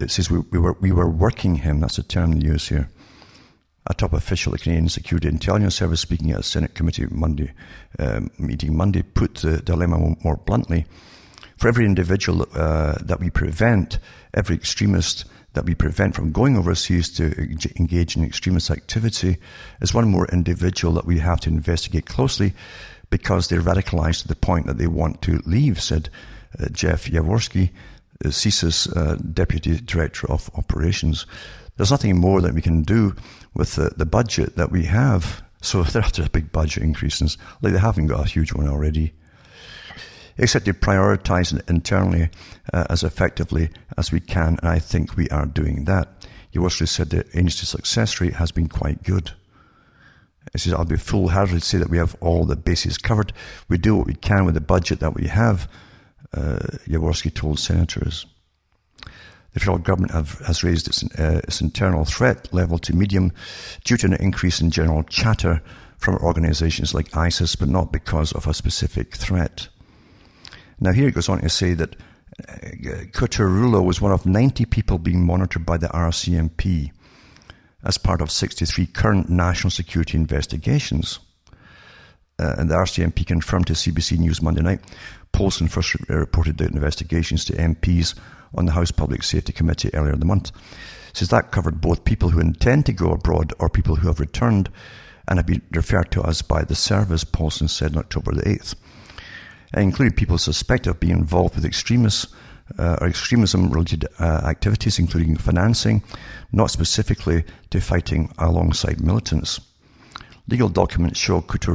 It 0.00 0.10
says 0.10 0.30
we, 0.30 0.38
we, 0.50 0.58
were 0.58 0.76
we 0.80 0.92
were 0.92 1.08
working 1.08 1.56
him. 1.56 1.80
That's 1.80 1.96
the 1.96 2.02
term 2.02 2.32
they 2.32 2.46
use 2.46 2.68
here. 2.68 2.88
A 3.86 3.94
top 3.94 4.14
official 4.14 4.54
at 4.54 4.60
the 4.60 4.64
Canadian 4.64 4.88
Security 4.88 5.28
Intelligence 5.28 5.74
Service, 5.74 6.00
speaking 6.00 6.30
at 6.30 6.40
a 6.40 6.42
Senate 6.42 6.74
committee 6.74 7.06
Monday 7.10 7.52
um, 7.98 8.30
meeting 8.38 8.76
Monday, 8.76 9.02
put 9.02 9.36
the 9.36 9.58
dilemma 9.58 10.16
more 10.24 10.36
bluntly. 10.36 10.86
For 11.58 11.68
every 11.68 11.84
individual 11.84 12.46
uh, 12.54 12.94
that 13.02 13.20
we 13.20 13.30
prevent, 13.30 13.98
every 14.32 14.56
extremist 14.56 15.26
that 15.52 15.64
we 15.64 15.74
prevent 15.74 16.14
from 16.14 16.32
going 16.32 16.56
overseas 16.56 17.10
to 17.10 17.24
engage 17.78 18.16
in 18.16 18.24
extremist 18.24 18.70
activity 18.70 19.36
is 19.80 19.94
one 19.94 20.08
more 20.08 20.26
individual 20.32 20.94
that 20.94 21.06
we 21.06 21.20
have 21.20 21.40
to 21.40 21.50
investigate 21.50 22.06
closely 22.06 22.52
because 23.10 23.48
they're 23.48 23.60
radicalized 23.60 24.22
to 24.22 24.28
the 24.28 24.34
point 24.34 24.66
that 24.66 24.78
they 24.78 24.88
want 24.88 25.22
to 25.22 25.40
leave, 25.46 25.80
said 25.80 26.10
uh, 26.58 26.68
Jeff 26.70 27.04
Yaworski, 27.04 27.70
uh, 28.24 28.28
CSIS 28.28 28.94
uh, 28.96 29.16
Deputy 29.16 29.80
Director 29.80 30.30
of 30.30 30.50
Operations. 30.56 31.26
There's 31.76 31.90
nothing 31.90 32.18
more 32.18 32.40
that 32.40 32.54
we 32.54 32.62
can 32.62 32.82
do 32.82 33.14
with 33.54 33.74
the, 33.74 33.90
the 33.96 34.06
budget 34.06 34.56
that 34.56 34.70
we 34.70 34.84
have. 34.84 35.42
So 35.64 35.82
they're 35.82 36.02
after 36.02 36.28
big 36.28 36.52
budget 36.52 36.82
increases, 36.82 37.38
like 37.62 37.72
they 37.72 37.78
haven't 37.78 38.08
got 38.08 38.20
a 38.20 38.28
huge 38.28 38.52
one 38.52 38.68
already 38.68 39.14
except 40.38 40.64
they 40.64 40.72
prioritize 40.72 41.56
it 41.56 41.68
internally 41.68 42.30
uh, 42.72 42.84
as 42.90 43.02
effectively 43.02 43.70
as 43.96 44.10
we 44.10 44.20
can, 44.20 44.58
and 44.60 44.68
I 44.68 44.78
think 44.78 45.16
we 45.16 45.28
are 45.28 45.46
doing 45.46 45.84
that. 45.84 46.26
He 46.50 46.58
also 46.58 46.84
said 46.84 47.10
the 47.10 47.26
agency 47.36 47.66
success 47.66 48.20
rate 48.20 48.34
has 48.34 48.52
been 48.52 48.68
quite 48.68 49.02
good. 49.02 49.32
He 50.52 50.58
says, 50.58 50.72
I'll 50.72 50.84
be 50.84 50.96
foolhardy 50.96 51.54
to 51.54 51.60
say 51.60 51.78
that 51.78 51.90
we 51.90 51.98
have 51.98 52.16
all 52.20 52.44
the 52.44 52.56
bases 52.56 52.98
covered. 52.98 53.32
We 53.68 53.78
do 53.78 53.96
what 53.96 54.06
we 54.06 54.14
can 54.14 54.44
with 54.44 54.54
the 54.54 54.60
budget 54.60 55.00
that 55.00 55.14
we 55.14 55.26
have, 55.26 55.68
uh, 56.36 56.58
Yaworski 56.86 57.32
told 57.32 57.58
senators. 57.58 58.26
The 59.52 59.60
federal 59.60 59.78
government 59.78 60.12
have, 60.12 60.40
has 60.40 60.64
raised 60.64 60.88
its, 60.88 61.04
uh, 61.18 61.40
its 61.44 61.60
internal 61.60 62.04
threat 62.04 62.52
level 62.52 62.78
to 62.78 62.94
medium 62.94 63.32
due 63.84 63.96
to 63.98 64.06
an 64.06 64.14
increase 64.14 64.60
in 64.60 64.70
general 64.70 65.04
chatter 65.04 65.62
from 65.98 66.16
organizations 66.16 66.92
like 66.92 67.16
ISIS, 67.16 67.54
but 67.54 67.68
not 67.68 67.92
because 67.92 68.32
of 68.32 68.46
a 68.46 68.54
specific 68.54 69.14
threat. 69.14 69.68
Now, 70.80 70.92
here 70.92 71.08
it 71.08 71.14
goes 71.14 71.28
on 71.28 71.40
to 71.40 71.48
say 71.48 71.74
that 71.74 71.94
uh, 72.48 73.44
Rouleau 73.44 73.82
was 73.82 74.00
one 74.00 74.10
of 74.10 74.26
90 74.26 74.64
people 74.64 74.98
being 74.98 75.24
monitored 75.24 75.64
by 75.64 75.76
the 75.76 75.86
RCMP 75.86 76.90
as 77.84 77.96
part 77.96 78.20
of 78.20 78.30
63 78.30 78.86
current 78.86 79.28
national 79.28 79.70
security 79.70 80.18
investigations. 80.18 81.20
uh, 82.38 82.54
and 82.58 82.70
the 82.70 82.74
RCMP 82.74 83.26
confirmed 83.26 83.66
to 83.68 83.72
CBC 83.74 84.18
News 84.18 84.42
Monday 84.42 84.62
night. 84.62 84.80
Paulson 85.34 85.66
first 85.66 85.96
reported 86.08 86.58
the 86.58 86.66
investigations 86.66 87.44
to 87.44 87.54
MPs 87.54 88.14
on 88.54 88.66
the 88.66 88.72
House 88.72 88.92
Public 88.92 89.24
Safety 89.24 89.52
Committee 89.52 89.92
earlier 89.92 90.12
in 90.12 90.20
the 90.20 90.24
month. 90.24 90.52
Says 91.12 91.28
that 91.30 91.50
covered 91.50 91.80
both 91.80 92.04
people 92.04 92.30
who 92.30 92.38
intend 92.38 92.86
to 92.86 92.92
go 92.92 93.10
abroad 93.10 93.52
or 93.58 93.68
people 93.68 93.96
who 93.96 94.06
have 94.06 94.20
returned 94.20 94.70
and 95.26 95.40
have 95.40 95.46
been 95.46 95.60
referred 95.72 96.12
to 96.12 96.22
us 96.22 96.40
by 96.40 96.62
the 96.62 96.76
service, 96.76 97.24
Paulson 97.24 97.66
said 97.66 97.96
on 97.96 97.98
October 97.98 98.32
the 98.32 98.42
8th. 98.42 98.76
It 99.76 99.80
included 99.80 100.16
people 100.16 100.38
suspected 100.38 100.90
of 100.90 101.00
being 101.00 101.18
involved 101.18 101.56
with 101.56 101.64
extremists 101.64 102.32
uh, 102.78 102.98
or 103.00 103.08
extremism 103.08 103.70
related 103.70 104.06
uh, 104.20 104.42
activities, 104.44 105.00
including 105.00 105.36
financing, 105.36 106.04
not 106.52 106.70
specifically 106.70 107.42
to 107.70 107.80
fighting 107.80 108.32
alongside 108.38 109.00
militants. 109.00 109.60
Legal 110.46 110.68
documents 110.68 111.18
show 111.18 111.40
Couture 111.40 111.74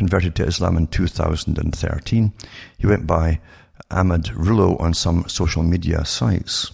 converted 0.00 0.34
to 0.34 0.46
Islam 0.46 0.78
in 0.78 0.86
2013. 0.86 2.32
He 2.78 2.86
went 2.86 3.06
by 3.06 3.38
Ahmed 3.90 4.32
Rouleau 4.32 4.76
on 4.76 4.94
some 4.94 5.28
social 5.28 5.62
media 5.62 6.06
sites. 6.06 6.72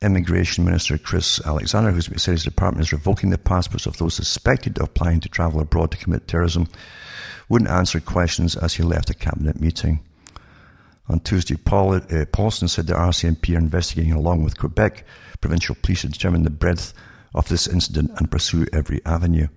Immigration 0.00 0.64
Minister 0.64 0.96
Chris 0.96 1.44
Alexander, 1.44 1.90
who 1.90 2.00
said 2.00 2.30
his 2.30 2.44
department 2.44 2.86
is 2.86 2.92
revoking 2.92 3.30
the 3.30 3.36
passports 3.36 3.86
of 3.86 3.96
those 3.96 4.14
suspected 4.14 4.78
of 4.78 4.94
planning 4.94 5.18
to 5.22 5.28
travel 5.28 5.58
abroad 5.58 5.90
to 5.90 5.96
commit 5.96 6.28
terrorism, 6.28 6.68
wouldn't 7.48 7.68
answer 7.68 7.98
questions 7.98 8.54
as 8.54 8.74
he 8.74 8.84
left 8.84 9.10
a 9.10 9.14
cabinet 9.14 9.60
meeting. 9.60 9.98
On 11.08 11.18
Tuesday, 11.18 11.56
Paul, 11.56 11.94
uh, 11.94 12.26
Paulson 12.30 12.68
said 12.68 12.86
the 12.86 12.94
RCMP 12.94 13.56
are 13.56 13.58
investigating 13.58 14.12
along 14.12 14.44
with 14.44 14.56
Quebec 14.56 15.04
provincial 15.40 15.74
police 15.82 16.02
to 16.02 16.08
determine 16.10 16.44
the 16.44 16.50
breadth 16.50 16.94
of 17.34 17.48
this 17.48 17.66
incident 17.66 18.12
and 18.16 18.30
pursue 18.30 18.66
every 18.72 19.04
avenue. 19.04 19.48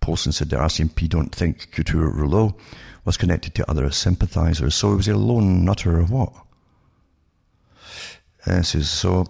Paulson 0.00 0.32
said 0.32 0.50
the 0.50 0.56
RCMP 0.56 1.08
don't 1.08 1.34
think 1.34 1.70
Couture 1.72 2.10
Rouleau 2.10 2.56
was 3.04 3.16
connected 3.16 3.54
to 3.54 3.70
other 3.70 3.90
sympathisers, 3.90 4.74
so 4.74 4.90
he 4.90 4.96
was 4.96 5.08
a 5.08 5.16
lone 5.16 5.64
nutter 5.64 5.98
or 5.98 6.04
what? 6.04 6.32
Uh, 8.46 8.62
says, 8.62 8.88
so 8.88 9.26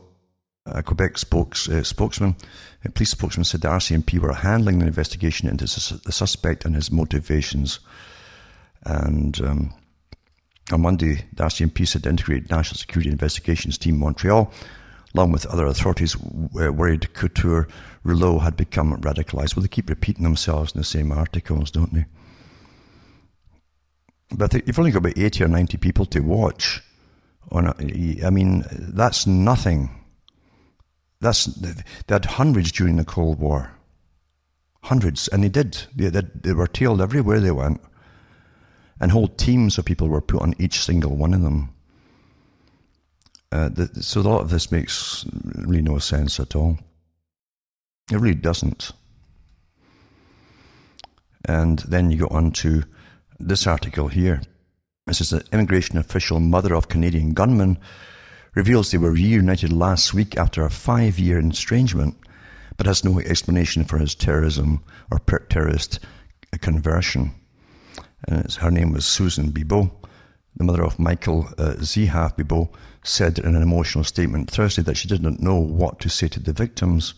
a 0.66 0.83
Quebec 0.83 1.18
spokes, 1.18 1.68
uh, 1.68 1.83
spokesman, 1.83 2.37
a 2.85 2.91
police 2.91 3.11
spokesman 3.11 3.45
said 3.45 3.62
the 3.62 3.68
RCMP 3.68 4.18
were 4.18 4.33
handling 4.33 4.79
the 4.79 4.87
investigation 4.87 5.49
into 5.49 5.64
the 5.64 6.12
suspect 6.12 6.64
and 6.64 6.75
his 6.75 6.91
motivations. 6.91 7.81
And 8.85 9.41
um, 9.41 9.75
on 10.73 10.83
Monday, 10.83 11.25
the 11.33 11.45
RCMP 11.45 11.87
said 11.87 12.03
the 12.03 12.11
Integrated 12.11 12.51
National 12.51 12.79
Security 12.79 13.11
Investigations 13.11 13.79
Team 13.79 13.99
Montreal, 13.99 14.53
along 15.14 15.32
with 15.32 15.46
other 15.46 15.66
authorities, 15.66 16.16
worried 16.18 17.12
Couture 17.14 17.68
Rouleau 18.04 18.38
had 18.38 18.56
become 18.56 18.96
radicalized. 19.00 19.56
Well, 19.56 19.62
they 19.62 19.68
keep 19.68 19.90
repeating 19.90 20.22
themselves 20.22 20.72
in 20.72 20.80
the 20.80 20.84
same 20.84 21.12
articles, 21.12 21.70
don't 21.70 21.92
they? 21.92 22.06
But 24.30 24.66
you've 24.66 24.78
only 24.78 24.92
got 24.92 24.98
about 24.98 25.18
80 25.18 25.44
or 25.44 25.48
90 25.48 25.76
people 25.78 26.06
to 26.06 26.20
watch. 26.20 26.82
On 27.50 27.66
a, 27.66 27.74
I 28.24 28.30
mean, 28.30 28.64
that's 28.70 29.26
nothing. 29.26 29.90
That's, 31.20 31.46
they 31.46 31.74
had 32.08 32.24
hundreds 32.24 32.70
during 32.70 32.96
the 32.96 33.04
Cold 33.04 33.40
War. 33.40 33.72
Hundreds. 34.84 35.26
And 35.28 35.42
they 35.42 35.48
did. 35.48 35.76
They, 35.96 36.08
they, 36.08 36.22
they 36.34 36.52
were 36.52 36.68
tailed 36.68 37.02
everywhere 37.02 37.40
they 37.40 37.50
went. 37.50 37.80
And 39.00 39.11
whole 39.11 39.28
teams 39.28 39.78
of 39.78 39.84
people 39.84 40.08
were 40.08 40.20
put 40.20 40.42
on 40.42 40.54
each 40.58 40.80
single 40.80 41.16
one 41.16 41.34
of 41.34 41.42
them. 41.42 41.70
Uh, 43.53 43.68
the, 43.68 44.03
so 44.03 44.20
a 44.20 44.22
lot 44.22 44.40
of 44.42 44.51
this 44.51 44.70
makes 44.70 45.24
really 45.57 45.82
no 45.82 45.98
sense 45.98 46.38
at 46.38 46.55
all. 46.55 46.78
It 48.12 48.16
really 48.16 48.34
doesn't. 48.34 48.92
And 51.44 51.80
then 51.80 52.11
you 52.11 52.18
go 52.18 52.28
on 52.28 52.53
to 52.53 52.84
this 53.38 53.66
article 53.66 54.09
here. 54.09 54.42
This 55.07 55.20
is 55.20 55.32
an 55.32 55.42
immigration 55.53 55.98
official, 55.98 56.38
mother 56.38 56.74
of 56.74 56.88
Canadian 56.88 57.32
gunmen, 57.32 57.78
reveals 58.55 58.90
they 58.90 58.98
were 58.98 59.12
reunited 59.12 59.72
last 59.72 60.12
week 60.14 60.36
after 60.36 60.64
a 60.64 60.70
five 60.70 61.18
year 61.18 61.40
estrangement, 61.40 62.16
but 62.76 62.86
has 62.86 63.05
no 63.05 63.18
explanation 63.18 63.84
for 63.84 63.98
his 63.98 64.14
terrorism 64.14 64.84
or 65.11 65.18
terrorist 65.48 66.01
conversion. 66.61 67.32
And 68.28 68.53
her 68.55 68.70
name 68.70 68.92
was 68.92 69.07
Susan 69.07 69.51
Bibeau. 69.51 69.90
The 70.57 70.64
mother 70.64 70.84
of 70.84 70.98
Michael 70.98 71.48
uh, 71.59 71.74
Zehaf 71.78 72.36
Bibeau 72.36 72.68
said 73.03 73.38
in 73.38 73.57
an 73.57 73.62
emotional 73.62 74.05
statement 74.05 74.51
Thursday 74.51 74.82
that 74.82 74.96
she 74.96 75.09
didn't 75.09 75.40
know 75.40 75.59
what 75.59 76.01
to 76.01 76.09
say 76.09 76.28
to 76.28 76.40
the 76.40 76.53
victims. 76.53 77.14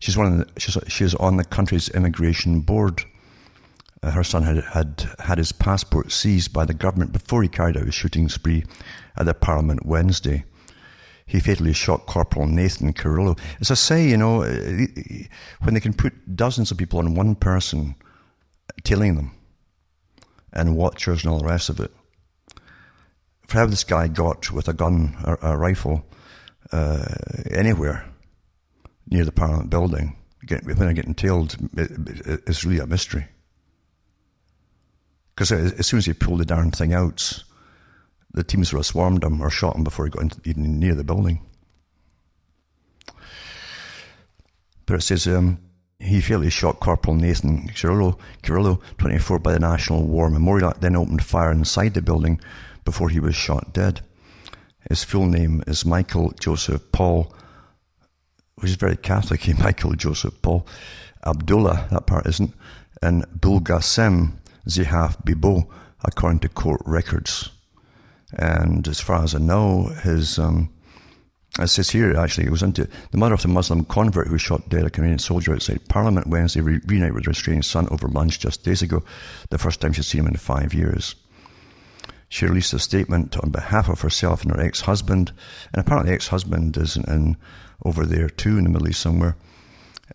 She's 0.00 0.16
one 0.16 0.38
the, 0.38 0.60
she's, 0.60 0.76
she's 0.88 1.14
on 1.16 1.36
the 1.36 1.44
country's 1.44 1.88
immigration 1.90 2.60
board. 2.60 3.04
Uh, 4.02 4.10
her 4.10 4.24
son 4.24 4.42
had, 4.42 4.64
had 4.64 5.06
had 5.20 5.38
his 5.38 5.52
passport 5.52 6.10
seized 6.10 6.52
by 6.52 6.64
the 6.64 6.74
government 6.74 7.12
before 7.12 7.42
he 7.42 7.48
carried 7.48 7.76
out 7.76 7.86
his 7.86 7.94
shooting 7.94 8.28
spree 8.28 8.64
at 9.16 9.26
the 9.26 9.34
Parliament 9.34 9.86
Wednesday. 9.86 10.44
He 11.26 11.38
fatally 11.38 11.72
shot 11.72 12.06
Corporal 12.06 12.46
Nathan 12.46 12.92
Cirillo. 12.92 13.38
As 13.60 13.70
I 13.70 13.74
say, 13.74 14.08
you 14.08 14.16
know, 14.16 14.40
when 14.40 15.74
they 15.74 15.80
can 15.80 15.94
put 15.94 16.36
dozens 16.36 16.70
of 16.70 16.78
people 16.78 16.98
on 16.98 17.14
one 17.14 17.36
person, 17.36 17.94
killing 18.82 19.14
them, 19.14 19.30
and 20.52 20.76
watchers 20.76 21.22
and 21.22 21.32
all 21.32 21.38
the 21.38 21.46
rest 21.46 21.68
of 21.68 21.78
it, 21.80 21.92
how 23.52 23.66
this 23.66 23.84
guy 23.84 24.08
got 24.08 24.50
with 24.50 24.68
a 24.68 24.72
gun 24.72 25.16
or 25.24 25.38
a 25.42 25.56
rifle 25.56 26.04
uh, 26.72 27.04
anywhere 27.50 28.08
near 29.08 29.24
the 29.24 29.32
Parliament 29.32 29.70
building 29.70 30.16
when 30.48 30.76
they're 30.76 30.92
getting 30.92 31.14
tailed 31.14 31.56
is 31.76 32.64
really 32.64 32.80
a 32.80 32.86
mystery. 32.86 33.26
Because 35.34 35.52
as 35.52 35.86
soon 35.86 35.98
as 35.98 36.06
he 36.06 36.12
pulled 36.12 36.40
the 36.40 36.44
darn 36.44 36.70
thing 36.70 36.92
out, 36.92 37.42
the 38.32 38.42
teams 38.42 38.72
would 38.72 38.80
have 38.80 38.86
swarmed 38.86 39.24
him 39.24 39.40
or 39.40 39.50
shot 39.50 39.76
him 39.76 39.84
before 39.84 40.04
he 40.04 40.10
got 40.10 40.22
into, 40.22 40.40
even 40.44 40.78
near 40.78 40.94
the 40.94 41.04
building. 41.04 41.40
But 44.86 44.96
it 44.96 45.02
says 45.02 45.26
um, 45.26 45.58
he 46.00 46.20
fatally 46.20 46.50
shot 46.50 46.80
Corporal 46.80 47.16
Nathan 47.16 47.68
Cirillo, 47.68 48.18
24, 48.98 49.38
by 49.38 49.52
the 49.52 49.60
National 49.60 50.04
War 50.04 50.28
Memorial, 50.28 50.74
then 50.80 50.96
opened 50.96 51.24
fire 51.24 51.52
inside 51.52 51.94
the 51.94 52.02
building 52.02 52.40
before 52.84 53.08
he 53.08 53.20
was 53.20 53.34
shot 53.34 53.72
dead. 53.72 54.00
His 54.88 55.04
full 55.04 55.26
name 55.26 55.62
is 55.66 55.86
Michael 55.86 56.32
Joseph 56.40 56.90
Paul 56.92 57.32
which 58.62 58.70
is 58.70 58.76
very 58.76 58.96
Catholic, 58.96 59.58
Michael 59.58 59.94
Joseph 59.94 60.40
Paul 60.40 60.66
Abdullah, 61.26 61.88
that 61.90 62.06
part 62.06 62.26
isn't, 62.26 62.54
and 63.02 63.24
Bulgasem 63.38 64.38
Zehaf 64.68 65.24
Bibeau, 65.24 65.68
according 66.04 66.40
to 66.40 66.48
court 66.48 66.80
records. 66.86 67.50
And 68.34 68.86
as 68.88 69.00
far 69.00 69.24
as 69.24 69.34
I 69.34 69.38
know, 69.38 69.84
his, 70.02 70.38
um, 70.38 70.72
it 71.58 71.68
says 71.68 71.90
here 71.90 72.16
actually, 72.16 72.46
it 72.46 72.52
was 72.52 72.62
into 72.62 72.88
the 73.10 73.18
mother 73.18 73.34
of 73.34 73.42
the 73.42 73.48
Muslim 73.48 73.84
convert 73.84 74.28
who 74.28 74.38
shot 74.38 74.68
dead 74.68 74.84
a 74.84 74.90
Canadian 74.90 75.18
soldier 75.18 75.52
outside 75.52 75.88
Parliament 75.88 76.28
Wednesday, 76.28 76.60
re- 76.60 76.80
reunited 76.86 77.14
with 77.14 77.26
her 77.26 77.32
estranged 77.32 77.66
son 77.66 77.88
over 77.90 78.08
lunch 78.08 78.40
just 78.40 78.64
days 78.64 78.80
ago, 78.80 79.02
the 79.50 79.58
first 79.58 79.80
time 79.80 79.92
she's 79.92 80.06
seen 80.06 80.20
him 80.20 80.28
in 80.28 80.36
five 80.36 80.72
years. 80.72 81.14
She 82.32 82.46
released 82.46 82.72
a 82.72 82.78
statement 82.78 83.36
on 83.36 83.50
behalf 83.50 83.90
of 83.90 84.00
herself 84.00 84.40
and 84.40 84.52
her 84.52 84.60
ex-husband, 84.62 85.32
and 85.70 85.80
apparently 85.80 86.08
the 86.08 86.14
ex-husband 86.14 86.78
is 86.78 86.96
in, 86.96 87.36
over 87.84 88.06
there 88.06 88.30
too 88.30 88.56
in 88.56 88.64
the 88.64 88.70
Middle 88.70 88.88
East 88.88 89.02
somewhere. 89.02 89.36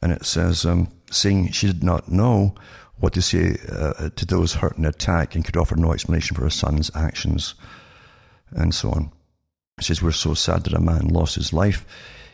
And 0.02 0.12
it 0.12 0.26
says, 0.26 0.66
um, 0.66 0.92
saying 1.12 1.52
she 1.52 1.68
did 1.68 1.84
not 1.84 2.12
know 2.12 2.56
what 2.96 3.14
to 3.14 3.22
say 3.22 3.58
uh, 3.72 4.10
to 4.16 4.26
those 4.26 4.56
hurt 4.56 4.78
in 4.78 4.82
the 4.82 4.90
attack 4.90 5.36
and 5.36 5.46
could 5.46 5.58
offer 5.58 5.76
no 5.76 5.94
explanation 5.94 6.36
for 6.36 6.42
her 6.42 6.50
son's 6.50 6.90
actions, 6.96 7.54
and 8.50 8.74
so 8.74 8.90
on. 8.90 9.12
It 9.78 9.84
says, 9.84 10.02
We're 10.02 10.12
so 10.12 10.34
sad 10.34 10.64
that 10.64 10.74
a 10.74 10.82
man 10.82 11.10
lost 11.10 11.36
his 11.36 11.54
life. 11.54 11.86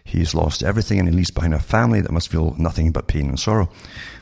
He's 0.04 0.36
lost 0.36 0.64
everything 0.64 1.00
and 1.00 1.08
he 1.08 1.16
leaves 1.16 1.32
behind 1.32 1.54
a 1.54 1.60
family 1.60 2.02
that 2.02 2.12
must 2.12 2.30
feel 2.30 2.56
nothing 2.58 2.92
but 2.92 3.08
pain 3.08 3.30
and 3.30 3.40
sorrow. 3.40 3.70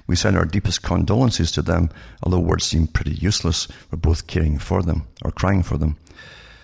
We 0.08 0.16
send 0.16 0.38
our 0.38 0.46
deepest 0.46 0.84
condolences 0.84 1.52
to 1.54 1.62
them, 1.62 1.90
although 2.24 2.40
words 2.40 2.66
seem 2.66 2.88
pretty 2.88 3.16
useless. 3.16 3.68
We're 3.90 3.98
both 3.98 4.28
caring 4.28 4.60
for 4.60 4.84
them 4.84 5.08
or 5.24 5.32
crying 5.32 5.64
for 5.64 5.78
them. 5.78 5.98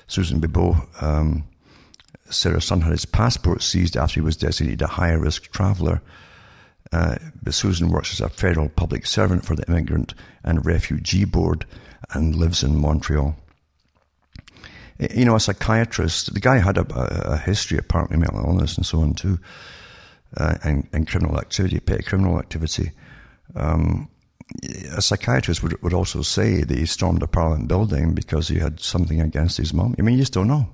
Susan 0.07 0.39
Bibeau 0.39 0.87
um, 1.01 1.43
her 2.43 2.59
son 2.59 2.81
had 2.81 2.91
his 2.91 3.05
passport 3.05 3.61
seized 3.63 3.95
after 3.95 4.15
he 4.15 4.21
was 4.21 4.37
designated 4.37 4.81
a 4.81 4.87
high 4.87 5.13
risk 5.13 5.51
traveller. 5.51 6.01
Uh, 6.91 7.15
but 7.41 7.53
Susan 7.53 7.89
works 7.89 8.13
as 8.13 8.21
a 8.21 8.29
federal 8.29 8.69
public 8.69 9.05
servant 9.05 9.45
for 9.45 9.55
the 9.55 9.67
Immigrant 9.67 10.13
and 10.43 10.65
Refugee 10.65 11.25
Board 11.25 11.65
and 12.11 12.35
lives 12.35 12.63
in 12.63 12.79
Montreal. 12.79 13.35
You 14.99 15.25
know, 15.25 15.35
a 15.35 15.39
psychiatrist, 15.39 16.33
the 16.33 16.39
guy 16.39 16.57
had 16.57 16.77
a, 16.77 16.85
a 17.33 17.37
history, 17.37 17.77
apparently 17.77 18.17
mental 18.17 18.39
illness 18.39 18.77
and 18.77 18.85
so 18.85 19.01
on 19.01 19.13
too, 19.13 19.39
uh, 20.35 20.55
and, 20.63 20.87
and, 20.91 21.07
criminal 21.07 21.37
activity, 21.37 21.79
petty 21.79 22.03
criminal 22.03 22.39
activity. 22.39 22.91
Um, 23.55 24.09
a 24.95 25.01
psychiatrist 25.01 25.61
would, 25.61 25.81
would 25.83 25.93
also 25.93 26.21
say 26.21 26.63
that 26.63 26.77
he 26.77 26.85
stormed 26.85 27.21
a 27.21 27.27
parliament 27.27 27.67
building 27.67 28.13
because 28.13 28.47
he 28.47 28.59
had 28.59 28.79
something 28.79 29.21
against 29.21 29.57
his 29.57 29.73
mom. 29.73 29.95
I 29.99 30.01
mean, 30.01 30.15
you 30.15 30.21
just 30.21 30.33
don't 30.33 30.47
know. 30.47 30.67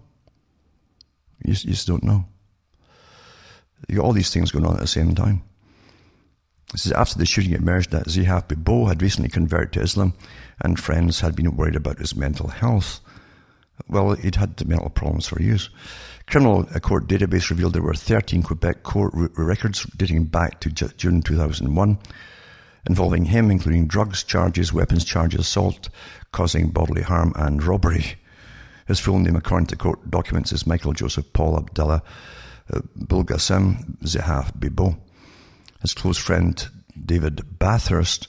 You, 1.44 1.52
you 1.52 1.72
just 1.72 1.88
don't 1.88 2.04
know. 2.04 2.26
You 3.90 3.98
got 3.98 4.06
all 4.06 4.14
these 4.14 4.34
things 4.34 4.52
going 4.52 4.66
on 4.66 4.76
at 4.76 4.80
the 4.80 4.88
same 4.88 5.16
time. 5.16 5.44
This 6.72 6.86
is 6.86 6.92
after 6.92 7.20
the 7.20 7.26
shooting 7.26 7.54
emerged 7.54 7.92
that 7.92 8.08
Zehaf 8.08 8.48
Bibeau 8.48 8.88
had 8.88 9.02
recently 9.02 9.30
converted 9.30 9.74
to 9.74 9.82
Islam 9.82 10.14
and 10.62 10.80
friends 10.80 11.20
had 11.20 11.36
been 11.36 11.56
worried 11.56 11.76
about 11.76 12.00
his 12.00 12.16
mental 12.16 12.48
health. 12.48 13.00
Well, 13.88 14.14
he'd 14.14 14.36
had 14.36 14.66
mental 14.68 14.90
problems 14.90 15.28
for 15.28 15.42
years. 15.42 15.70
Criminal 16.28 16.64
court 16.82 17.08
database 17.08 17.50
revealed 17.50 17.74
there 17.74 17.82
were 17.82 17.94
13 17.94 18.44
Quebec 18.44 18.84
court 18.84 19.14
records 19.14 19.84
dating 19.98 20.26
back 20.26 20.60
to 20.62 20.70
June 20.70 21.22
2001 21.22 21.98
involving 22.88 23.26
him, 23.26 23.50
including 23.50 23.88
drugs 23.88 24.24
charges, 24.24 24.74
weapons 24.74 25.06
charges, 25.06 25.42
assault, 25.42 25.90
causing 26.32 26.70
bodily 26.70 27.02
harm, 27.02 27.34
and 27.36 27.64
robbery. 27.64 28.16
His 28.88 29.00
full 29.00 29.20
name, 29.20 29.36
according 29.36 29.68
to 29.68 29.78
court 29.78 30.10
documents, 30.10 30.52
is 30.52 30.68
Michael 30.68 30.94
Joseph 30.94 31.32
Paul 31.34 31.58
Abdallah 31.58 32.04
uh, 32.74 32.80
Bulgasem 32.98 33.98
Zehaf 34.04 34.58
Bibeau. 34.58 34.98
His 35.82 35.94
close 35.94 36.18
friend 36.18 36.68
David 37.06 37.60
Bathurst, 37.60 38.28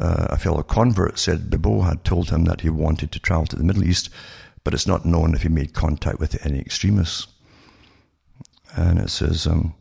uh, 0.00 0.28
a 0.30 0.38
fellow 0.38 0.62
convert, 0.62 1.18
said 1.18 1.50
Bibeau 1.50 1.82
had 1.86 2.04
told 2.04 2.30
him 2.30 2.44
that 2.44 2.62
he 2.62 2.70
wanted 2.70 3.12
to 3.12 3.20
travel 3.20 3.46
to 3.46 3.56
the 3.56 3.64
Middle 3.64 3.84
East, 3.84 4.08
but 4.64 4.74
it's 4.74 4.86
not 4.86 5.04
known 5.04 5.34
if 5.34 5.42
he 5.42 5.48
made 5.48 5.74
contact 5.74 6.18
with 6.18 6.44
any 6.46 6.60
extremists. 6.60 7.26
And 8.74 8.98
it 8.98 9.10
says, 9.10 9.46
um, 9.46 9.74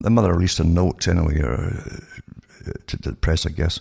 the 0.00 0.10
mother 0.10 0.32
released 0.32 0.60
a 0.60 0.64
note 0.64 1.08
anyway, 1.08 1.40
or 1.40 2.02
to 2.86 2.96
the 2.96 3.12
press, 3.12 3.46
I 3.46 3.50
guess. 3.50 3.80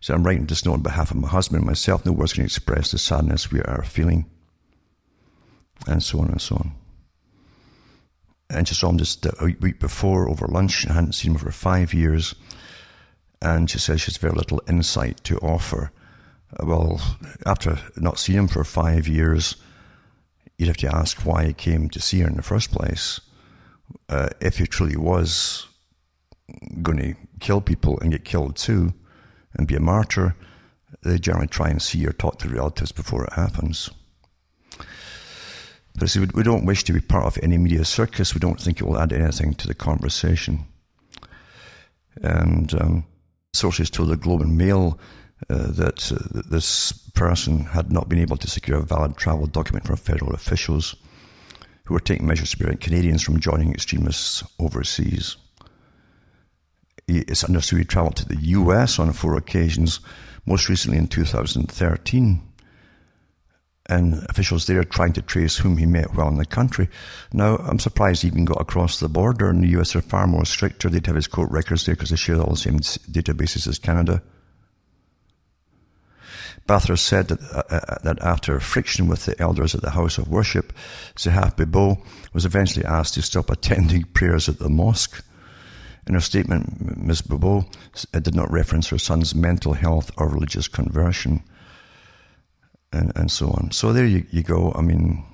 So 0.00 0.14
I'm 0.14 0.22
writing 0.22 0.46
this 0.46 0.64
note 0.64 0.74
on 0.74 0.82
behalf 0.82 1.10
of 1.10 1.16
my 1.16 1.28
husband 1.28 1.58
and 1.58 1.66
myself. 1.66 2.06
No 2.06 2.12
words 2.12 2.32
can 2.32 2.44
express 2.44 2.90
the 2.90 2.98
sadness 2.98 3.50
we 3.50 3.60
are 3.62 3.82
feeling. 3.82 4.26
And 5.86 6.02
so 6.02 6.20
on 6.20 6.28
and 6.28 6.40
so 6.40 6.56
on. 6.56 6.72
And 8.50 8.66
she 8.66 8.74
saw 8.74 8.88
him 8.88 8.98
just 8.98 9.26
a 9.26 9.54
week 9.60 9.78
before 9.78 10.28
over 10.28 10.46
lunch. 10.46 10.88
I 10.88 10.94
hadn't 10.94 11.14
seen 11.14 11.32
him 11.32 11.38
for 11.38 11.50
five 11.50 11.92
years. 11.92 12.34
And 13.42 13.68
she 13.68 13.78
says 13.78 14.00
she 14.00 14.10
has 14.10 14.16
very 14.16 14.34
little 14.34 14.62
insight 14.68 15.22
to 15.24 15.38
offer. 15.38 15.92
Well, 16.62 17.00
after 17.46 17.78
not 17.96 18.18
seeing 18.18 18.38
him 18.38 18.48
for 18.48 18.64
five 18.64 19.06
years, 19.06 19.56
you'd 20.56 20.68
have 20.68 20.76
to 20.78 20.94
ask 20.94 21.24
why 21.24 21.46
he 21.46 21.52
came 21.52 21.88
to 21.90 22.00
see 22.00 22.20
her 22.20 22.28
in 22.28 22.36
the 22.36 22.42
first 22.42 22.70
place. 22.70 23.20
Uh, 24.08 24.28
if 24.40 24.58
he 24.58 24.66
truly 24.66 24.96
was 24.96 25.66
going 26.82 26.98
to 26.98 27.14
kill 27.40 27.60
people 27.60 27.98
and 28.00 28.12
get 28.12 28.24
killed 28.24 28.56
too 28.56 28.92
and 29.54 29.66
be 29.68 29.76
a 29.76 29.80
martyr, 29.80 30.34
they 31.02 31.18
generally 31.18 31.46
try 31.46 31.68
and 31.68 31.82
see 31.82 32.06
or 32.06 32.12
talk 32.12 32.38
to 32.38 32.48
relatives 32.48 32.92
before 32.92 33.24
it 33.24 33.32
happens. 33.34 33.90
But 35.98 36.10
see, 36.10 36.20
we 36.20 36.42
don't 36.42 36.64
wish 36.64 36.84
to 36.84 36.92
be 36.92 37.00
part 37.00 37.26
of 37.26 37.38
any 37.42 37.58
media 37.58 37.84
circus. 37.84 38.34
We 38.34 38.40
don't 38.40 38.60
think 38.60 38.80
it 38.80 38.84
will 38.84 38.98
add 38.98 39.12
anything 39.12 39.54
to 39.54 39.66
the 39.66 39.74
conversation. 39.74 40.64
And 42.22 42.72
um, 42.74 43.04
sources 43.52 43.90
told 43.90 44.08
the 44.08 44.16
Globe 44.16 44.40
and 44.40 44.56
Mail 44.56 44.98
uh, 45.48 45.70
that 45.70 46.12
uh, 46.12 46.42
this 46.50 46.92
person 47.14 47.60
had 47.60 47.92
not 47.92 48.08
been 48.08 48.18
able 48.18 48.36
to 48.36 48.48
secure 48.48 48.78
a 48.78 48.82
valid 48.82 49.16
travel 49.16 49.46
document 49.46 49.86
from 49.86 49.96
federal 49.96 50.34
officials 50.34 50.96
who 51.84 51.94
were 51.94 52.00
taking 52.00 52.26
measures 52.26 52.50
to 52.50 52.56
prevent 52.56 52.80
Canadians 52.80 53.22
from 53.22 53.40
joining 53.40 53.72
extremists 53.72 54.44
overseas. 54.58 55.36
It's 57.06 57.44
understood 57.44 57.78
he 57.78 57.84
traveled 57.84 58.16
to 58.16 58.28
the 58.28 58.36
US 58.36 58.98
on 58.98 59.10
four 59.12 59.36
occasions, 59.36 60.00
most 60.44 60.68
recently 60.68 60.98
in 60.98 61.08
2013. 61.08 62.42
And 63.86 64.26
officials 64.28 64.66
there 64.66 64.80
are 64.80 64.84
trying 64.84 65.14
to 65.14 65.22
trace 65.22 65.56
whom 65.56 65.78
he 65.78 65.86
met 65.86 66.14
while 66.14 66.28
in 66.28 66.36
the 66.36 66.44
country. 66.44 66.90
Now, 67.32 67.56
I'm 67.56 67.78
surprised 67.78 68.20
he 68.20 68.28
even 68.28 68.44
got 68.44 68.60
across 68.60 69.00
the 69.00 69.08
border. 69.08 69.48
In 69.48 69.62
the 69.62 69.80
US, 69.80 69.94
they're 69.94 70.02
far 70.02 70.26
more 70.26 70.44
stricter. 70.44 70.90
They'd 70.90 71.06
have 71.06 71.16
his 71.16 71.26
court 71.26 71.50
records 71.50 71.86
there 71.86 71.94
because 71.94 72.10
they 72.10 72.16
share 72.16 72.38
all 72.38 72.50
the 72.50 72.56
same 72.56 72.80
databases 72.80 73.66
as 73.66 73.78
Canada. 73.78 74.22
Bathurst 76.68 77.06
said 77.06 77.28
that, 77.28 77.40
uh, 77.50 77.62
uh, 77.74 77.98
that 78.04 78.20
after 78.20 78.60
friction 78.60 79.08
with 79.08 79.24
the 79.24 79.40
elders 79.40 79.74
at 79.74 79.80
the 79.80 79.90
house 79.90 80.18
of 80.18 80.28
worship, 80.28 80.74
Zehaf 81.16 81.56
Bibeau 81.56 82.04
was 82.34 82.44
eventually 82.44 82.84
asked 82.84 83.14
to 83.14 83.22
stop 83.22 83.48
attending 83.50 84.04
prayers 84.12 84.50
at 84.50 84.58
the 84.58 84.68
mosque. 84.68 85.24
In 86.06 86.12
her 86.12 86.20
statement, 86.20 86.96
Ms. 86.98 87.22
Bibeau 87.22 87.64
did 88.12 88.34
not 88.34 88.52
reference 88.52 88.88
her 88.88 88.98
son's 88.98 89.34
mental 89.34 89.72
health 89.72 90.10
or 90.18 90.28
religious 90.28 90.68
conversion, 90.68 91.42
and, 92.92 93.12
and 93.16 93.30
so 93.30 93.48
on. 93.48 93.70
So 93.70 93.94
there 93.94 94.06
you, 94.06 94.26
you 94.30 94.42
go. 94.42 94.72
I 94.74 94.82
mean, 94.82 95.24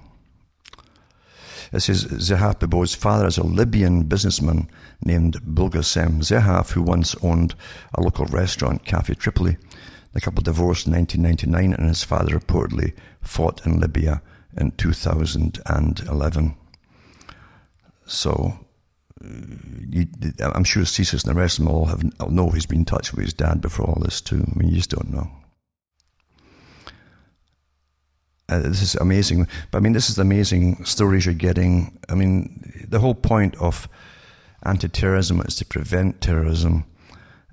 it 1.72 1.80
says 1.80 2.04
Zehaf 2.04 2.60
Bibeau's 2.60 2.94
father 2.94 3.26
is 3.26 3.38
a 3.38 3.44
Libyan 3.44 4.04
businessman 4.04 4.70
named 5.04 5.36
Bulgasem 5.42 6.20
Zehaf, 6.20 6.70
who 6.70 6.82
once 6.82 7.16
owned 7.22 7.56
a 7.94 8.00
local 8.00 8.26
restaurant, 8.26 8.84
Cafe 8.84 9.14
Tripoli. 9.14 9.56
The 10.14 10.20
couple 10.20 10.42
divorced 10.42 10.86
in 10.86 10.94
1999, 10.94 11.78
and 11.78 11.88
his 11.88 12.04
father 12.04 12.38
reportedly 12.38 12.94
fought 13.20 13.66
in 13.66 13.80
Libya 13.80 14.22
in 14.56 14.70
2011. 14.72 16.56
So 18.06 18.64
you, 19.90 20.06
I'm 20.40 20.64
sure 20.64 20.82
CSIS 20.82 21.24
and 21.24 21.34
the 21.36 21.40
rest 21.40 21.58
of 21.58 21.64
them 21.64 21.74
all 21.74 21.86
have 21.86 22.02
know 22.30 22.50
he's 22.50 22.66
been 22.66 22.80
in 22.80 22.84
touch 22.84 23.12
with 23.12 23.24
his 23.24 23.32
dad 23.32 23.60
before 23.60 23.86
all 23.86 24.00
this 24.02 24.20
too. 24.20 24.44
I 24.44 24.58
mean, 24.58 24.68
you 24.68 24.76
just 24.76 24.90
don't 24.90 25.10
know. 25.10 25.30
Uh, 28.48 28.58
this 28.58 28.82
is 28.82 28.94
amazing. 28.96 29.48
But 29.70 29.78
I 29.78 29.80
mean, 29.80 29.94
this 29.94 30.10
is 30.10 30.16
the 30.16 30.22
amazing 30.22 30.84
stories 30.84 31.24
you're 31.24 31.34
getting. 31.34 31.98
I 32.08 32.14
mean, 32.14 32.86
the 32.88 32.98
whole 32.98 33.14
point 33.14 33.56
of 33.56 33.88
anti-terrorism 34.64 35.40
is 35.42 35.56
to 35.56 35.64
prevent 35.64 36.20
terrorism, 36.20 36.84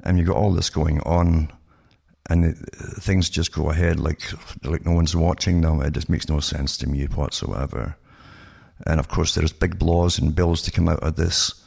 and 0.03 0.17
you've 0.17 0.27
got 0.27 0.37
all 0.37 0.53
this 0.53 0.69
going 0.69 0.99
on, 1.01 1.51
and 2.31 2.57
things 2.99 3.29
just 3.29 3.51
go 3.51 3.69
ahead 3.69 3.99
like 3.99 4.21
like 4.63 4.85
no 4.85 4.93
one's 4.93 5.15
watching 5.15 5.61
them. 5.61 5.81
It 5.81 5.93
just 5.93 6.09
makes 6.09 6.29
no 6.29 6.39
sense 6.39 6.77
to 6.77 6.87
me 6.87 7.05
whatsoever. 7.05 7.97
And 8.85 8.99
of 8.99 9.07
course, 9.07 9.35
there's 9.35 9.51
big 9.53 9.81
laws 9.81 10.17
and 10.17 10.35
bills 10.35 10.61
to 10.63 10.71
come 10.71 10.89
out 10.89 11.03
of 11.03 11.15
this 11.15 11.61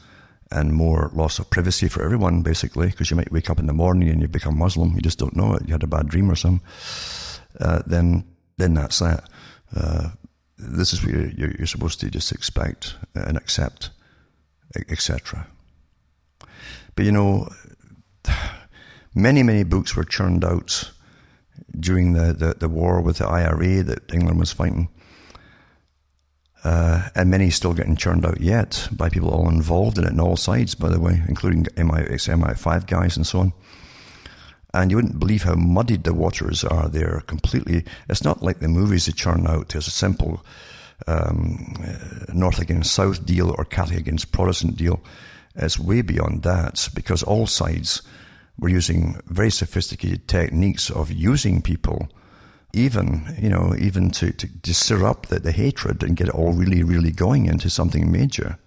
and 0.50 0.72
more 0.72 1.10
loss 1.14 1.38
of 1.38 1.50
privacy 1.50 1.88
for 1.88 2.02
everyone, 2.02 2.42
basically, 2.42 2.88
because 2.88 3.10
you 3.10 3.16
might 3.16 3.32
wake 3.32 3.50
up 3.50 3.58
in 3.58 3.66
the 3.66 3.72
morning 3.72 4.08
and 4.08 4.20
you 4.20 4.28
become 4.28 4.58
Muslim, 4.58 4.94
you 4.94 5.00
just 5.00 5.18
don't 5.18 5.36
know 5.36 5.54
it, 5.54 5.62
you 5.66 5.72
had 5.72 5.82
a 5.82 5.86
bad 5.86 6.08
dream 6.08 6.30
or 6.30 6.36
something, 6.36 6.64
uh, 7.60 7.82
then, 7.86 8.24
then 8.56 8.74
that's 8.74 8.98
that. 8.98 9.28
Uh, 9.74 10.10
this 10.58 10.92
is 10.92 11.04
what 11.04 11.12
you're, 11.12 11.50
you're, 11.50 11.66
supposed 11.66 12.00
to 12.00 12.10
just 12.10 12.30
expect 12.30 12.94
and 13.14 13.36
accept, 13.36 13.90
etc. 14.88 15.46
But 16.94 17.04
you 17.04 17.12
know, 17.12 17.48
many, 19.14 19.42
many 19.42 19.64
books 19.64 19.96
were 19.96 20.04
churned 20.04 20.44
out 20.44 20.90
during 21.78 22.12
the, 22.12 22.32
the, 22.32 22.54
the 22.58 22.68
war 22.68 23.00
with 23.00 23.18
the 23.18 23.26
IRA 23.26 23.82
that 23.82 24.12
England 24.12 24.38
was 24.38 24.52
fighting. 24.52 24.88
Uh, 26.64 27.08
and 27.14 27.30
many 27.30 27.50
still 27.50 27.74
getting 27.74 27.94
churned 27.94 28.24
out 28.24 28.40
yet 28.40 28.88
by 28.90 29.10
people 29.10 29.28
all 29.28 29.50
involved 29.50 29.98
in 29.98 30.04
it 30.04 30.12
on 30.12 30.20
all 30.20 30.36
sides, 30.36 30.74
by 30.74 30.88
the 30.88 31.00
way, 31.00 31.22
including 31.28 31.64
MI6, 31.64 32.42
MI5 32.42 32.86
guys 32.86 33.16
and 33.16 33.26
so 33.26 33.40
on. 33.40 33.52
And 34.72 34.90
you 34.90 34.96
wouldn't 34.96 35.20
believe 35.20 35.42
how 35.42 35.54
muddied 35.54 36.04
the 36.04 36.14
waters 36.14 36.64
are 36.64 36.88
there 36.88 37.22
completely. 37.26 37.84
It's 38.08 38.24
not 38.24 38.42
like 38.42 38.60
the 38.60 38.68
movies 38.68 39.06
they 39.06 39.12
churn 39.12 39.46
out. 39.46 39.68
There's 39.68 39.86
a 39.86 39.92
simple 39.92 40.44
um, 41.06 41.74
uh, 41.86 42.32
North 42.32 42.58
against 42.58 42.94
South 42.94 43.24
deal 43.24 43.54
or 43.56 43.64
Catholic 43.64 43.98
against 43.98 44.32
Protestant 44.32 44.76
deal. 44.76 45.00
It's 45.54 45.78
way 45.78 46.00
beyond 46.00 46.42
that 46.42 46.88
because 46.94 47.22
all 47.22 47.46
sides 47.46 48.02
were 48.58 48.68
using 48.68 49.20
very 49.26 49.50
sophisticated 49.50 50.28
techniques 50.28 50.90
of 50.90 51.10
using 51.10 51.60
people 51.60 52.08
even, 52.74 53.36
you 53.38 53.48
know, 53.48 53.74
even 53.78 54.10
to, 54.10 54.32
to, 54.32 54.48
to 54.62 54.74
stir 54.74 55.06
up 55.06 55.26
the, 55.26 55.38
the 55.38 55.52
hatred 55.52 56.02
and 56.02 56.16
get 56.16 56.28
it 56.28 56.34
all 56.34 56.52
really, 56.52 56.82
really 56.82 57.12
going 57.12 57.46
into 57.46 57.70
something 57.70 58.10
major. 58.10 58.58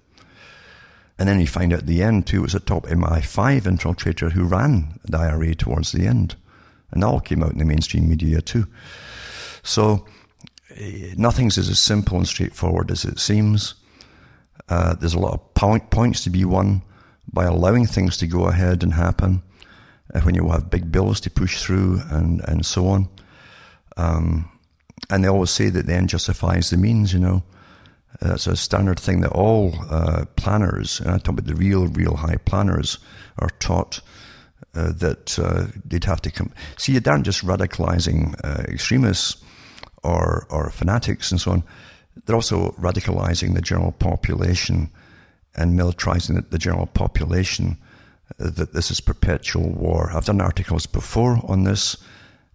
And 1.20 1.28
then 1.28 1.40
you 1.40 1.48
find 1.48 1.74
out 1.74 1.80
at 1.80 1.88
the 1.88 2.04
end, 2.04 2.28
too, 2.28 2.38
it 2.38 2.42
was 2.42 2.56
a 2.56 2.60
top 2.60 2.86
MI5 2.86 3.62
infiltrator 3.62 4.32
who 4.32 4.46
ran 4.46 5.00
the 5.04 5.18
IRA 5.18 5.56
towards 5.56 5.92
the 5.92 6.06
end. 6.06 6.36
And 6.92 7.04
that 7.04 7.08
all 7.08 7.20
came 7.20 7.44
out 7.44 7.52
in 7.52 7.58
the 7.58 7.66
mainstream 7.66 8.08
media, 8.08 8.40
too. 8.42 8.68
So, 9.64 10.06
eh, 10.76 11.14
nothing's 11.18 11.58
as 11.58 11.78
simple 11.80 12.18
and 12.18 12.28
straightforward 12.28 12.92
as 12.92 13.04
it 13.04 13.20
seems. 13.20 13.76
Uh, 14.70 14.94
there's 14.96 15.16
a 15.16 15.20
lot 15.20 15.34
of 15.34 15.54
point, 15.54 15.90
points 15.90 16.24
to 16.24 16.30
be 16.30 16.46
won 16.46 16.84
by 17.34 17.46
allowing 17.46 17.88
things 17.88 18.16
to 18.18 18.28
go 18.28 18.46
ahead 18.46 18.84
and 18.84 18.94
happen 18.94 19.42
uh, 20.14 20.22
when 20.22 20.36
you 20.36 20.50
have 20.50 20.70
big 20.70 20.92
bills 20.92 21.20
to 21.22 21.30
push 21.30 21.62
through 21.62 22.02
and, 22.10 22.42
and 22.48 22.66
so 22.66 22.88
on. 22.88 23.10
Um, 23.98 24.50
and 25.10 25.24
they 25.24 25.30
always 25.30 25.52
say 25.52 25.70
that 25.70 25.86
the 25.86 25.94
end 25.94 26.10
justifies 26.10 26.70
the 26.70 26.78
means, 26.78 27.14
you 27.14 27.20
know. 27.20 27.44
That's 28.20 28.48
a 28.48 28.56
standard 28.56 29.00
thing 29.00 29.22
that 29.22 29.32
all 29.32 29.76
uh, 29.90 30.26
planners, 30.36 31.00
and 31.00 31.12
I 31.12 31.18
talk 31.18 31.30
about 31.40 31.46
the 31.46 31.56
real, 31.56 31.88
real 31.88 32.16
high 32.16 32.38
planners, 32.38 32.98
are 33.38 33.52
taught 33.60 34.02
uh, 34.74 34.92
that 34.94 35.38
uh, 35.38 35.68
they'd 35.86 36.04
have 36.06 36.22
to 36.22 36.32
come. 36.32 36.52
See, 36.78 36.94
you 36.94 37.02
aren't 37.06 37.26
just 37.26 37.46
radicalizing 37.46 38.36
uh, 38.44 38.64
extremists 38.64 39.38
or, 40.04 40.48
or 40.50 40.72
fanatics 40.72 41.32
and 41.32 41.40
so 41.40 41.52
on. 41.52 41.64
They're 42.26 42.36
also 42.36 42.72
radicalizing 42.72 43.54
the 43.54 43.62
general 43.62 43.92
population 43.92 44.90
and 45.56 45.78
militarizing 45.78 46.50
the 46.50 46.58
general 46.58 46.88
population 46.88 47.78
that 48.38 48.74
this 48.74 48.92
is 48.92 49.00
perpetual 49.00 49.70
war. 49.70 50.12
I've 50.14 50.26
done 50.26 50.42
articles 50.42 50.86
before 50.86 51.40
on 51.44 51.64
this, 51.64 51.98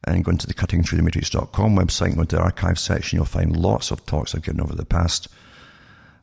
and 0.05 0.25
going 0.25 0.39
to 0.39 0.47
the 0.47 0.55
cuttingthroughthematrix.com 0.55 1.77
website, 1.77 2.17
go 2.17 2.25
to 2.25 2.37
the 2.37 2.43
archive 2.43 2.79
section, 2.79 3.17
you'll 3.17 3.25
find 3.25 3.57
lots 3.57 3.91
of 3.91 4.05
talks 4.07 4.35
I've 4.35 4.43
given 4.43 4.61
over 4.61 4.75
the 4.75 4.85
past. 4.85 5.29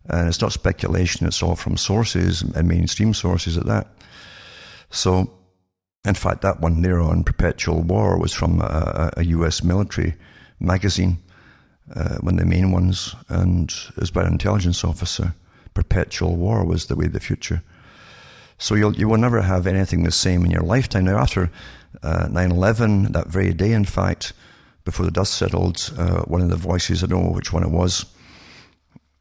And 0.06 0.28
it's 0.28 0.42
not 0.42 0.52
speculation, 0.52 1.28
it's 1.28 1.44
all 1.44 1.56
from 1.56 1.78
sources 1.78 2.42
and 2.42 2.68
mainstream 2.68 3.14
sources 3.14 3.58
at 3.58 3.66
that. 3.68 3.88
So, 4.90 5.32
in 6.06 6.16
fact, 6.16 6.42
that 6.42 6.62
one 6.62 6.82
there 6.82 7.00
on 7.00 7.24
perpetual 7.24 7.82
war 7.82 8.18
was 8.18 8.34
from 8.34 8.62
a, 8.62 9.12
a 9.18 9.24
US 9.26 9.64
military 9.64 10.16
magazine, 10.60 11.20
uh, 11.96 12.18
one 12.18 12.36
of 12.36 12.40
the 12.40 12.46
main 12.46 12.72
ones, 12.72 13.16
and 13.30 13.70
it 13.70 13.98
was 13.98 14.12
by 14.12 14.24
an 14.24 14.34
intelligence 14.34 14.84
officer. 14.84 15.34
Perpetual 15.74 16.36
war 16.36 16.66
was 16.66 16.88
the 16.88 16.96
way 16.96 17.06
of 17.06 17.14
the 17.14 17.20
future. 17.20 17.62
So 18.60 18.76
you'll, 18.76 18.96
you 18.96 19.08
will 19.08 19.18
never 19.18 19.42
have 19.42 19.66
anything 19.66 20.04
the 20.04 20.12
same 20.12 20.46
in 20.46 20.52
your 20.52 20.62
lifetime. 20.62 21.06
Now, 21.06 21.18
after 21.18 21.50
uh, 22.04 22.28
9-11, 22.28 23.14
that 23.14 23.28
very 23.28 23.54
day, 23.54 23.72
in 23.72 23.86
fact, 23.86 24.34
before 24.84 25.06
the 25.06 25.12
dust 25.12 25.34
settled, 25.34 25.92
uh, 25.98 26.22
one 26.24 26.42
of 26.42 26.50
the 26.50 26.58
voices, 26.58 27.04
I 27.04 27.08
don't 27.08 27.24
know 27.24 27.32
which 27.32 27.54
one 27.54 27.64
it 27.64 27.72
was, 27.72 28.06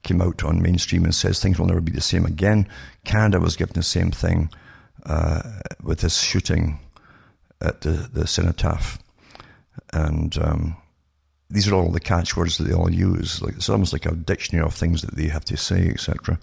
came 0.02 0.20
out 0.20 0.42
on 0.44 0.60
mainstream 0.60 1.04
and 1.04 1.14
says 1.14 1.40
things 1.40 1.58
will 1.58 1.66
never 1.66 1.80
be 1.80 1.92
the 1.92 2.00
same 2.00 2.26
again. 2.26 2.68
Canada 3.04 3.38
was 3.38 3.56
given 3.56 3.74
the 3.74 3.82
same 3.82 4.10
thing 4.10 4.50
uh, 5.06 5.42
with 5.82 6.00
this 6.00 6.20
shooting 6.20 6.80
at 7.60 7.82
the, 7.82 8.08
the 8.12 8.26
cenotaph. 8.26 8.98
And 9.92 10.36
um, 10.38 10.76
these 11.48 11.68
are 11.68 11.74
all 11.74 11.90
the 11.90 12.00
catchwords 12.00 12.58
that 12.58 12.64
they 12.64 12.74
all 12.74 12.90
use. 12.90 13.40
Like 13.40 13.54
It's 13.54 13.68
almost 13.68 13.92
like 13.92 14.06
a 14.06 14.14
dictionary 14.14 14.66
of 14.66 14.74
things 14.74 15.02
that 15.02 15.14
they 15.14 15.28
have 15.28 15.44
to 15.46 15.56
say, 15.56 15.88
etc. 15.88 16.38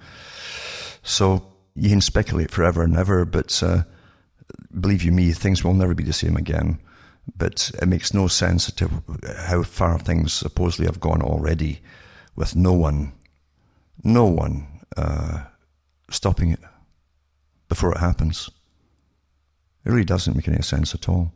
So 1.04 1.46
you 1.76 1.90
can 1.90 2.02
speculate 2.02 2.52
forever 2.52 2.84
and 2.84 2.96
ever, 2.96 3.26
but 3.26 3.62
uh, 3.62 3.84
believe 4.80 5.04
you 5.04 5.12
me, 5.12 5.32
things 5.32 5.64
will 5.64 5.74
never 5.74 5.94
be 5.94 6.04
the 6.04 6.14
same 6.14 6.38
again. 6.38 6.80
But 7.38 7.72
it 7.82 7.88
makes 7.88 8.14
no 8.14 8.28
sense 8.28 8.72
to 8.72 8.90
how 9.48 9.64
far 9.64 10.00
things 10.00 10.32
supposedly 10.32 10.86
have 10.86 11.00
gone 11.00 11.22
already 11.22 11.82
with 12.36 12.56
no 12.56 12.72
one, 12.72 13.14
no 14.04 14.26
one 14.26 14.68
uh, 14.96 15.44
stopping 16.10 16.52
it 16.52 16.60
before 17.68 17.92
it 17.92 18.00
happens. 18.00 18.50
It 19.84 19.90
really 19.90 20.06
doesn't 20.06 20.36
make 20.36 20.48
any 20.48 20.62
sense 20.62 20.94
at 20.94 21.10
all. 21.10 21.34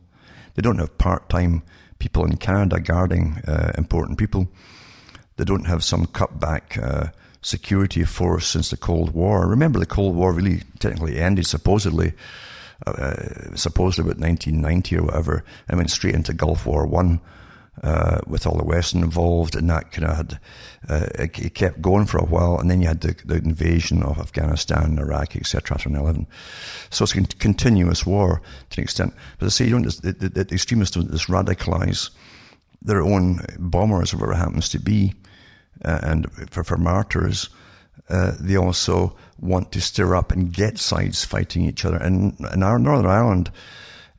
They 0.54 0.62
don't 0.62 0.78
have 0.78 0.96
part-time 0.98 1.62
people 1.98 2.24
in 2.24 2.36
Canada 2.36 2.80
guarding 2.80 3.42
uh, 3.46 3.72
important 3.76 4.18
people. 4.18 4.48
They 5.36 5.44
don't 5.44 5.66
have 5.66 5.82
some 5.82 6.06
cutback 6.06 6.78
uh, 7.40 7.46
security 7.46 8.04
force 8.04 8.46
since 8.46 8.70
the 8.70 8.76
Cold 8.76 9.14
War. 9.14 9.46
Remember, 9.46 9.78
the 9.78 9.86
Cold 9.86 10.14
War 10.14 10.32
really 10.32 10.62
technically 10.78 11.18
ended 11.18 11.46
supposedly, 11.46 12.12
uh, 12.86 13.54
supposedly 13.54 14.10
about 14.10 14.20
1990 14.20 14.96
or 14.98 15.02
whatever, 15.04 15.44
and 15.68 15.78
went 15.78 15.90
straight 15.90 16.14
into 16.14 16.32
Gulf 16.32 16.66
War 16.66 16.86
One. 16.86 17.20
Uh, 17.82 18.20
with 18.26 18.46
all 18.46 18.58
the 18.58 18.64
West 18.64 18.94
involved, 18.94 19.56
and 19.56 19.70
that 19.70 19.90
kind 19.90 20.04
of 20.06 20.16
had 20.16 20.40
uh, 20.90 21.06
it, 21.14 21.38
it, 21.38 21.54
kept 21.54 21.80
going 21.80 22.04
for 22.04 22.18
a 22.18 22.24
while, 22.24 22.58
and 22.58 22.70
then 22.70 22.82
you 22.82 22.88
had 22.88 23.00
the, 23.00 23.16
the 23.24 23.36
invasion 23.36 24.02
of 24.02 24.18
Afghanistan, 24.18 24.98
Iraq, 24.98 25.34
etc. 25.34 25.76
after 25.76 25.88
9/11. 25.88 26.26
So 26.90 27.04
it's 27.04 27.14
a 27.14 27.22
continuous 27.38 28.04
war 28.04 28.42
to 28.70 28.80
an 28.80 28.84
extent. 28.84 29.14
But 29.38 29.46
I 29.46 29.48
say 29.48 29.64
you 29.64 29.70
don't 29.70 29.84
just, 29.84 30.02
the, 30.02 30.12
the, 30.12 30.28
the 30.28 30.54
extremists 30.54 30.94
don't 30.94 31.10
just 31.10 31.28
radicalize 31.28 32.10
their 32.82 33.00
own 33.00 33.40
bombers, 33.58 34.12
whatever 34.12 34.34
happens 34.34 34.68
to 34.70 34.78
be, 34.78 35.14
uh, 35.84 36.00
and 36.02 36.50
for, 36.50 36.64
for 36.64 36.76
martyrs, 36.76 37.48
uh, 38.08 38.32
they 38.40 38.56
also 38.56 39.16
want 39.38 39.72
to 39.72 39.80
stir 39.80 40.14
up 40.14 40.32
and 40.32 40.52
get 40.52 40.78
sides 40.78 41.24
fighting 41.24 41.64
each 41.64 41.84
other. 41.84 41.96
And 41.96 42.38
in 42.52 42.62
our 42.62 42.78
Northern 42.78 43.10
Ireland, 43.10 43.50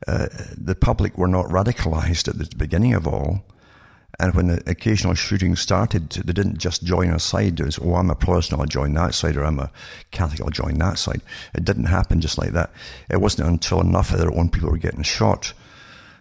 uh, 0.06 0.28
the 0.56 0.74
public 0.74 1.16
were 1.16 1.28
not 1.28 1.46
radicalized 1.46 2.28
at 2.28 2.38
the 2.38 2.56
beginning 2.56 2.94
of 2.94 3.06
all. 3.06 3.44
And 4.18 4.34
when 4.34 4.48
the 4.48 4.62
occasional 4.66 5.14
shooting 5.14 5.56
started, 5.56 6.10
they 6.10 6.32
didn't 6.32 6.58
just 6.58 6.84
join 6.84 7.10
a 7.10 7.18
side. 7.18 7.60
It 7.60 7.64
was, 7.64 7.78
oh, 7.78 7.94
I'm 7.94 8.10
a 8.10 8.14
Protestant, 8.14 8.60
I'll 8.60 8.66
join 8.66 8.92
that 8.94 9.14
side, 9.14 9.36
or 9.36 9.44
I'm 9.44 9.58
a 9.58 9.70
Catholic, 10.10 10.40
I'll 10.40 10.50
join 10.50 10.78
that 10.78 10.98
side. 10.98 11.22
It 11.54 11.64
didn't 11.64 11.86
happen 11.86 12.20
just 12.20 12.38
like 12.38 12.52
that. 12.52 12.70
It 13.10 13.20
wasn't 13.20 13.48
until 13.48 13.80
enough 13.80 14.12
of 14.12 14.18
their 14.18 14.32
own 14.32 14.50
people 14.50 14.70
were 14.70 14.76
getting 14.76 15.02
shot 15.02 15.54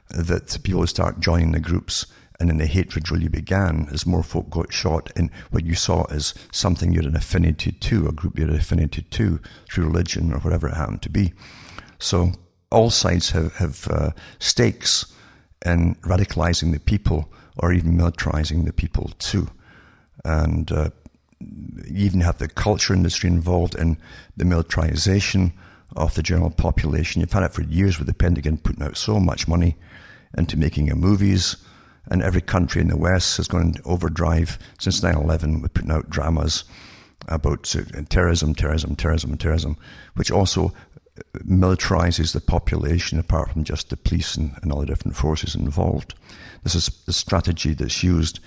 that 0.10 0.58
people 0.64 0.82
would 0.82 0.90
start 0.90 1.20
joining 1.20 1.52
the 1.52 1.60
groups 1.60 2.06
and 2.42 2.50
then 2.50 2.58
the 2.58 2.66
hatred 2.66 3.12
really 3.12 3.28
began 3.28 3.88
as 3.94 4.08
more 4.08 4.24
folk 4.24 4.50
got 4.50 4.74
shot 4.74 5.12
in 5.16 5.30
what 5.52 5.64
you 5.64 5.76
saw 5.76 6.06
as 6.06 6.34
something 6.52 6.92
you 6.92 7.00
had 7.00 7.06
an 7.12 7.16
affinity 7.16 7.72
to, 7.72 8.08
a 8.08 8.12
group 8.12 8.36
you 8.36 8.46
had 8.46 8.54
an 8.56 8.60
affinity 8.60 9.04
to 9.04 9.40
through 9.72 9.86
religion 9.86 10.34
or 10.34 10.40
whatever 10.40 10.68
it 10.68 10.74
happened 10.74 11.04
to 11.04 11.10
be. 11.10 11.34
So 12.00 12.32
all 12.72 12.90
sides 12.90 13.30
have, 13.30 13.54
have 13.58 13.88
uh, 13.90 14.10
stakes 14.40 15.14
in 15.64 15.94
radicalizing 16.02 16.72
the 16.72 16.80
people 16.80 17.32
or 17.60 17.74
even 17.74 17.96
militarizing 17.96 18.66
the 18.66 18.74
people 18.74 19.12
too. 19.20 19.48
And 20.26 20.72
uh, 20.72 20.90
you 21.40 22.06
even 22.06 22.22
have 22.22 22.40
the 22.40 22.48
culture 22.48 22.96
industry 22.96 23.30
involved 23.30 23.76
in 23.76 24.00
the 24.36 24.46
militarization 24.46 25.54
of 25.96 26.16
the 26.16 26.24
general 26.24 26.50
population. 26.50 27.22
You've 27.22 27.34
had 27.34 27.44
it 27.44 27.54
for 27.54 27.62
years 27.62 28.00
with 28.00 28.08
the 28.08 28.16
Pentagon 28.16 28.58
putting 28.58 28.82
out 28.82 28.98
so 28.98 29.20
much 29.20 29.48
money 29.48 29.78
into 30.36 30.58
making 30.58 30.88
movies 30.88 31.58
and 32.10 32.22
every 32.22 32.42
country 32.42 32.82
in 32.82 32.88
the 32.88 32.98
West 32.98 33.38
has 33.38 33.48
gone 33.48 33.68
into 33.68 33.84
overdrive 33.84 34.58
since 34.80 35.02
9-11 35.02 35.62
with 35.62 35.74
putting 35.74 35.92
out 35.92 36.10
dramas 36.10 36.64
about 37.28 37.74
uh, 37.76 38.02
terrorism, 38.10 38.56
terrorism, 38.56 38.96
terrorism, 38.96 39.38
terrorism, 39.38 39.78
which 40.16 40.32
also 40.32 40.68
uh, 41.18 41.22
militarizes 41.48 42.34
the 42.34 42.42
population 42.42 43.20
apart 43.20 43.52
from 43.52 43.64
just 43.64 43.90
the 43.90 43.98
police 43.98 44.36
and, 44.36 44.58
and 44.62 44.72
all 44.72 44.80
the 44.80 44.88
different 44.88 45.16
forces 45.16 45.56
involved. 45.56 46.16
This 46.64 46.76
is 46.76 46.88
the 47.06 47.14
strategy 47.14 47.74
that's 47.74 48.04
used 48.04 48.40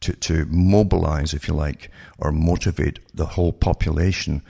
to, 0.00 0.12
to 0.14 0.46
mobilize, 0.46 1.34
if 1.34 1.48
you 1.48 1.54
like, 1.54 1.90
or 2.18 2.32
motivate 2.32 3.00
the 3.14 3.26
whole 3.26 3.52
population 3.52 4.42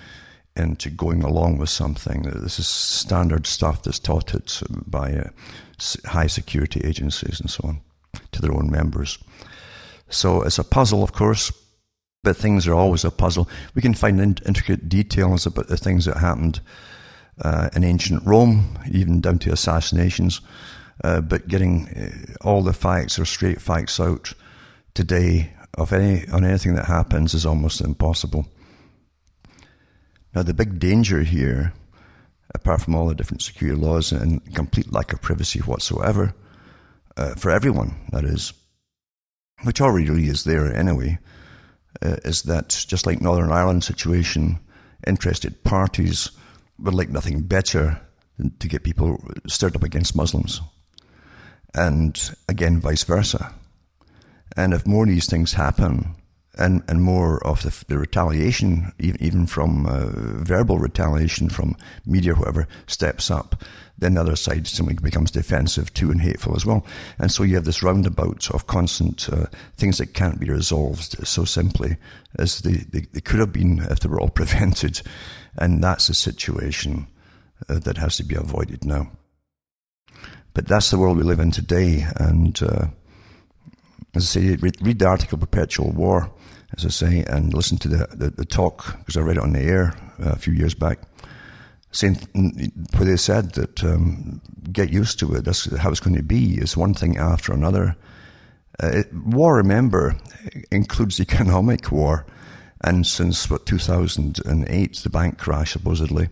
into 0.55 0.91
going 0.91 1.23
along 1.23 1.59
with 1.59 1.71
something. 1.71 2.23
This 2.23 2.59
is 2.59 2.69
standard 2.69 3.47
stuff 3.47 3.83
that's 3.83 3.99
taught 3.99 4.35
by 4.87 5.13
uh, 5.13 5.31
high 6.05 6.27
security 6.27 6.81
agencies 6.85 7.41
and 7.41 7.49
so 7.49 7.63
on 7.65 7.81
to 8.33 8.41
their 8.41 8.55
own 8.55 8.71
members. 8.71 9.19
So 10.09 10.43
it's 10.43 10.59
a 10.59 10.65
puzzle, 10.65 11.03
of 11.03 11.13
course, 11.13 11.53
but 12.23 12.37
things 12.37 12.67
are 12.67 12.75
always 12.75 13.05
a 13.05 13.11
puzzle. 13.11 13.49
We 13.75 13.83
can 13.83 13.95
find 13.95 14.21
in- 14.21 14.39
intricate 14.47 14.89
details 14.89 15.47
about 15.47 15.69
the 15.69 15.77
things 15.77 16.05
that 16.05 16.17
happened 16.17 16.61
uh, 17.43 17.71
in 17.75 17.85
ancient 17.85 18.27
Rome, 18.27 18.79
even 18.91 19.21
down 19.21 19.39
to 19.41 19.53
assassinations. 19.53 20.41
Uh, 21.03 21.21
but 21.21 21.49
getting 21.49 21.89
uh, 21.89 22.47
all 22.47 22.63
the 22.63 22.75
facts 22.75 23.19
or 23.19 23.25
straight 23.25 23.61
facts 23.61 23.99
out 23.99 24.35
today 24.93 25.51
of 25.75 25.93
any 25.93 26.29
on 26.29 26.45
anything 26.45 26.75
that 26.75 26.87
happens 26.87 27.33
is 27.33 27.47
almost 27.47 27.81
impossible. 27.81 28.47
Now, 30.35 30.43
the 30.43 30.53
big 30.53 30.79
danger 30.79 31.23
here, 31.23 31.73
apart 32.55 32.83
from 32.83 32.95
all 32.95 33.09
the 33.09 33.15
different 33.15 33.43
security 33.43 33.81
laws 33.81 34.13
and 34.13 34.55
complete 34.55 34.93
lack 34.93 35.13
of 35.13 35.23
privacy 35.23 35.61
whatsoever, 35.61 36.35
uh, 37.21 37.35
for 37.35 37.51
everyone, 37.51 37.95
that 38.11 38.25
is, 38.25 38.53
which 39.63 39.81
already 39.81 40.27
is 40.27 40.45
there 40.45 40.75
anyway, 40.75 41.19
uh, 42.03 42.17
is 42.25 42.43
that 42.43 42.85
just 42.89 43.07
like 43.07 43.21
Northern 43.21 43.53
Ireland 43.53 43.85
situation, 43.85 44.59
interested 45.07 45.63
parties 45.63 46.31
would 46.79 46.95
like 46.95 47.11
nothing 47.11 47.43
better 47.43 48.01
than 48.39 48.57
to 48.59 48.69
get 48.69 48.85
people 48.85 49.23
stirred 49.47 49.77
up 49.77 49.83
against 49.83 50.17
Muslims. 50.17 50.63
And 51.75 52.19
again, 52.49 52.81
vice 52.81 53.05
versa. 53.05 53.55
And 54.57 54.73
if 54.73 54.87
more 54.87 55.05
of 55.05 55.11
these 55.11 55.29
things 55.29 55.53
happen, 55.53 56.17
and, 56.59 56.83
and 56.89 57.03
more 57.03 57.45
of 57.47 57.63
the, 57.63 57.85
the 57.89 57.99
retaliation, 57.99 58.93
even 58.99 59.47
from 59.47 59.87
uh, 59.87 60.07
verbal 60.45 60.79
retaliation 60.79 61.49
from 61.49 61.77
media, 62.05 62.35
whoever 62.35 62.67
steps 62.87 63.31
up, 63.31 63.63
then 63.99 64.15
the 64.15 64.21
other 64.21 64.37
side 64.37 64.67
simply 64.67 64.95
becomes 64.95 65.31
defensive 65.31 65.93
too 65.95 66.11
and 66.11 66.21
hateful 66.21 66.57
as 66.57 66.67
well. 66.67 66.85
And 67.19 67.31
so 67.31 67.43
you 67.43 67.55
have 67.55 67.67
this 67.67 67.83
roundabout 67.83 68.51
of 68.51 68.67
constant 68.67 69.29
uh, 69.29 69.47
things 69.77 69.99
that 69.99 70.15
can't 70.15 70.41
be 70.41 70.51
resolved 70.51 71.27
so 71.27 71.45
simply 71.45 71.97
as 72.39 72.63
they, 72.63 72.73
they, 72.73 73.07
they, 73.13 73.21
could 73.21 73.41
have 73.41 73.53
been 73.53 73.81
if 73.91 74.01
they 74.01 74.09
were 74.09 74.21
all 74.21 74.29
prevented. 74.35 75.03
And 75.57 75.85
that's 75.85 76.09
a 76.09 76.15
situation 76.15 77.07
uh, 77.69 77.79
that 77.81 77.99
has 77.99 78.17
to 78.17 78.25
be 78.25 78.35
avoided 78.35 78.85
now. 78.85 79.11
But 80.55 80.67
that's 80.67 80.91
the 80.91 80.99
world 80.99 81.17
we 81.17 81.23
live 81.23 81.39
in 81.39 81.53
today. 81.53 82.07
And 82.17 82.61
uh, 82.63 82.87
as 84.15 84.37
I 84.37 84.41
say, 84.41 84.57
read, 84.57 84.77
read, 84.81 84.99
the 84.99 85.07
article 85.07 85.39
Perpetual 85.39 85.93
War, 85.93 86.33
as 86.77 86.85
I 86.85 86.89
say, 86.89 87.25
and 87.29 87.53
listen 87.55 87.79
to 87.79 87.89
the, 87.89 88.09
the, 88.13 88.31
the 88.31 88.45
talk, 88.45 88.97
because 88.99 89.17
I 89.17 89.21
read 89.21 89.37
it 89.37 89.43
on 89.43 89.53
the 89.53 89.61
air 89.61 89.95
uh, 90.21 90.31
a 90.31 90.37
few 90.37 90.53
years 90.53 90.75
back 90.75 91.01
saying 91.93 92.17
where 92.97 93.05
they 93.05 93.17
said 93.17 93.53
that 93.55 93.83
um, 93.85 94.41
get 94.73 94.91
used 94.91 95.19
to 95.21 95.35
it. 95.35 95.45
That's 95.45 95.75
how 95.77 95.91
it's 95.91 96.01
going 96.01 96.17
to 96.17 96.23
be. 96.23 96.55
It's 96.55 96.77
one 96.77 96.95
thing 96.95 97.17
after 97.17 97.53
another. 97.53 97.97
Uh, 98.83 98.89
it, 98.89 99.15
war, 99.15 99.57
remember, 99.57 100.17
includes 100.71 101.21
economic 101.21 101.91
war, 101.91 102.27
and 102.83 103.07
since 103.07 103.51
what 103.51 103.67
2008, 103.67 104.97
the 104.97 105.11
bank 105.11 105.39
crash 105.39 105.73
supposedly, 105.73 106.29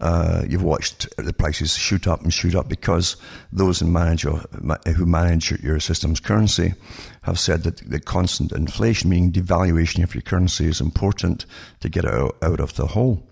Uh, 0.00 0.42
you've 0.48 0.62
watched 0.62 1.08
the 1.16 1.32
prices 1.32 1.76
shoot 1.76 2.06
up 2.06 2.22
and 2.22 2.34
shoot 2.34 2.54
up 2.54 2.68
because 2.68 3.16
those 3.52 3.80
who 3.80 3.86
manage 3.86 4.22
who 4.22 5.06
manage 5.06 5.52
your 5.62 5.78
system's 5.78 6.20
currency 6.20 6.74
have 7.22 7.38
said 7.38 7.62
that 7.62 7.78
the 7.88 8.00
constant 8.00 8.52
inflation, 8.52 9.10
meaning 9.10 9.32
devaluation 9.32 10.02
of 10.02 10.14
your 10.14 10.22
currency, 10.22 10.66
is 10.66 10.80
important 10.80 11.46
to 11.80 11.88
get 11.88 12.04
out, 12.04 12.36
out 12.42 12.60
of 12.60 12.74
the 12.74 12.86
hole. 12.86 13.22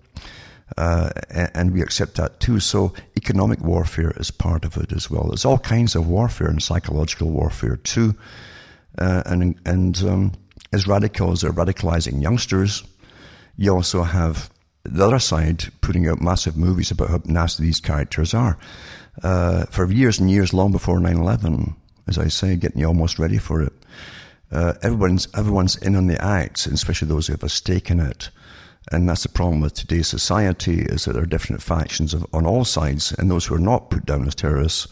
Uh, 0.77 1.09
and 1.53 1.73
we 1.73 1.81
accept 1.81 2.15
that 2.15 2.39
too. 2.39 2.59
So 2.59 2.93
economic 3.17 3.59
warfare 3.61 4.11
is 4.17 4.31
part 4.31 4.65
of 4.65 4.77
it 4.77 4.91
as 4.91 5.09
well. 5.09 5.27
There's 5.27 5.45
all 5.45 5.59
kinds 5.59 5.95
of 5.95 6.07
warfare 6.07 6.47
and 6.47 6.63
psychological 6.63 7.29
warfare 7.29 7.75
too. 7.75 8.15
Uh, 8.97 9.21
and 9.25 9.59
and 9.65 10.01
um, 10.03 10.31
as 10.71 10.87
radicals 10.87 11.43
are 11.43 11.51
radicalizing 11.51 12.21
youngsters, 12.21 12.83
you 13.57 13.73
also 13.73 14.03
have 14.03 14.49
the 14.85 15.05
other 15.05 15.19
side 15.19 15.65
putting 15.81 16.07
out 16.07 16.21
massive 16.21 16.57
movies 16.57 16.91
about 16.91 17.09
how 17.09 17.21
nasty 17.25 17.63
these 17.63 17.79
characters 17.79 18.33
are. 18.33 18.57
Uh, 19.21 19.65
for 19.65 19.89
years 19.91 20.19
and 20.19 20.29
years, 20.29 20.53
long 20.53 20.71
before 20.71 20.99
9-11, 20.99 21.75
as 22.07 22.17
I 22.17 22.27
say, 22.27 22.55
getting 22.55 22.79
you 22.79 22.87
almost 22.87 23.19
ready 23.19 23.37
for 23.37 23.61
it. 23.61 23.73
Uh, 24.51 24.73
everyone's, 24.81 25.27
everyone's 25.35 25.77
in 25.77 25.95
on 25.95 26.07
the 26.07 26.21
act, 26.23 26.65
especially 26.67 27.07
those 27.07 27.27
who 27.27 27.33
have 27.33 27.43
a 27.43 27.49
stake 27.49 27.89
in 27.89 27.99
it. 27.99 28.29
And 28.91 29.07
that's 29.07 29.23
the 29.23 29.29
problem 29.29 29.61
with 29.61 29.73
today's 29.73 30.07
society 30.07 30.81
is 30.81 31.05
that 31.05 31.13
there 31.13 31.23
are 31.23 31.27
different 31.27 31.61
factions 31.61 32.13
of, 32.13 32.25
on 32.33 32.45
all 32.45 32.65
sides, 32.65 33.13
and 33.13 33.31
those 33.31 33.45
who 33.45 33.55
are 33.55 33.59
not 33.59 33.89
put 33.89 34.05
down 34.05 34.27
as 34.27 34.35
terrorists, 34.35 34.87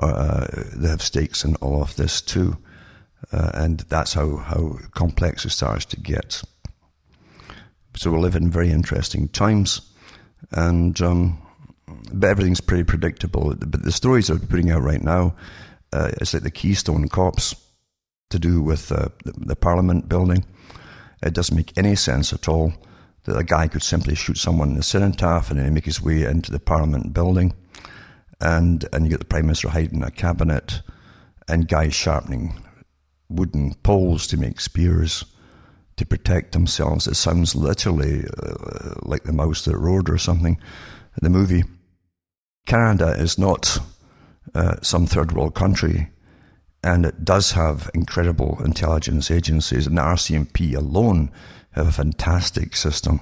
uh, 0.00 0.46
they 0.74 0.88
have 0.88 1.02
stakes 1.02 1.44
in 1.44 1.54
all 1.56 1.82
of 1.82 1.94
this 1.96 2.20
too. 2.20 2.56
Uh, 3.32 3.50
and 3.54 3.80
that's 3.80 4.14
how, 4.14 4.36
how 4.36 4.78
complex 4.94 5.44
it 5.44 5.50
starts 5.50 5.84
to 5.84 6.00
get. 6.00 6.42
So 7.96 8.10
we 8.10 8.18
live 8.18 8.36
in 8.36 8.50
very 8.50 8.70
interesting 8.70 9.28
times, 9.28 9.80
and 10.52 11.00
um, 11.02 11.38
but 12.12 12.28
everything's 12.28 12.60
pretty 12.60 12.84
predictable. 12.84 13.54
But 13.54 13.82
the 13.82 13.92
stories 13.92 14.28
they're 14.28 14.38
putting 14.38 14.70
out 14.70 14.82
right 14.82 15.02
now, 15.02 15.34
uh, 15.92 16.10
it's 16.20 16.32
like 16.32 16.42
the 16.42 16.50
Keystone 16.50 17.08
Cops 17.08 17.54
to 18.30 18.38
do 18.38 18.62
with 18.62 18.90
uh, 18.90 19.08
the, 19.24 19.32
the 19.36 19.56
Parliament 19.56 20.08
building. 20.08 20.44
It 21.22 21.34
doesn't 21.34 21.56
make 21.56 21.76
any 21.76 21.94
sense 21.94 22.32
at 22.32 22.48
all 22.48 22.72
that 23.24 23.36
a 23.36 23.44
guy 23.44 23.68
could 23.68 23.82
simply 23.82 24.14
shoot 24.14 24.38
someone 24.38 24.70
in 24.70 24.76
the 24.76 24.82
cenotaph 24.82 25.50
and 25.50 25.60
then 25.60 25.74
make 25.74 25.84
his 25.84 26.02
way 26.02 26.24
into 26.24 26.50
the 26.50 26.58
Parliament 26.58 27.12
building, 27.12 27.54
and 28.40 28.88
and 28.92 29.04
you 29.04 29.10
get 29.10 29.20
the 29.20 29.26
Prime 29.26 29.46
Minister 29.46 29.68
hiding 29.68 29.98
in 29.98 30.02
a 30.02 30.10
cabinet, 30.10 30.80
and 31.46 31.68
guys 31.68 31.94
sharpening 31.94 32.64
wooden 33.28 33.74
poles 33.82 34.26
to 34.28 34.36
make 34.36 34.60
spears 34.60 35.24
to 35.96 36.06
protect 36.06 36.52
themselves. 36.52 37.06
It 37.06 37.16
sounds 37.16 37.54
literally 37.54 38.24
uh, 38.42 38.94
like 39.02 39.24
the 39.24 39.32
mouse 39.32 39.64
that 39.64 39.76
roared 39.76 40.08
or 40.08 40.18
something. 40.18 40.54
in 40.54 41.20
The 41.22 41.30
movie. 41.30 41.64
Canada 42.66 43.08
is 43.18 43.38
not 43.38 43.78
uh, 44.54 44.76
some 44.82 45.06
third 45.06 45.32
world 45.32 45.54
country, 45.54 46.10
and 46.82 47.04
it 47.04 47.24
does 47.24 47.52
have 47.52 47.90
incredible 47.94 48.60
intelligence 48.64 49.30
agencies, 49.30 49.86
and 49.86 49.98
the 49.98 50.02
RCMP 50.02 50.74
alone 50.76 51.30
have 51.72 51.88
a 51.88 51.92
fantastic 51.92 52.76
system. 52.76 53.20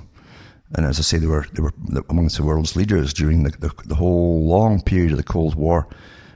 And 0.75 0.87
as 0.87 0.99
I 0.99 1.03
say, 1.03 1.19
they 1.19 1.27
were 1.27 1.47
they 1.53 1.63
were 1.63 1.73
amongst 2.09 2.37
the 2.37 2.45
world's 2.45 2.77
leaders 2.77 3.13
during 3.13 3.43
the, 3.43 3.51
the, 3.51 3.73
the 3.87 3.97
whole 3.97 4.47
long 4.47 4.81
period 4.81 5.11
of 5.11 5.17
the 5.17 5.25
Cold 5.25 5.55
War 5.57 5.89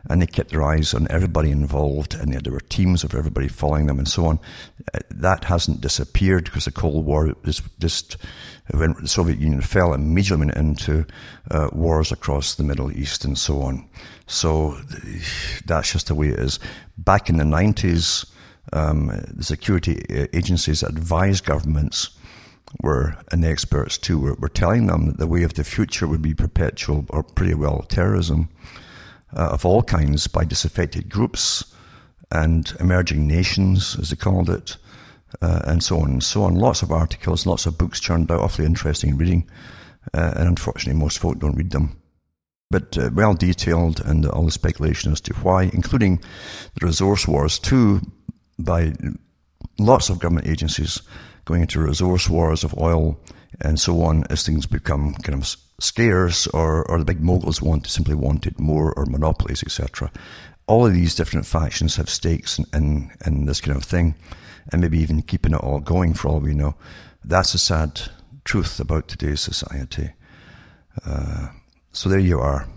and 0.09 0.21
they 0.21 0.27
kept 0.27 0.51
their 0.51 0.63
eyes 0.63 0.93
on 0.93 1.07
everybody 1.11 1.51
involved, 1.51 2.15
and 2.15 2.33
there 2.33 2.53
were 2.53 2.61
teams 2.61 3.05
of 3.05 3.15
everybody 3.15 3.49
following 3.49 3.87
them 3.87 3.99
and 3.99 4.09
so 4.09 4.27
on. 4.27 4.39
Uh, 4.93 4.99
that 5.11 5.45
hasn't 5.45 5.81
disappeared 5.81 6.45
because 6.45 6.67
the 6.67 6.73
Cold 6.73 7.07
War 7.07 7.35
is 7.45 7.63
just 7.79 8.17
when 8.73 8.95
the 9.01 9.09
Soviet 9.09 9.39
Union 9.39 9.61
fell 9.61 9.95
immediately 9.95 10.51
into 10.57 11.07
uh, 11.51 11.69
wars 11.73 12.13
across 12.13 12.55
the 12.55 12.65
Middle 12.65 12.93
East 12.93 13.25
and 13.25 13.39
so 13.39 13.63
on. 13.63 13.87
So 14.27 14.77
that's 15.67 15.93
just 15.93 16.09
the 16.09 16.15
way 16.15 16.29
it 16.29 16.39
is. 16.39 16.59
Back 16.99 17.31
in 17.31 17.39
the 17.39 17.45
90s, 17.45 18.31
um, 18.73 19.07
the 19.33 19.45
security 19.45 20.03
agencies 20.33 20.81
that 20.81 20.91
advised 20.91 21.45
governments 21.45 22.11
were, 22.83 23.17
and 23.31 23.45
the 23.45 23.49
experts 23.49 23.99
too, 23.99 24.19
were, 24.19 24.35
were 24.35 24.49
telling 24.49 24.87
them 24.87 25.07
that 25.07 25.19
the 25.19 25.27
way 25.27 25.45
of 25.45 25.55
the 25.55 25.65
future 25.65 26.07
would 26.07 26.23
be 26.23 26.35
perpetual 26.35 27.07
or 27.09 27.23
pretty 27.23 27.55
well 27.55 27.83
terrorism 27.89 28.49
uh, 29.35 29.51
of 29.53 29.65
all 29.65 29.83
kinds 29.83 30.27
by 30.27 30.45
disaffected 30.45 31.09
groups 31.09 31.65
and 32.31 32.75
emerging 32.81 33.27
nations, 33.27 33.97
as 34.01 34.11
they 34.11 34.17
called 34.17 34.51
it, 34.51 34.77
uh, 35.43 35.63
and 35.65 35.83
so 35.83 35.99
on 36.01 36.11
and 36.11 36.23
so 36.23 36.45
on. 36.45 36.55
Lots 36.55 36.83
of 36.83 36.91
articles, 36.91 37.47
lots 37.47 37.67
of 37.67 37.79
books 37.79 38.01
churned 38.01 38.31
out, 38.31 38.41
awfully 38.41 38.67
interesting 38.67 39.17
reading, 39.17 39.49
uh, 40.13 40.35
and 40.37 40.49
unfortunately, 40.49 41.01
most 41.01 41.19
folk 41.19 41.39
don't 41.39 41.57
read 41.57 41.71
them. 41.71 42.01
But 42.71 42.97
uh, 42.97 43.11
well 43.15 43.35
detailed, 43.35 44.01
and 44.01 44.27
all 44.27 44.45
the 44.47 44.51
speculation 44.51 45.13
as 45.13 45.21
to 45.23 45.35
why, 45.35 45.65
including 45.65 46.23
the 46.79 46.87
resource 46.87 47.29
wars 47.29 47.59
too, 47.59 48.01
by 48.59 48.95
lots 49.79 50.09
of 50.09 50.19
government 50.19 50.47
agencies 50.47 51.03
going 51.45 51.63
into 51.63 51.81
resource 51.81 52.29
wars 52.29 52.65
of 52.65 52.77
oil 52.79 53.19
and 53.61 53.79
so 53.79 54.03
on 54.03 54.25
as 54.31 54.45
things 54.45 54.67
become 54.67 55.15
kind 55.15 55.41
of 55.41 55.57
scarce 55.81 56.47
or, 56.49 56.89
or 56.89 56.99
the 56.99 57.05
big 57.05 57.21
moguls 57.21 57.61
want 57.61 57.87
simply 57.87 58.15
wanted 58.15 58.59
more 58.61 58.93
or 58.93 59.07
monopolies, 59.07 59.63
etc. 59.63 60.11
All 60.67 60.87
of 60.87 60.95
these 60.95 61.15
different 61.15 61.47
factions 61.47 61.97
have 61.97 62.09
stakes 62.09 62.59
in, 62.59 62.67
in, 62.73 63.11
in, 63.27 63.47
this 63.47 63.61
kind 63.61 63.77
of 63.77 63.85
thing, 63.85 64.15
and 64.73 64.81
maybe 64.81 64.99
even 64.99 65.23
keeping 65.23 65.53
it 65.53 65.61
all 65.61 65.81
going 65.81 66.15
for 66.15 66.29
all 66.29 66.41
we 66.41 66.55
know. 66.55 66.75
That's 67.25 67.55
a 67.55 67.59
sad 67.59 68.01
truth 68.45 68.81
about 68.81 69.09
today's 69.09 69.41
society. 69.41 70.11
Uh, 71.05 71.49
so 71.93 72.09
there 72.09 72.19
you 72.19 72.39
are. 72.41 72.69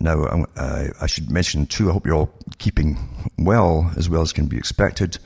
Now, 0.00 0.46
I, 0.56 0.88
I, 1.00 1.06
should 1.06 1.30
mention 1.30 1.66
too, 1.66 1.88
I 1.88 1.92
hope 1.92 2.06
you're 2.06 2.16
all 2.16 2.34
keeping 2.58 2.98
well 3.38 3.92
as 3.96 4.08
well 4.08 4.22
as 4.22 4.32
can 4.32 4.46
be 4.46 4.56
expected. 4.58 5.18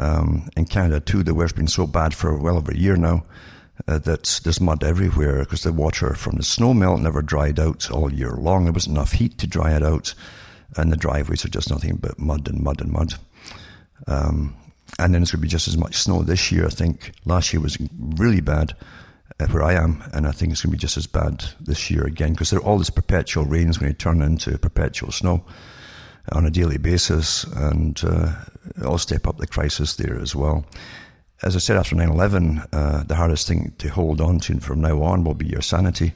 Um, 0.00 0.48
in 0.56 0.64
Canada 0.64 0.98
too, 0.98 1.22
the 1.22 1.32
weather's 1.32 1.52
been 1.52 1.68
so 1.68 1.86
bad 1.86 2.12
for 2.12 2.36
well 2.36 2.56
over 2.56 2.72
a 2.72 2.76
year 2.76 2.96
now 2.96 3.24
uh, 3.88 3.98
that 3.98 4.40
there's 4.44 4.60
mud 4.60 4.84
everywhere 4.84 5.40
because 5.40 5.62
the 5.62 5.72
water 5.72 6.14
from 6.14 6.36
the 6.36 6.42
snow 6.42 6.74
melt 6.74 7.00
never 7.00 7.22
dried 7.22 7.58
out 7.58 7.90
all 7.90 8.12
year 8.12 8.32
long. 8.32 8.64
There 8.64 8.72
wasn't 8.72 8.96
enough 8.96 9.12
heat 9.12 9.38
to 9.38 9.46
dry 9.46 9.74
it 9.74 9.82
out, 9.82 10.14
and 10.76 10.92
the 10.92 10.96
driveways 10.96 11.44
are 11.44 11.50
just 11.50 11.70
nothing 11.70 11.96
but 11.96 12.18
mud 12.18 12.48
and 12.48 12.62
mud 12.62 12.80
and 12.80 12.92
mud. 12.92 13.14
Um, 14.06 14.56
and 14.98 15.14
then 15.14 15.22
it's 15.22 15.30
going 15.30 15.40
to 15.40 15.46
be 15.46 15.48
just 15.48 15.68
as 15.68 15.76
much 15.76 15.96
snow 15.96 16.22
this 16.22 16.50
year. 16.50 16.66
I 16.66 16.70
think 16.70 17.12
last 17.24 17.52
year 17.52 17.62
was 17.62 17.78
really 18.16 18.40
bad 18.40 18.74
uh, 19.38 19.46
where 19.46 19.62
I 19.62 19.74
am, 19.74 20.02
and 20.12 20.26
I 20.26 20.32
think 20.32 20.52
it's 20.52 20.62
going 20.62 20.72
to 20.72 20.76
be 20.76 20.80
just 20.80 20.96
as 20.96 21.06
bad 21.06 21.44
this 21.60 21.90
year 21.90 22.04
again 22.04 22.32
because 22.32 22.52
all 22.52 22.78
this 22.78 22.90
perpetual 22.90 23.44
rains 23.44 23.78
going 23.78 23.92
to 23.92 23.98
turn 23.98 24.22
into 24.22 24.56
perpetual 24.58 25.12
snow 25.12 25.44
on 26.32 26.46
a 26.46 26.50
daily 26.50 26.78
basis, 26.78 27.44
and 27.44 28.00
uh, 28.04 28.32
it'll 28.78 28.98
step 28.98 29.26
up 29.26 29.38
the 29.38 29.46
crisis 29.46 29.96
there 29.96 30.18
as 30.18 30.34
well 30.34 30.64
as 31.42 31.56
I 31.56 31.58
said 31.58 31.76
after 31.76 31.94
9 31.96 32.08
11, 32.08 32.62
uh, 32.72 33.02
the 33.04 33.14
hardest 33.14 33.48
thing 33.48 33.72
to 33.78 33.88
hold 33.88 34.20
on 34.20 34.40
to 34.40 34.60
from 34.60 34.80
now 34.80 35.02
on 35.02 35.24
will 35.24 35.34
be 35.34 35.46
your 35.46 35.62
sanity. 35.62 36.12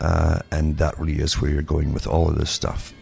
Uh, 0.00 0.40
and 0.50 0.76
that 0.78 0.98
really 0.98 1.20
is 1.20 1.40
where 1.40 1.50
you're 1.50 1.62
going 1.62 1.92
with 1.94 2.06
all 2.06 2.28
of 2.28 2.38
this 2.38 2.50
stuff. 2.50 2.92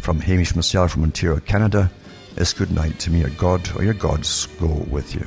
From 0.00 0.20
Hamish 0.20 0.54
myself 0.54 0.92
from 0.92 1.02
Ontario, 1.02 1.40
Canada, 1.40 1.90
it's 2.36 2.52
good 2.52 2.70
night 2.70 2.98
to 3.00 3.10
me, 3.10 3.20
your 3.20 3.30
God 3.30 3.68
or 3.76 3.82
your 3.84 3.94
gods 3.94 4.46
go 4.58 4.66
with 4.90 5.14
you. 5.14 5.26